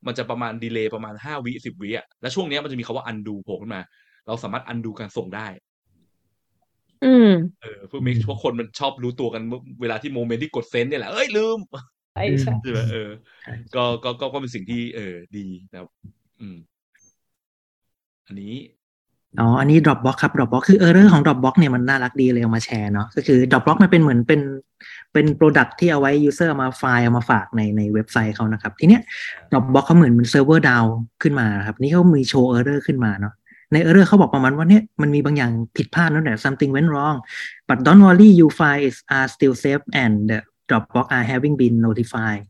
[0.06, 3.82] มันจะประมาณ delay ประมาณห้าวิสิบวิอะแล้วช่วงเนี้ยมันจะมีคำว่า undo โผล่ขึ้นมา
[4.26, 5.46] เราสามารถ undo การส่งได้
[7.04, 7.32] อืม
[7.62, 11.58] เออเพื่อ make เพราะคนมันชอบรู้ตัวกันเมื่อเวลาที่โมเมนต์ที่กดเซนเนี่ยแหละเอ้ยลืม
[12.14, 13.10] ใช่ใช่ใช่ไหมเออ
[13.42, 15.88] ใช่ก็ก็ก็ก็เป็นสิ่งที่เออดีนะครับ
[16.40, 16.56] อืม
[18.26, 18.52] อันนี้
[19.40, 24.40] อ๋อ อันนี้ Dropbox ครับ Dropbox คือ error ของ Dropbox เนี่ยมันน่ารักดีเลยเอามาแชร์เนาะ ก็คือ Dropbox มันเป็นเหมือนเป็น
[25.12, 29.02] เป็น product ที่เอาไว้ user เอามาไฟล์เอามาฝากในในเว็บไซต์เขานะครับ ทีเนี้ย
[29.50, 30.84] Dropbox เขาเหมือนเป็นเซิร์ฟเวอร์ down
[31.22, 33.34] ขึ้นมาครับ นี่เขามีโชว์ error ขึ้นมาเนาะ
[33.72, 37.16] ใน error เขาบอกประมาณว่าเนี่ยมันมีบางอย่างผิดพลาดนั่นแหละ something went wrong
[37.68, 40.38] but don't worry your files are still safe and the
[40.68, 42.42] Dropboxers have been notified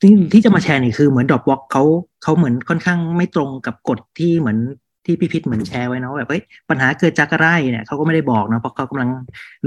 [0.00, 1.82] ที่ที่จะมาแชร์นี่คือเหมือน Dropbox เขา
[2.22, 4.58] เขาเหมือนค่อนข้างไม่ตรงกับกฎที่เหมือน
[5.04, 9.08] ที่พี่พิษเหมือนแชร์ไว้เนาะแบบเฮ้ยปัญหาเกิดจากอะไรเนี่ยเขาก็ไม่ได้บอกนะเพราะเขากำลัง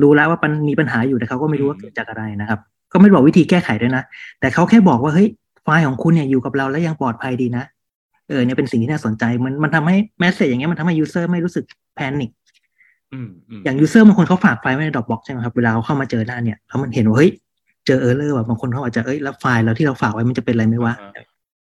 [0.02, 2.60] รู้แล้วว่ามันมีปัญหาอยู่แต่เขาก็ไม่รู้ว่าเกิดจากอะไรนะครับ
[2.94, 4.04] ก็ไม่ได้บอกวิธีแก้ไขด้วยนะ
[4.40, 5.28] แต่เขาแค่บอกว่าเฮ้ย
[5.64, 7.64] ไฟล์ของคุณเนี่ยอยู่กับเราแล้วยังปลอดภัยดีนะ
[8.30, 11.66] เออเนี่ยเป็นสิ่งที่น่าสนใจมันมันทำให้ message อย่างเงี้ยมันทำให้ user ไม่รู้สึก
[11.96, 12.32] panic
[13.14, 17.32] อืมอืมอย่าง user บางคนเขาฝากไฟล์ไว้ในด r อ p บ็อกใช่ไหมครับเวลาเขาเข้ามาเจอหน้าเนี่ยแล้วมันเห็นว่าเฮ้ย
[17.86, 21.26] เจอ error ว่ะบางคนเขาอาจจะเอ้ยแล้วไฟล์เราที่เราฝากไว้มันจะเป็นอะไรไหมวะอ่าฮะ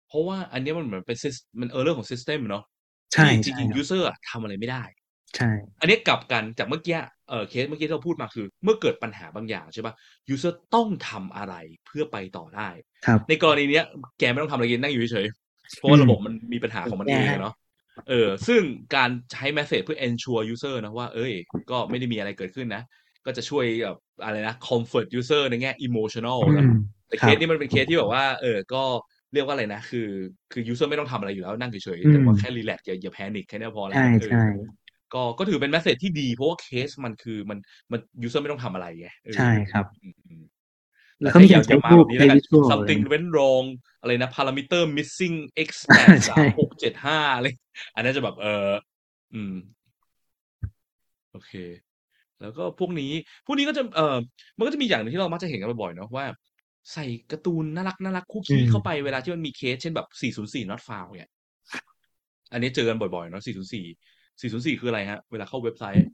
[0.09, 2.63] เพราะว่าอันเนี้ยมันเหมือนเป็น sys- มันเออเรื่องของ system เนาะ
[3.15, 4.82] ใช่ครับใช่ที่จริงๆ user อะทำอะไรไม่ได้
[5.35, 5.47] ใช่
[5.81, 9.95] อันนี้กลับกันจากเมื่อกี้เออเคสเมื่อกี้ที่เราพูดมาคือ เมื่อเกิดปัญหาบางอย่างใช่ป่ะ
[10.35, 11.55] user ต้องทำอะไร
[11.87, 12.69] เพื่อไปต่อได้
[13.07, 13.85] ครับในกรณีเนี้ย
[14.19, 17.55] แกไม่ต้องทำอะไรแกนั่งอยู่เฉยๆเพราะว่าอืมระบบมันมีปัญหาของมันเองแก้อะเนาะ
[18.09, 18.62] เออซึ่ง
[18.95, 21.32] การใช้ message เพื่อ ensure user นะว่า เอ้ย
[21.70, 22.82] ก็ไม่ได้มีอะไรเกิดขึ้นนะ
[23.27, 28.85] ก็จะช่วยแบบอะไรนะ comfort user ในแง่ emotional อืมนะครับสนี้มันเป็นเคสที่แบบว่า เออ ก็
[29.35, 30.09] เรียกว่าอะไรนะ คือ
[30.52, 34.44] คือ user ไม่ต้องทำอะไรอยู่แล้วนั่งเฉยๆอืมแต่ว่าแค่ relax อย่าอย่า panic แค่เนี้ยพอแล้วใช่เออใช่
[35.15, 37.59] ก็ก็ถือเป็น message ที่ดี เพราะว่าเคสมันคือมัน
[37.93, 40.43] มัน user ไม่ต้องทำอะไรไงเออใช่ครับอืมอืม
[41.20, 43.66] แล้วก็มีการอย่ใช้รูปอย่ใช้มาแบบ visual something went wrong
[44.01, 45.36] อะไรนะ parameter missing
[45.69, 47.47] x แปดใช่สามหกเจ็ดห้าอะไร
[47.94, 48.70] อันนั้นจะแบบเออ
[49.35, 49.55] อืม
[51.32, 51.52] โอเค
[52.40, 53.12] แล้วก็พวกนี้
[53.47, 54.16] พวกนี้ก็จะเออ
[54.57, 56.24] มันก็จะมีอย่างหนึ่งที่เรามักจะเห็นกันบ่อยๆเนาะว่า
[56.93, 61.31] ใส่การ์ตูนน่ารักน่ารักคุกกิ้อืมเข้าไปเวลาที่มันมีเคสเช่นแบบ 404 not found เนี่ย
[62.52, 63.85] อันนี้เจอกันบ่อยๆเนาะ404
[64.40, 66.07] 404 คืออะไรฮะ เวลาเข้าเว็บไซต์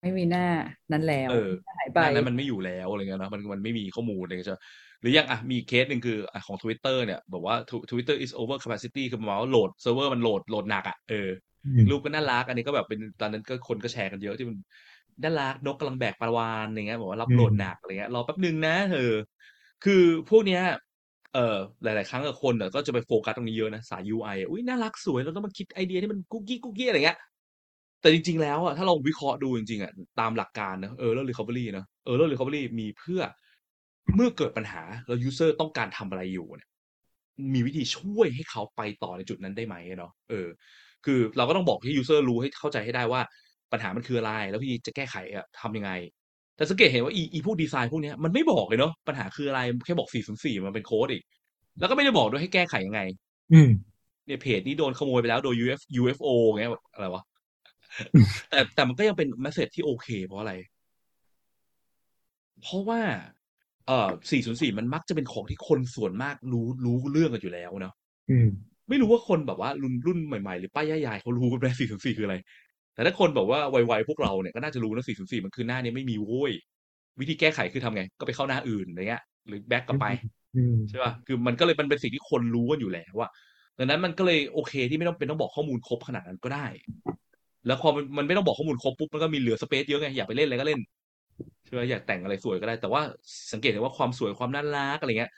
[0.00, 0.46] ไม่มีหน้า
[0.92, 4.62] นั้นแล้วเออหายไปหน้านั้นมันไม่อยู่แล้วอะไรเงี้ยเนอะมันมันไม่มีข้อมูลอะไรเงี้ยใช่ปะ
[5.00, 11.28] หรืออย่างอะมีเคสหนึ่งคืออะของ Twitter เนี่ยบอกว่า Tw- Twitter is over capacity คือประมาณว่า load เซิร์ฟเวอร์มัน load load หนักอะเออ
[11.66, 14.56] อืมรูปก็น่ารัก อันนี้ก็แบบเป็นตอนนั้นก็คนก็แชร์กันเยอะที่มัน
[15.22, 19.14] น่ารักนกกำลังแบกปลาวาฬอะไรเงี้ยบอกว่ารับอืมโหลดหนักอะไรเงี้ยรอแป๊บนึงนะเออ
[19.84, 20.62] คือพวกเนี้ย
[21.34, 27.18] เอ่อหลาย ๆ ครั้งกับคนอะก็จะไปโฟกัสตรงนี้เยอะนะสาย UI อะอุ้ยน่ารักสวยเราต้องมาคิดไอเดียที่มันกุ๊กกี้กุ๊กกี้อะไรเงี้ย
[28.00, 33.20] แต่จริง ๆ แล้วอะถ้าเราวิเคราะห์ดูจริง ๆ อะตามหลักการนะ Error Recovery นะ Error Recovery มีเพื่อ
[34.14, 36.68] เมื่อเกิดปัญหาแล้ว user ต้องการทำอะไรอยู่เนี่ย
[37.54, 40.48] มีวิธีช่วยให้เขาไปต่อในจุดนั้นได้ไหมเนาะเออ
[41.04, 43.20] คือเราก็ต้องบอกให้ user รู้ให้เข้าใจให้ได้ว่า
[43.72, 45.90] ปัญหามันคืออะไร แล้วพี่จะแก้ไขอะทำยังไง
[46.56, 51.22] แต่สังเกตเห็นว่าอีอีพวกดีไซน์พวกเนี้ยมันไม่บอกเลยเนาะปัญหาคืออะไรแค่บอก404มันเป็นโค้ดอีก
[51.78, 53.00] แล้วก็ไม่ได้บอกด้วยให้แก้ไขยังไง
[53.52, 53.70] อืม
[54.26, 57.22] เนี่ยเพจนี้โดนขโมยไปแล้วโดย UF UFO เงี้ยแบบอะไรวะ
[58.50, 60.52] แต่แต่มันก็ยังเป็นเมสเซจที่โอเค เพราะอะไร
[62.62, 63.00] เพราะว่า
[63.86, 67.94] เอ่อ404 มันมักจะเป็นของที่คนส่วนมากรู้รู้เรื่องกันอยู่แล้วเนาะ
[68.30, 68.48] อืม
[68.88, 72.36] ไม่รู้ว่าคนแบบว่ารุ่นรุ่นใหม่ๆ หรือป้ายยายๆเขารู้กันไหม404 คืออะไร
[72.94, 76.52] แต่ถ้าคนแบบว่าวัยๆพวกเราเนี่ยก็น่าจะรู้นะ404มันคือหน้านี้ไม่มีโว้ย
[77.20, 80.06] วิธีแก้ไขคือทำไง ก็ไปเข้าหน้าอื่นอะไรเงี้ย หรือแบ็กกลับไป
[80.56, 83.28] อืมใช่ป่ะคือมันก็เลยมันเป็นสิ่งที่คนรู้กันอยู่แล้วว่า
[83.78, 86.66] ดังนั้นมันก็เลยโอเคที่ไม่ต้องเป็นต้องบอกข้อมูลครบขนาดนั้นก็ได้
[87.66, 90.80] แล้วพอมันมันไม่ต้องบอกข้อมูลครบปุ๊บมันก็มีเหลือสเปซเยอะไงอยากไปเล่นอะไรก็เล่น
[91.64, 93.02] ใช่ไหมอยากแต่งอะไรสวยก็ได้ แต่ว่า
[93.52, 95.32] สังเกตเห็นว่าความสวยความน่ารักอะไรเงี้ย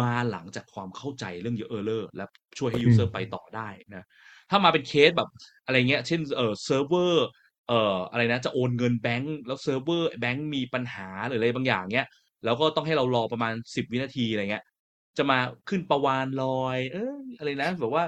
[0.00, 2.24] มาหลังจากความเข้าใจเรื่องเยอะเออร์เลอร์และ
[2.58, 4.06] ช่วยให้ user ไปต่อได้นะ
[4.52, 5.28] ถ้ามาเป็นเคสแบบ
[5.64, 7.24] อะไรเงี้ย เช่นเออเซิร์ฟเวอร์
[7.68, 12.08] เอ่ออะไรนะจะโอนเงินแบงก์แล้วเซิร์ฟเวอร์แบงก์มีปัญหาหรืออะไรบางอย่างเงี้ย
[12.44, 14.64] แล้วก็ต้องให้เรารอประมาณสิบวินาทีอะไรเงี้ย
[15.18, 15.38] จะมา
[15.68, 18.04] ขึ้นประวานลอย เอออะไรนะแบบว่า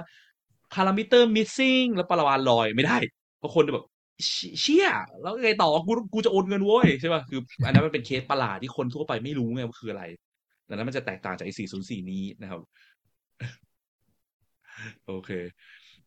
[0.73, 2.97] พารามิเตอร์ missing แล้วประวานลอยไม่ได้
[3.39, 3.85] เพราะคนจะแบบ
[4.25, 4.87] เชเชี่ย
[5.21, 10.03] แล้วไงต่อกูกูจะโอนเงินโว้ยใช่ป่ะคือ อันนั้นมันเป็นเคสประหลาดที่คนทั่วไปไม่รู้ไงว่าคืออะไร
[10.69, 12.61] ดังนั้นมันจะแตกต่างจากไอ้404 นี้นะครับ
[15.05, 15.29] โอเค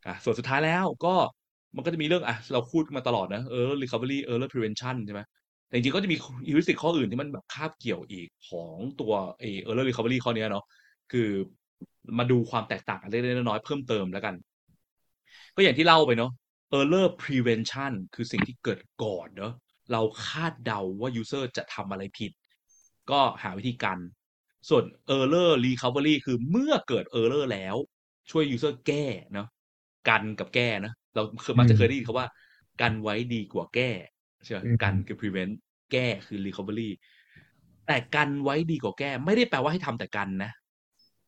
[0.06, 1.14] อะส่วนสุดท้ายแล้วก็
[1.76, 5.20] มันก็จะมีเรื่องอะเราพูดมาตลอดนะ error recovery error prevention ใช่ไหม
[5.68, 6.16] แต่จริงๆก็จะมี
[6.48, 10.64] heuristic ข้ออื่นที่มันแบบคาบเกี่ยวอีกของตัวไอ้ error recovery ข้อนี้เนาะ
[11.12, 11.28] คือ
[12.18, 14.34] มาดูความแตกต่างกันเล็กๆน้อยๆเพิ่มเติมแล้วกัน
[15.54, 16.30] ก็อย่างที่เล่าไปเนาะ
[16.78, 19.52] error prevention คือสิ่งที่เกิดก่อนเนาะ
[19.92, 22.32] เราคาดเดาว่า user จะทำอะไรผิด
[23.10, 23.98] ก็หาวิธีกัน
[24.68, 24.84] ส่วน
[25.16, 27.76] error recovery คือเมื่อเกิด error แล้ว
[28.30, 29.48] ช่วย user แก้เนาะ
[30.08, 32.28] กันกับแก้นะเราคือมันจะเคยได้ยินคำว่า
[32.80, 33.90] กันไว้ดีกว่าแก้
[34.44, 35.52] ใช่ไหมอืมกันคือ prevent
[35.92, 36.88] แก้คือ recovery
[37.86, 40.50] แต่กันไว้ดีกว่าแก้ ไม่ได้แปลว่าให้ทำแต่กันนะ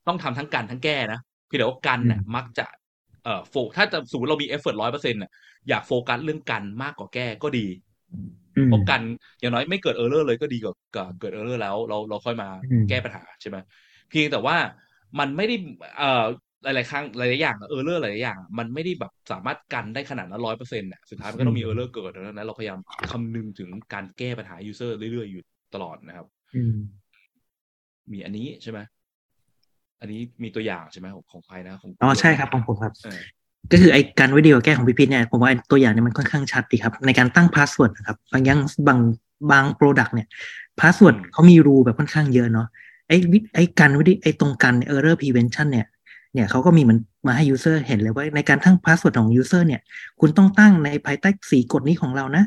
[0.07, 2.65] ต้องทำทั้งกันทั้งแก้นะเพียงแต่ว่ากันน่ะมักจะ
[3.25, 5.31] เอ่อโฟถ้าจะสมมติเรามี effort ร้อยเปอร์เซ็นต์น่ะ
[5.69, 7.67] อยากโฟกัสเรื่องกันมากกว่าแก้ก็ดี
[8.13, 8.29] อืม
[8.69, 9.03] เพราะกัน
[9.41, 13.57] อย่างน้อยไม่เกิด error เลยก็ดีกว่ากับเกิด error แล้ว เราเราค่อยมาอืมแก้ปัญหาใช่ไหม
[14.11, 14.57] เพียงแต่ว่า
[15.19, 15.55] มันไม่ได้
[15.99, 16.27] เอ่อ
[16.63, 22.79] หลายๆครั้งหลายๆอย่าง error หลายๆอย่าง มันไม่ได้แบบสามารถกันได้ขนาดนั้นร้อยเปอร์เซ็นต์น่ะสุดท้ายมันก็ต้องมี error เกิดดังนั้นเราพยายาม
[23.11, 25.43] คำนึงถึงการแก้ปัญหา user เรื่อยๆอยู่
[25.75, 26.77] ตลอดนะครับอืม
[28.13, 28.79] มีอันนี้ใช่ไหม
[30.01, 33.21] อันนี้มีตัวอย่างใช่ไหมของของใครนะของอ๋อใช่ครับของผมครับเออ
[33.73, 38.59] ก็คือไอ้การวิดีโอแก้ของพี่พีทเนี่ยผมว่าไอ้ตัวอย่างเนี่ยมันค่อนข้างชัดดีครับ ในการตั้งพาสเวิร์ดนะครับ บางอย่าง
[38.89, 38.99] บาง
[39.51, 40.29] บางโปรดักต์เนี่ย
[40.81, 42.67] พาสเวิร์ดเขามีรูแบบค่อนข้างเยอะเนาะ
[43.09, 45.87] ไอ้วิไอ้การวิดีไอ้ตรงกัน error prevention เนี่ย
[46.35, 49.81] เนี่ยเขาก็มีมือนมาให้ user เห็นเลยว่าในการตั้งพาสเวิร์ดของ user เนี่ย
[50.21, 52.45] คุณต้องตั้งในภายใต้สีกฎนี้ของเรานะ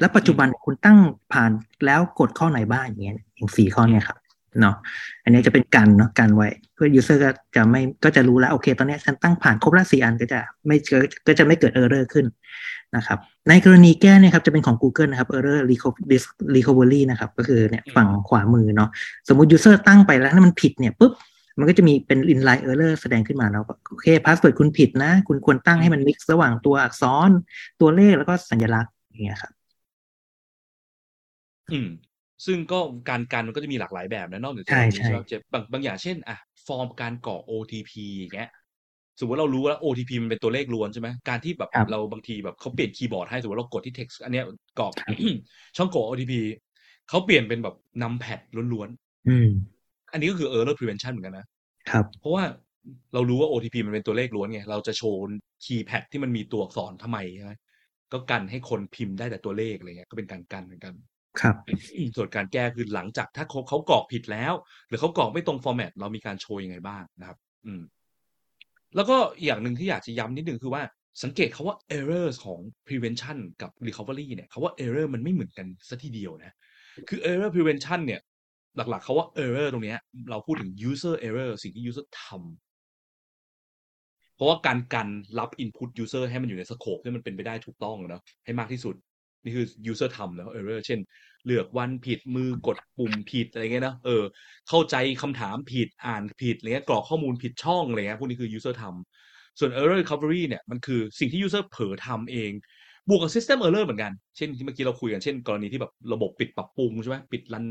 [0.00, 0.98] แล้วปัจจุบันคุณตั้ง
[1.32, 1.50] ผ่าน
[1.86, 4.18] แล้วกดข้อไหนบ้างอย่างเงี้ยอย่างสี่ข้อเนี่ยครับ
[4.60, 4.76] เนาะ
[5.24, 10.76] อันนี้จะเป็นกันเนาะกันไว้ เพื่อ user ก็จะไม่ก็จะรู้แล้ว โอเค ตอนนี้ฉันตั้งผ่านครบละสี่อันก็จะไม่
[11.26, 12.26] ก็จะไม่เกิด error ขึ้น
[12.96, 13.18] นะครับ
[13.48, 16.00] ในกรณีแก้เนี่ยครับจะเป็นของ Google นะครับ error reco-
[16.54, 18.88] recovery นะครับ ก็คือเนี่ยฝั่งขวามือเนาะ
[19.28, 21.12] สมมติ user ตั้งไปแล้วถ้ามันผิดเนี่ยปุ๊บ
[21.58, 27.30] มันก็จะมีเป็น inline error แสดงขึ้นมาแล้วาโอเค password คุณผิดนะ คุณควรตั้งให้มัน mix ระหว่างตัวอักษร
[27.80, 29.52] ตัวเลขแล้วก็สัญลักษณ์อย่างเงี้ยครับ
[31.72, 31.88] อืม
[32.46, 32.78] ซึ่งก็
[33.08, 36.36] การกันมันก็จะมีหลากหลายแบบนะนอกจากใช่ที่ใช่เรามีใช่ไหมเจ็บบางบางอย่างเช่นอะ
[36.66, 38.50] ฟอร์มการกรอก OTP อย่างเงี้ย
[39.20, 44.44] สมมติเรารู้ว่า OTP มันเป็นตัวเลขล้วนใช่ไหมการที่แบบครับเราบางทีแบบเขาเปลี่ยนคีย์บอร์ดให้สมมติเรากดที่ text อันเนี้ย
[44.78, 44.92] กรอก
[45.76, 46.32] ช่องกรอก OTP
[47.08, 48.40] เขาเปลี่ยนเป็นแบบ numpad
[48.72, 48.88] ล้วน
[49.26, 49.73] อืมๆ
[50.14, 51.46] อันนี้ก็คือ error prevention เหมือนกันนะ
[51.90, 52.44] ครับ เพราะว่า
[53.14, 55.20] เรารู้ว่า OTP มันเป็นตัวเลขล้วนไง เราจะโชว์
[55.64, 57.52] keypad ที่มันมีตัวอักษรทำไมใช่ไหม
[58.12, 60.94] ก็กันให้คนพิมพ์ได้แต่ตัวเลขอะไรเงี้ย ก็เป็นการกันเหมือนกัน
[61.40, 61.56] ครับ
[62.16, 64.52] ส่วนการแก้คือหลังจากถ้าเขาเขากรอกผิดแล้ว
[64.88, 67.82] หรือเขากรอกไม่ตรงฟอร์แมตเรามีการโชว์ยังไงบ้างนะครับ อืม
[68.96, 70.82] แล้วก็อีกอย่างหนึ่งที่อยากจะย้ำนิดนึงคือว่า
[71.22, 76.54] สังเกตคาว่า errors ของ prevention กับ recovery เนี่ยคาว่า error มันไม่เหมือนกันสัทีเดียวนะ
[77.08, 78.20] คือ error prevention เนี่ย
[78.76, 79.96] หลักๆเขาว่า error ตรงนี้
[80.30, 82.38] เราพูดถึง user error สิ่งที่ user ทำ
[84.36, 88.94] เพราะว่าการกันรับ input user ให้มันอยู่ในสโคปที่มันเป็นไปได้ถูกต้องเนาะให้มากที่สุด
[89.44, 91.00] นี่คือ user ทำแล้ว error เช่น
[91.46, 94.22] เลือกวันผิดมือกดปุ่มผิดอะไรเงี้ยนะเออ
[94.68, 102.50] เข้าใจคำถามผิดอ่านผิดอะไรเงี้ยกรอกข้อมูลผิดช่องอะไรเงี้ยพวกนี้คือ user ทำส่วน error recovery เนี่ยมันคือสิ่งที่ user เผลอทำเอง
[103.08, 107.66] บวกกับ system error เหมือนกัน เช่นที่เมื่อกี้เราคุยกัน เช่นกรณีที่แบบระบบปิดปรับปรุงใช่ไหมปิดรัน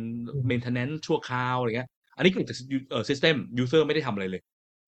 [0.49, 2.57] maintenance ชั่วคราวอะไรเงี้ย อันนี้เกิดจาก
[2.91, 4.41] เอ่อ system user ไม่ได้ทำอะไรเลย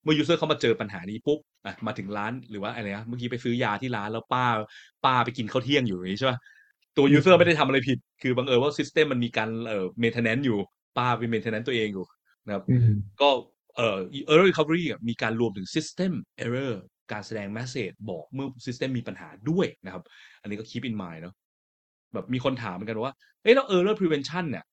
[0.03, 4.45] เมื่อ user เขามาเจอปัญหานี้ปุ๊บอะมาถึงร้านหรือว่าอะไรนะเมื่อกี้ไปซื้อยาที่ร้านแล้วป้า
[5.05, 6.37] ป้าไปกินข้าวเที่ยงอยู่อย่างนี้ใช่ป่ะ
[6.97, 10.57] ตัว user ไม่ได้ทำอะไรผิด คือบังเอิญว่า system มันมีการเอ่อ maintenance อยู่
[10.97, 12.05] ป้าเป็น maintenance ตัวเองอยู่
[12.45, 13.29] นะครับอืมก็
[13.75, 13.97] เอ่อ
[14.29, 16.13] error recovery อะมีการรวมถึง system
[16.43, 16.73] error
[17.11, 20.03] การแสดง message บอกเมื่อ system มีปัญหาด้วยนะครับ
[20.41, 21.35] อันนี้ก็ keep in mind เนาะ
[22.13, 23.13] แบบมีคนถามเหมือนกันว่า
[23.43, 24.65] เอ้แล้ว error prevention เนี่ย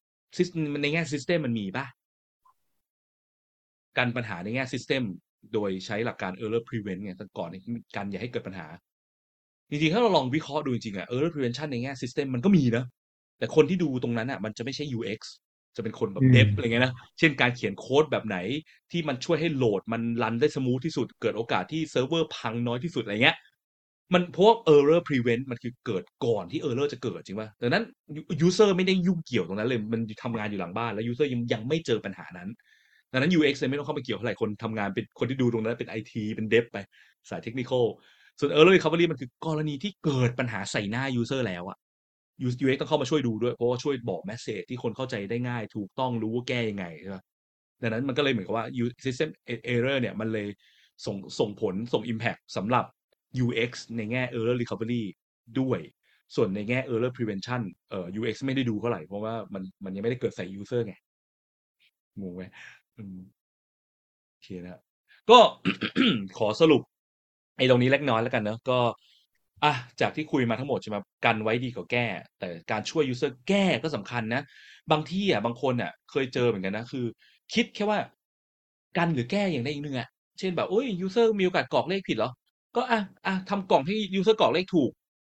[0.82, 1.86] ในแง่ system มันมีป่ะ
[3.98, 5.02] การปัญหาในแง่ system
[5.54, 7.62] โดยใช้หลักการ error prevent ไงแต่ก่อนเนี่ย
[7.96, 8.66] การอย่าให้เกิดปัญหา
[9.70, 12.84] จริงๆ ถ้าเราลองวิเคราะห์ดูจริงๆอะ error prevention ในแง่ system มันก็มีนะ
[13.38, 15.20] แต่คนที่ดูตรงนั้นอะมันจะไม่ใช่ UX
[15.76, 18.36] จะเป็นคนแบบอืม dev อะไรเงี้ยนะเช่นการเขียนโค้ดแบบไหน
[18.90, 23.36] ที่มันช่วยให้โหลดมัน run ได้ smooth ที่สุด เกิดโอกาสที่เซิร์ฟเวอร์พังน้อยที่สุดอะไรเงี้ย
[24.14, 27.84] มันเพราะว่า error prevent มันคือเกิดก่อนที่ error จะเกิดจริงป่ะดังนั้น
[28.46, 32.48] user ไม่ได้ยุ่งเกี่ยวตรงนั้นเลย มันทำงานอยู่หลังบ้านแล้ว user ยังยังไม่เจอปัญหานั้น
[33.12, 36.76] ดังนั้น UX เลยไม่ต้องเข้ามาเกี่ยวเท่าไหร่คนทำงานเป็นคนที่ดูตรงนั้นเป็น IT เป็น dev ไป
[37.30, 37.72] สายเทคนิค
[38.38, 41.78] ส่วน error recovery มันคือกรณีที่เกิดปัญหาใส่หน้า user แล้วอะ
[42.44, 47.22] UX ต้องเข้ามาช่วยดูด้วย เพราะว่าช่วยบอก message ที่คนเข้าใจได้ง่าย ถูกต้องรู้ว่าแก้ยังไงใช่ปะ
[47.82, 49.28] ดังนั้นมันก็เลยเหมือนกับว่า U- system
[49.74, 50.48] error เนี่ยมันเลย
[51.06, 52.84] ส่งส่งผลส่ง impact สำหรับ
[53.44, 55.02] UX ในแง่ error recovery
[55.60, 55.80] ด้วย
[56.36, 60.94] ส่วนในแง่ error prevention เอ่อ UX ไม่ได้ดูเท่าไหร่ เพราะว่ามันมันยังไม่ได้เกิดใส่ user ไง
[62.20, 62.42] งงไหม
[62.96, 63.18] อืม
[64.30, 64.80] โอเคนะ
[65.30, 65.38] ก็
[66.38, 66.82] ขอสรุป
[67.56, 68.78] ไอ้ตรงนี้เล็กน้อยแล้วกันเนอะก็
[69.64, 72.06] อะจากที่คุยมาทั้งหมดใช่ไหมกันไว้ดีกว่าแก้
[72.38, 74.42] แต่การช่วยยูเซอร์แก้ก็สำคัญนะ
[74.90, 77.04] บางที่อะบางคนอะ เคยเจอเหมือนกันนะคือ
[77.54, 77.98] คิดแค่ว่า
[78.96, 80.08] กันหรือแก้อย่างใดอย่างหนึ่งอะ
[80.38, 82.30] เช่นแบบโอ้ย user มีโอกาสกรอกเลขผิดเหรอ
[82.76, 84.90] ก็อะอะทำกล่องให้ user กรอกเลขถูก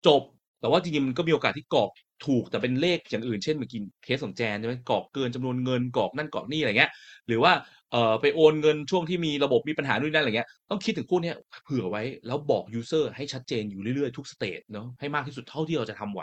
[0.07, 0.21] จบ
[0.61, 1.89] แต่ว่าจริงๆมันก็มีโอกาสที่กรอก
[2.25, 6.91] ถูกแต่เป็นเลขอย่างอื่นเช่นเมื่อกี้เคสของแจนใช่ไหมกรอกเกินจำนวนเงินกรอกนั่นกรอกนี่อะไรเงี้ย
[7.27, 7.51] หรือว่า
[7.91, 16.21] เอ่อไปโอนเงินช่วงที่มีระบบมีปัญหานู่นนนั่นอะไรเงี้ยต้องคิดถึงพวกเนี้ยเผื่อไว้แล้วบอก user ให้ชัดเจนอยู่เรื่อยๆทุก stage เนาะให้มากที่สุดเท่าที่เราจะทำไหว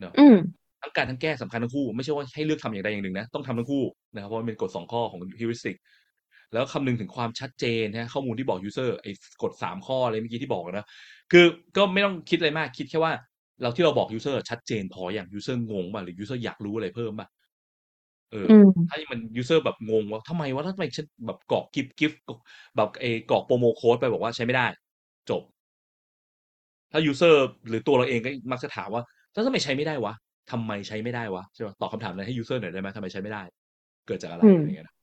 [0.00, 0.38] เนาะอืม
[0.82, 3.84] ทั้งการทั้งแก้สำคัญทั้งคู่ ไม่ใช่ว่าให้เลือกทำอย่างใดอย่างหนึ่งนะต้องทำทั้งคู่
[4.14, 5.76] นะครับเพราะมันเป็นกฎสองข้อของ heuristic
[6.52, 9.10] แล้วคำนึงถึงความชัดเจนนะข้อมูลที่บอก user ไอ้
[9.42, 10.86] กฎสามข้ออะไรเมื่อกี้ที่บอกนะ
[11.32, 11.44] คือ
[11.76, 13.12] ก็ไม่ต้องคิดอะไรมากคิดแค่ว่า
[13.62, 17.28] เราที่เราบอก user ชัดเจนพออย่าง user งงป่ะหรือ user อยากรู้อะไรเพิ่มป่ะ
[18.32, 22.12] เอออืมถ้ามัน user แบบงงว่าทำไมวะทำไมฉันแบบกรอกกิฟกิฟ
[22.76, 24.66] แบบไอ้กรอกโปรโมโค้ดไปบอกว่าใช้ไม่ได้
[25.30, 25.42] จบ
[26.92, 27.34] ถ้า user
[27.68, 30.14] หรือตัวเราเองก็มักจะถามว่าแล้วทำไมใช้ไม่ได้วะ
[30.50, 33.42] ทำไมใช้ไม่ได้วะใช่ไหมตอบคำถามนั้นให้ user หน่อยได้ไหมทำไมใช้ไม่ได้
[34.06, 34.99] เกิดจากอะไรอืมอะไรเงี้ยนะค่ะ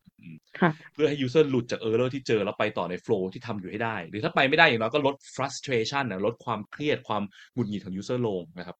[0.93, 7.23] เพื่อให้ user หลุดจาก error ที่เจอแล้วไปต่อใน flow ที่ทำอยู่ให้ได้ หรือถ้าไปไม่ได้อย่างน้อยก็ลด frustration นะลดความเครียดความ
[7.53, 8.77] หงุดหงิดของ user ลงนะครับ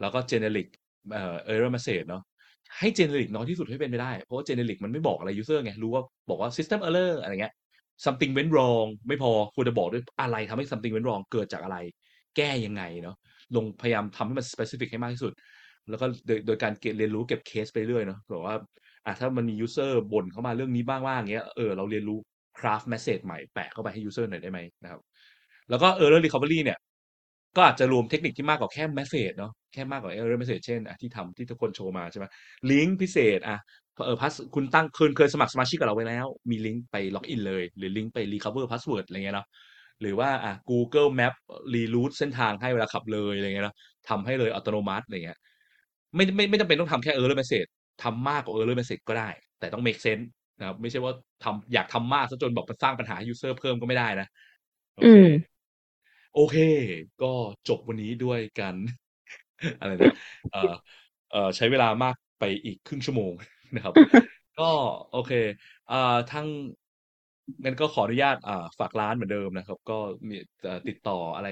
[0.00, 0.68] แล้วก็ generic
[1.12, 2.22] เอ่อ error message เนาะ
[2.78, 7.54] ให้ generic น้อยที่สุดให้เป็นไปได้ เพราะว่า generic มันไม่บอกอะไร user ไง รู้ว่าบอกว่า system error อะไรเงี้ย
[8.04, 11.76] something went wrong ไม่พอควรจะบอกด้วยอะไรทำให้ something went wrong เกิดจากอะไร
[12.36, 13.16] แก้ยังไงเนาะ
[13.56, 15.32] ลงพยายามทำให้มัน specific ให้มากที่สุด
[15.90, 18.54] แล้วก็โดยโดยการเรียนรู้เก็บเคสไปเรื่อยเนาะแบบว่า
[19.10, 22.18] อะถ้ามันมี user บ่นเข้ามาเรื่องนี้บ้างว่าอย่างเงี้ยเออเราเรียนรู้
[22.58, 25.00] craft message ใหม่แปะเข้าไปให้ user หน่อยได้ไหมนะครับ
[25.70, 26.78] แล้วก็ error recovery เนี่ย
[27.56, 32.26] ก็อาจจะรวมเทคนิคที่มากกว่าแค่ message เนาะแค่มากกว่า error message เช่นอะที่ทำที่ทุกคนโชว์มาใช่ไหม
[32.70, 33.58] ลิงก์พิเศษอะ
[34.06, 39.46] เออพัสคุณตั้งเคยเคยสมัครสมาชิกกับเราไว้แล้ว มีลิงก์ไปล็อกอินเลย หรือลิงก์ไป recover password อะไรเงี้ยเนาะ
[40.00, 41.34] หรือว่าอะ Google Map
[41.74, 43.76] reroute เส้นทางให้เวลาขับเลยอะไรเงี้ยเนาะ
[44.08, 45.38] ทำให้เลยอัตโนมัติอะไรเงี้ย
[46.16, 47.68] ไม่ไม่ไม่จำเป็นต้องทำแค่ error message
[48.00, 49.28] ทำมากกว่า error message ก็ได้
[49.58, 50.26] แต่ต้อง make sense
[50.58, 51.12] นะครับไม่ใช่ว่า
[51.44, 54.26] ทำอยากทำมากซะจนแบบมันสร้างปัญหาให้ user เพิ่มก็ไม่ได้นะ
[54.96, 55.24] โออืเคม
[56.32, 56.56] โอเค
[57.20, 57.26] ก็
[57.68, 58.76] จบวันนี้ด้วยกัน
[59.80, 60.10] อะไรนะ
[60.50, 60.58] เอ่อ
[61.28, 63.32] เอ่อใช้เวลามากไปอีกครึ่งชั่วโมง
[63.74, 63.94] นะครับ
[64.56, 64.64] ก็
[65.10, 65.32] โอเค
[65.88, 65.96] อ่า
[66.28, 66.46] ทั้ง
[67.64, 69.98] งั้นก็ขออนุญาตอ่าฝากร้านเหมือนเดิมนะครับ ก็
[70.28, 71.48] มีเอ่อติดต่ออะไร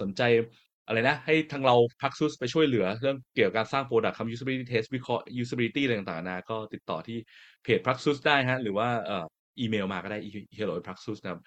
[0.00, 0.22] สนใจ
[0.90, 7.18] อะไรนะ ให้ทางเราพักซุสไปช่วยเหลือเรื่องเกี่ยวกับการสร้าง product ทำ usability test วิเคราะห์ usability อะไรต่างๆนานาก็ติดต่อที่
[7.62, 9.24] เพจพักซุสได้ฮะหรือว่าเอ่อ
[9.60, 10.18] อีเมลมาก็ได้
[10.58, 11.40] hello พักซุสนะครับ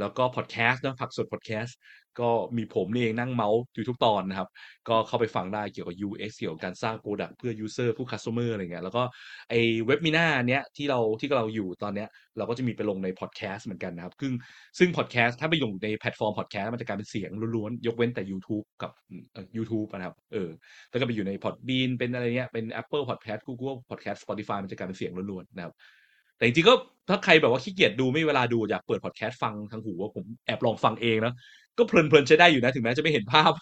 [0.00, 1.76] แล้วก็พอดแคสต์นะผักสดพอดแคสต์
[2.20, 4.48] ก็มีผมนี่เองนั่งเมาส์อยู่ทุกตอนนะครับ
[4.88, 9.02] ก็เข้าไปฟังได้เกี่ยวกับ UX เกี่ยวกับการสร้าง product เพื่อ user ผู้ customer อะไรเงี้ยแล้วก็
[9.50, 9.54] ไอ
[9.86, 12.08] เว็บมิน่าเนี้ยที่เราที่เราอยู่ตอนเนี้ย
[12.38, 14.32] เราก็จะมีไปลงในพอดแคสต์เหมือนกันนะครับ ซึ่ง
[14.78, 18.90] ซึ่งพอดแคสต์ถ้าไปอยู่ในแพลตฟอร์มพอดแคสต์มันจะกลายเป็นเสียงล้วนๆ ยกเว้นแต่ YouTube กับ
[19.32, 20.50] เอ่อ YouTube นะครับเออ
[20.90, 25.74] แล้วก็ไปอยู่ใน Podbean เป็นอะไรเงี้ยเป็น Apple Podcast Google Podcast Spotify มันจะกลายเป็นเสียงล้วนๆนะครับ
[26.36, 26.74] แต่จริงๆก็
[27.08, 31.34] ถ้าใครแบบว่าขี้เกียจดูไม่มีเวลาดูอยากเปิดพอดแคสต์ฟังทางหูว่าผมแอบลองฟังเองนะ
[31.78, 33.52] ก็เพลินๆใช้ได้อยู่นะถึงแม้จะไม่เห็นภาพ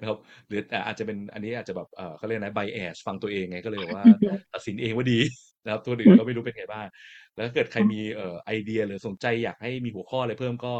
[0.00, 0.18] นะครับ
[0.48, 4.04] หรืออาจจะเป็นอันนี้อาจจะแบบเออเขาเรียกนะ bias ฟังตัวเองไงก็เลยว่า
[4.54, 5.20] ตัดสินเองว่าดี
[5.64, 6.86] นะครับตัวอื่นก็ไม่รู้เป็นไงบ้าง
[7.34, 10.72] แล้วเกิดใครมีเอ่อไอเดียหรือสนใจอยากให้มีหัวข้ออะไรเพิ่มก็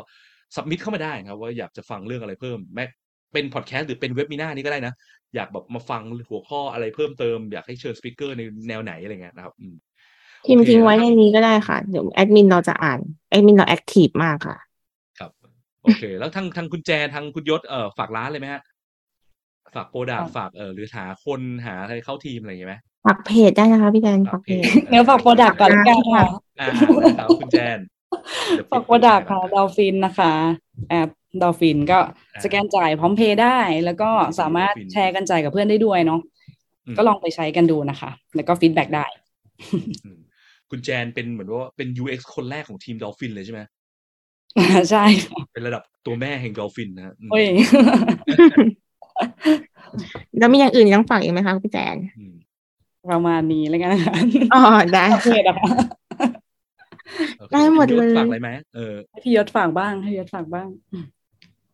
[0.54, 2.84] submit เข้ามาได้ครับ ว่าอยากจะฟังเรื่องอะไรเพิ่มแม้
[3.32, 4.94] เป็นพอดแคสต์หรือเป็นเว็บมีหน้านี้ก็ได้นะ
[5.34, 9.74] อยากแบบมาฟังหัวข้ออะไรเพิ่มเติมอยากให้เชิญ speaker ในแนวไหนอะไรเงี้ยนะครับอืม
[10.46, 12.98] พิมพ์โอเคทิ้งไว้นะคในรับนี้ก็ได้ค่ะ เดี๋ยวแอดมินเราจะอ่าน
[13.30, 14.56] แอดมินเรา active มากค่ะ
[15.18, 15.30] ครับ
[15.82, 18.62] โอเค แล้วทางทางคุณแจนทางคุณยศเอ่อฝากร้านเลยไหมฮะ
[19.74, 22.76] ฝาก product ฝากฝากเอ่อหรือหาคนหาอะไรเข้าทีมอะไรอย่างเงี้ยไหม
[23.06, 26.24] ฝากเพจได้นะคะพี่แดนฝาฝากกเพเพจจเนื้อฝาก product ก่อนละกันค่ะ
[26.60, 26.68] อ่า
[27.02, 27.78] นะครับคุณแจน
[28.50, 30.32] เดี๋ยวฝาก product ค่ะ Dolfin นะคะ
[30.90, 31.08] แอป
[31.42, 31.98] Dolfin ก็
[32.44, 34.10] สแกนจ่ายพร้อมเพย์ได้ แล้วก็
[34.40, 36.20] สามารถแชร์กันจ่ายกับเพื่อนได้ด้วยเนาะ
[36.92, 39.06] มก็ลองไปใช้กันดูนะคะ แล้วก็ feedback ได้
[40.04, 40.18] อืม
[40.74, 43.60] คุณแจนเป็นเหมือนว่าเป็น UX คนแรกของทีม Dolfin เลยใช่ไหม
[44.90, 47.46] ใช่ค่ะเป็นระดับตัวแม่แห่ง Dolfin นะฮะอืมโอ้ย
[50.38, 52.34] แล้วมีอย่างอื่นต้องฝากอีกไหมคะพี่แดนอืม
[53.10, 54.16] ประมาณนี้แล้วกันนะคะ
[54.54, 55.68] อ๋อได้โอเคนะคะ
[57.38, 60.68] โอคได้หมดคุณเลยฝากอะไรไหมเออให้พี่ยศฝากบ้างให้พี่ยศฝากบ้าง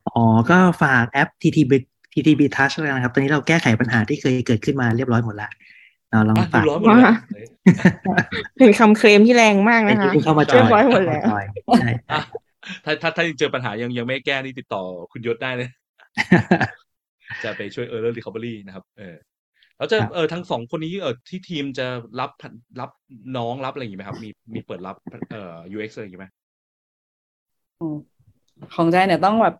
[0.09, 1.72] อ๋อก็ฝากแอป TTB
[2.12, 5.51] TTB Touch แล้วกันนะครับ ตอนนี้เราแก้ไขปัญหาที่เคยเกิดขึ้นมาเรียบร้อยหมดละ
[6.11, 7.15] เราลองอะฝากดูร้อนหมดเลยว่า
[8.59, 11.45] เป็นคำเคลมที่แรงมากไอ้นะคะที่เพิ่งเข้ามาจเรีอยบร้อยหมดแล้วจอย
[11.81, 12.20] ใช่อะ
[12.85, 14.82] ถ้าถ้าถ้ายังเจอปัญหายังยังไม่แก้นี่ติดต่อ
[15.12, 15.69] คุณยศได้เลย
[17.45, 19.16] จะไปช่วย Error Recovery นะครับ เออ
[19.77, 21.87] แล้วจะครับเออทั้งสองคนนี้เออที่ทีมจะ
[22.20, 22.31] รับ
[22.81, 22.91] รับ
[23.37, 24.97] น้องรับอะไรอย่างงี้ไหมครับ มีมีเปิดรับ
[25.31, 26.27] เอ่อ UX อะไรอย่างงี้ไหม
[28.74, 29.57] ของใจเนี่ยต้องแบบ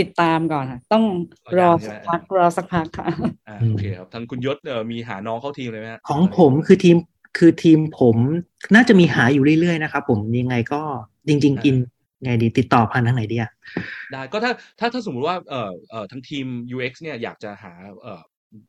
[0.00, 1.04] ติดตามก่อนค่ะ ต้อง
[1.58, 3.08] รอสักพักรอสักพักค่ะ
[3.48, 6.96] อ่าโอเคครับทางคุณยศเออมีหาน้องเข้าทีมเลยไหมฮะของผมคือทีม
[7.38, 8.16] คือทีมผม
[8.74, 10.82] น่าจะมีหาอยู่เรื่อยๆนะครับผมยังไงก็
[11.28, 11.74] จริง ๆ กิน
[12.24, 13.50] ไงดีติดต่อผ่านทางไหนดีอะ
[14.12, 17.72] ได้ก็ถ้าถ้าถ้าสมมุติว่าเออเออทั้งทีม UX เนี่ยอยากจะหา
[18.02, 18.20] เอ่อ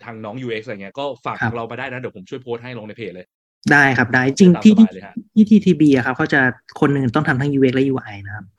[0.03, 3.25] ทางน้อง UX อะไรเงี้ยก็ฝากทางเรามาได้นะ เดี๋ยวผมช่วยโพสต์ให้ลงในเพจเลย
[3.71, 6.39] ได้ครับได้จริงตามที่สที่บายเลยฮะที่ทีทีบีอะครับเขาจะ
[6.79, 8.58] คนหนึ่งต้องทำทั้ง UX และ UI นะครับอืมแ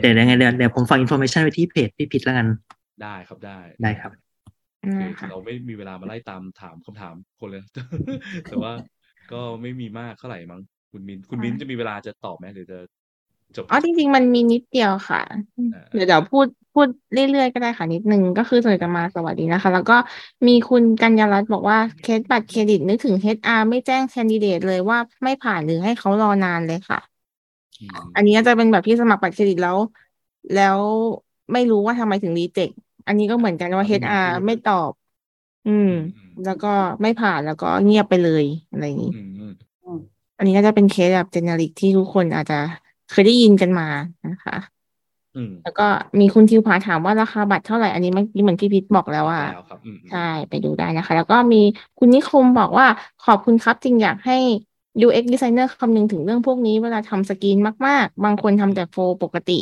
[0.00, 2.46] เดี๋ยวยังไงเดี๋ยวเดี๋ยวผมฝากอินโฟ a t ชันไว้ที่เพจพี่พิษแล้วกัน
[3.02, 4.12] ได้ครับได้ได้ครับ
[4.80, 7.64] โอเคนะคะเราไม่มีเวลามาไล่ตามถามคำถามคนเลย
[8.50, 8.72] แต่ว่า
[9.32, 10.60] ก็ไม่มีมากเท่าไหร่มั้ง
[10.92, 12.78] คุณมินคุณมินจะมีเวลาจะตอบไหมหรือจะ
[13.56, 15.22] จบอ๋อจริงๆ มันมีนิดเดียวค่ะ
[15.74, 19.96] อ่าเดี๋ยวเดี๋ยวพูดพูดเรื่อยๆ ก็ได้ค่ะนิดนึง ก็คือส่วนจะมาสวัสดีนะคะ แล้วก็
[20.46, 27.00] มีคุณกัญญารัตน์บอกว่าเคสบัตรเครดิตนึกถึง HR ไม่แจ้ง candidate เลยว่าไม่ผ่านหรือให้เขารอนานเลยค่ะ
[27.80, 29.78] อืมอันนี้ก็จะเป็นแบบที่สมัครบัตรเครดิตแล้ว
[30.54, 30.80] แล้ว
[31.52, 32.70] ไม่รู้ว่าทำไมถึงรีเจ็ค
[33.06, 34.92] อันนี้ก็เหมือนกันว่า HR ไม่ตอบ
[35.68, 35.90] อืม
[36.44, 36.72] แล้วก็
[37.02, 39.52] ไม่ผ่านแล้วก็เงียบไปเลยอะไรอย่างนี้อืม
[39.84, 39.98] อืม
[40.38, 42.58] อันนี้ก็จะเป็นเคสแบบเจเนริกที่ทุกคนอาจจะ
[43.10, 43.88] เคยได้ยินกันมา
[44.26, 44.56] นะคะ
[45.36, 45.86] อืมแล้วก็
[46.20, 51.62] มีคุณทิวผาถามว่าราคาบัตรเท่าไหร่ อันนี้เมื่อกี้เหมือนพี่พิษบอกแล้วว่าแล้วครับอืมอืมใช่ไปดูได้นะคะ แล้วก็มี
[51.98, 52.86] คุณนิคมบอกว่า
[53.24, 54.38] ขอบคุณครับจริงอยากให้
[54.96, 57.56] UX designer คำนึงถึงเรื่องพวกนี้เวลาทำสกรีน
[57.86, 59.60] มาก ๆ บางคนทำแต่ flow ปกติ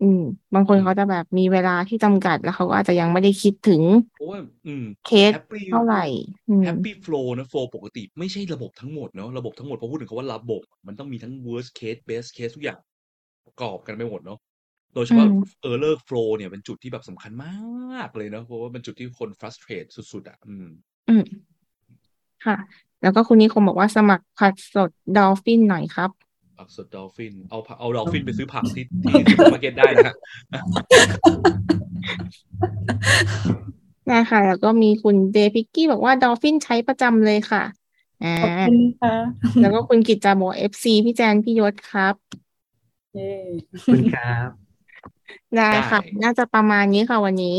[0.00, 0.20] อืม
[0.54, 3.82] บางคนเขาจะแบบมีเวลาที่จำกัดแล้วเขาก็อาจจะยังไม่ได้คิดถึง
[4.14, 6.04] เพราะว่าอืม case happy เท่าไหร่
[6.48, 12.78] อืม happy flow นะ flow ปกติ ไม่ใช่ระบบทั้งหมดเนาะระบบทั้งหมดพอพูดถึงคำว่าระบบ มันต้องมีทั้ง worst case best case ทุกอย่าง
[13.46, 14.38] ประกอบกันไปหมดเนาะ
[14.94, 20.66] โดยเฉพาะอืม error flow เนี่ยเป็นจุดที่แบบสำคัญมากเลยเนาะเพราะว่าเป็นจุดที่คน frustrate สุด ๆ อะ อืม
[21.08, 21.46] อืม
[22.44, 26.10] ค่ะ แล้วก็คุณนิคมบอกว่าสมัครผักสดดอลฟินหน่อยครับ
[26.58, 30.14] ผักสดดอลฟิน เอาผักเอาดอลฟินไปซื้อผักที่ที่ซูเปอร์มาร์เก็ตได้นะฮะ
[34.12, 37.62] นะคะแล้วก็มีคุณเดพิกกี้บอกว่าดอลฟินใช้ประจำเลยค่ะ
[38.24, 39.14] อ่าขอบคุณค่ะ
[39.60, 42.14] แล้วก็คุณกิจจาบอก FC พี่แจนพี่ยศครับ
[43.14, 43.30] เย้
[43.70, 44.48] ขอบคุณครับ
[45.56, 47.58] ได้ค่ะได้น่าจะประมาณนี้ค่ะวันนี้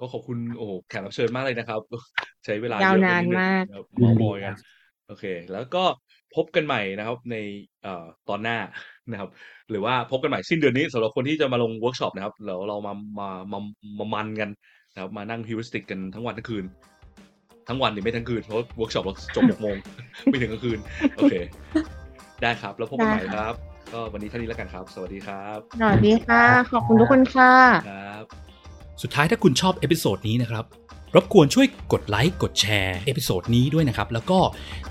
[0.00, 1.80] ก็ขอบคุณโอ้โหแขกรับเชิญมากเลยนะครับ
[2.44, 4.54] ใช้เวลายาวเยอะไปนานดงมากนะครับเมามอยกัน
[5.06, 5.84] โอเค แล้วก็
[6.36, 7.36] พบกันใหม่นะครับใน
[7.82, 8.58] เอ่อตอนหน้า
[9.10, 9.30] นะครับ
[9.70, 13.58] หรือว่าพบกันใหม่สิ้นเดือนนี้สำหรับคนที่จะมาลงเวิร์กช็อปนะครับแล้วเรามามามา
[13.98, 14.50] มามันกัน
[14.92, 16.64] นะครับมานั่ง heuristic กันทั้งวันทั้งคืน
[17.68, 19.76] ทั้งวันหรือไม่ทั้งคืนเพราะเวิร์กช็อปเราจบหกโมง
[20.26, 20.78] ไม่ถึงกลางคืน
[21.16, 21.34] โอเค
[22.42, 23.54] ได้ครับ แล้วพบกันใหม่ได้ค่ะรับ
[23.92, 27.52] ก็วันนี้เท่านี้แล้วกันครับ สวัสดีครับ สวัสดีค่ะ ขอบคุณทุกคนค่ะ
[27.88, 28.45] ครับ
[29.02, 30.64] สุดท้ายถ้าคุณชอบ episode นี้นะครับ
[31.14, 34.38] รบกวนช่วยกดไลค์กดแชร์ episode นี้ด้วยนะครับ แล้วก็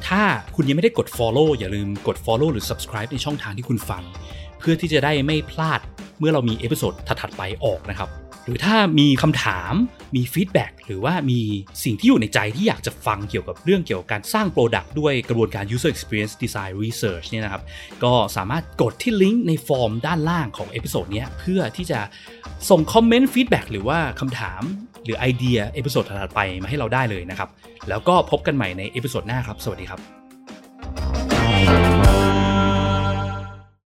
[0.07, 0.21] ถ้า
[0.55, 4.03] คุณยังไม่ได้กด Follow อย่าลืมกด Follow หรือ Subscribe ในช่องทางที่คุณฟัง
[4.59, 5.79] เพื่อที่จะได้ไม่พลาด
[6.19, 8.09] เมื่อเรามี episode ถัดๆไปออกนะครับ
[8.45, 9.73] หรือถ้ามีคำถาม
[10.15, 11.39] มี feedback หรือว่ามี
[11.83, 17.63] สิ่งที่อยู่ในใจที่อยากจะฟังเกี่ยวกับเรื่องเกี่ยวกับการสร้าง product ด้วยกระบวนการ user experience design research เนี่ยนะครับ
[18.03, 21.99] ก็สามารถกดที่ลิงก์ในฟอร์มด้านล่างของ episode นี้เพื่อที่จะ
[22.69, 24.61] ส่ง comment feedback หรือว่าคำถาม
[25.03, 27.49] หรือไอเดีย episode ถัดไปมาให้เราได้เลยนะครับ
[27.89, 30.24] แล้วก็พบกันใหม่ใน episode หน้าครับ สวัสดีครับ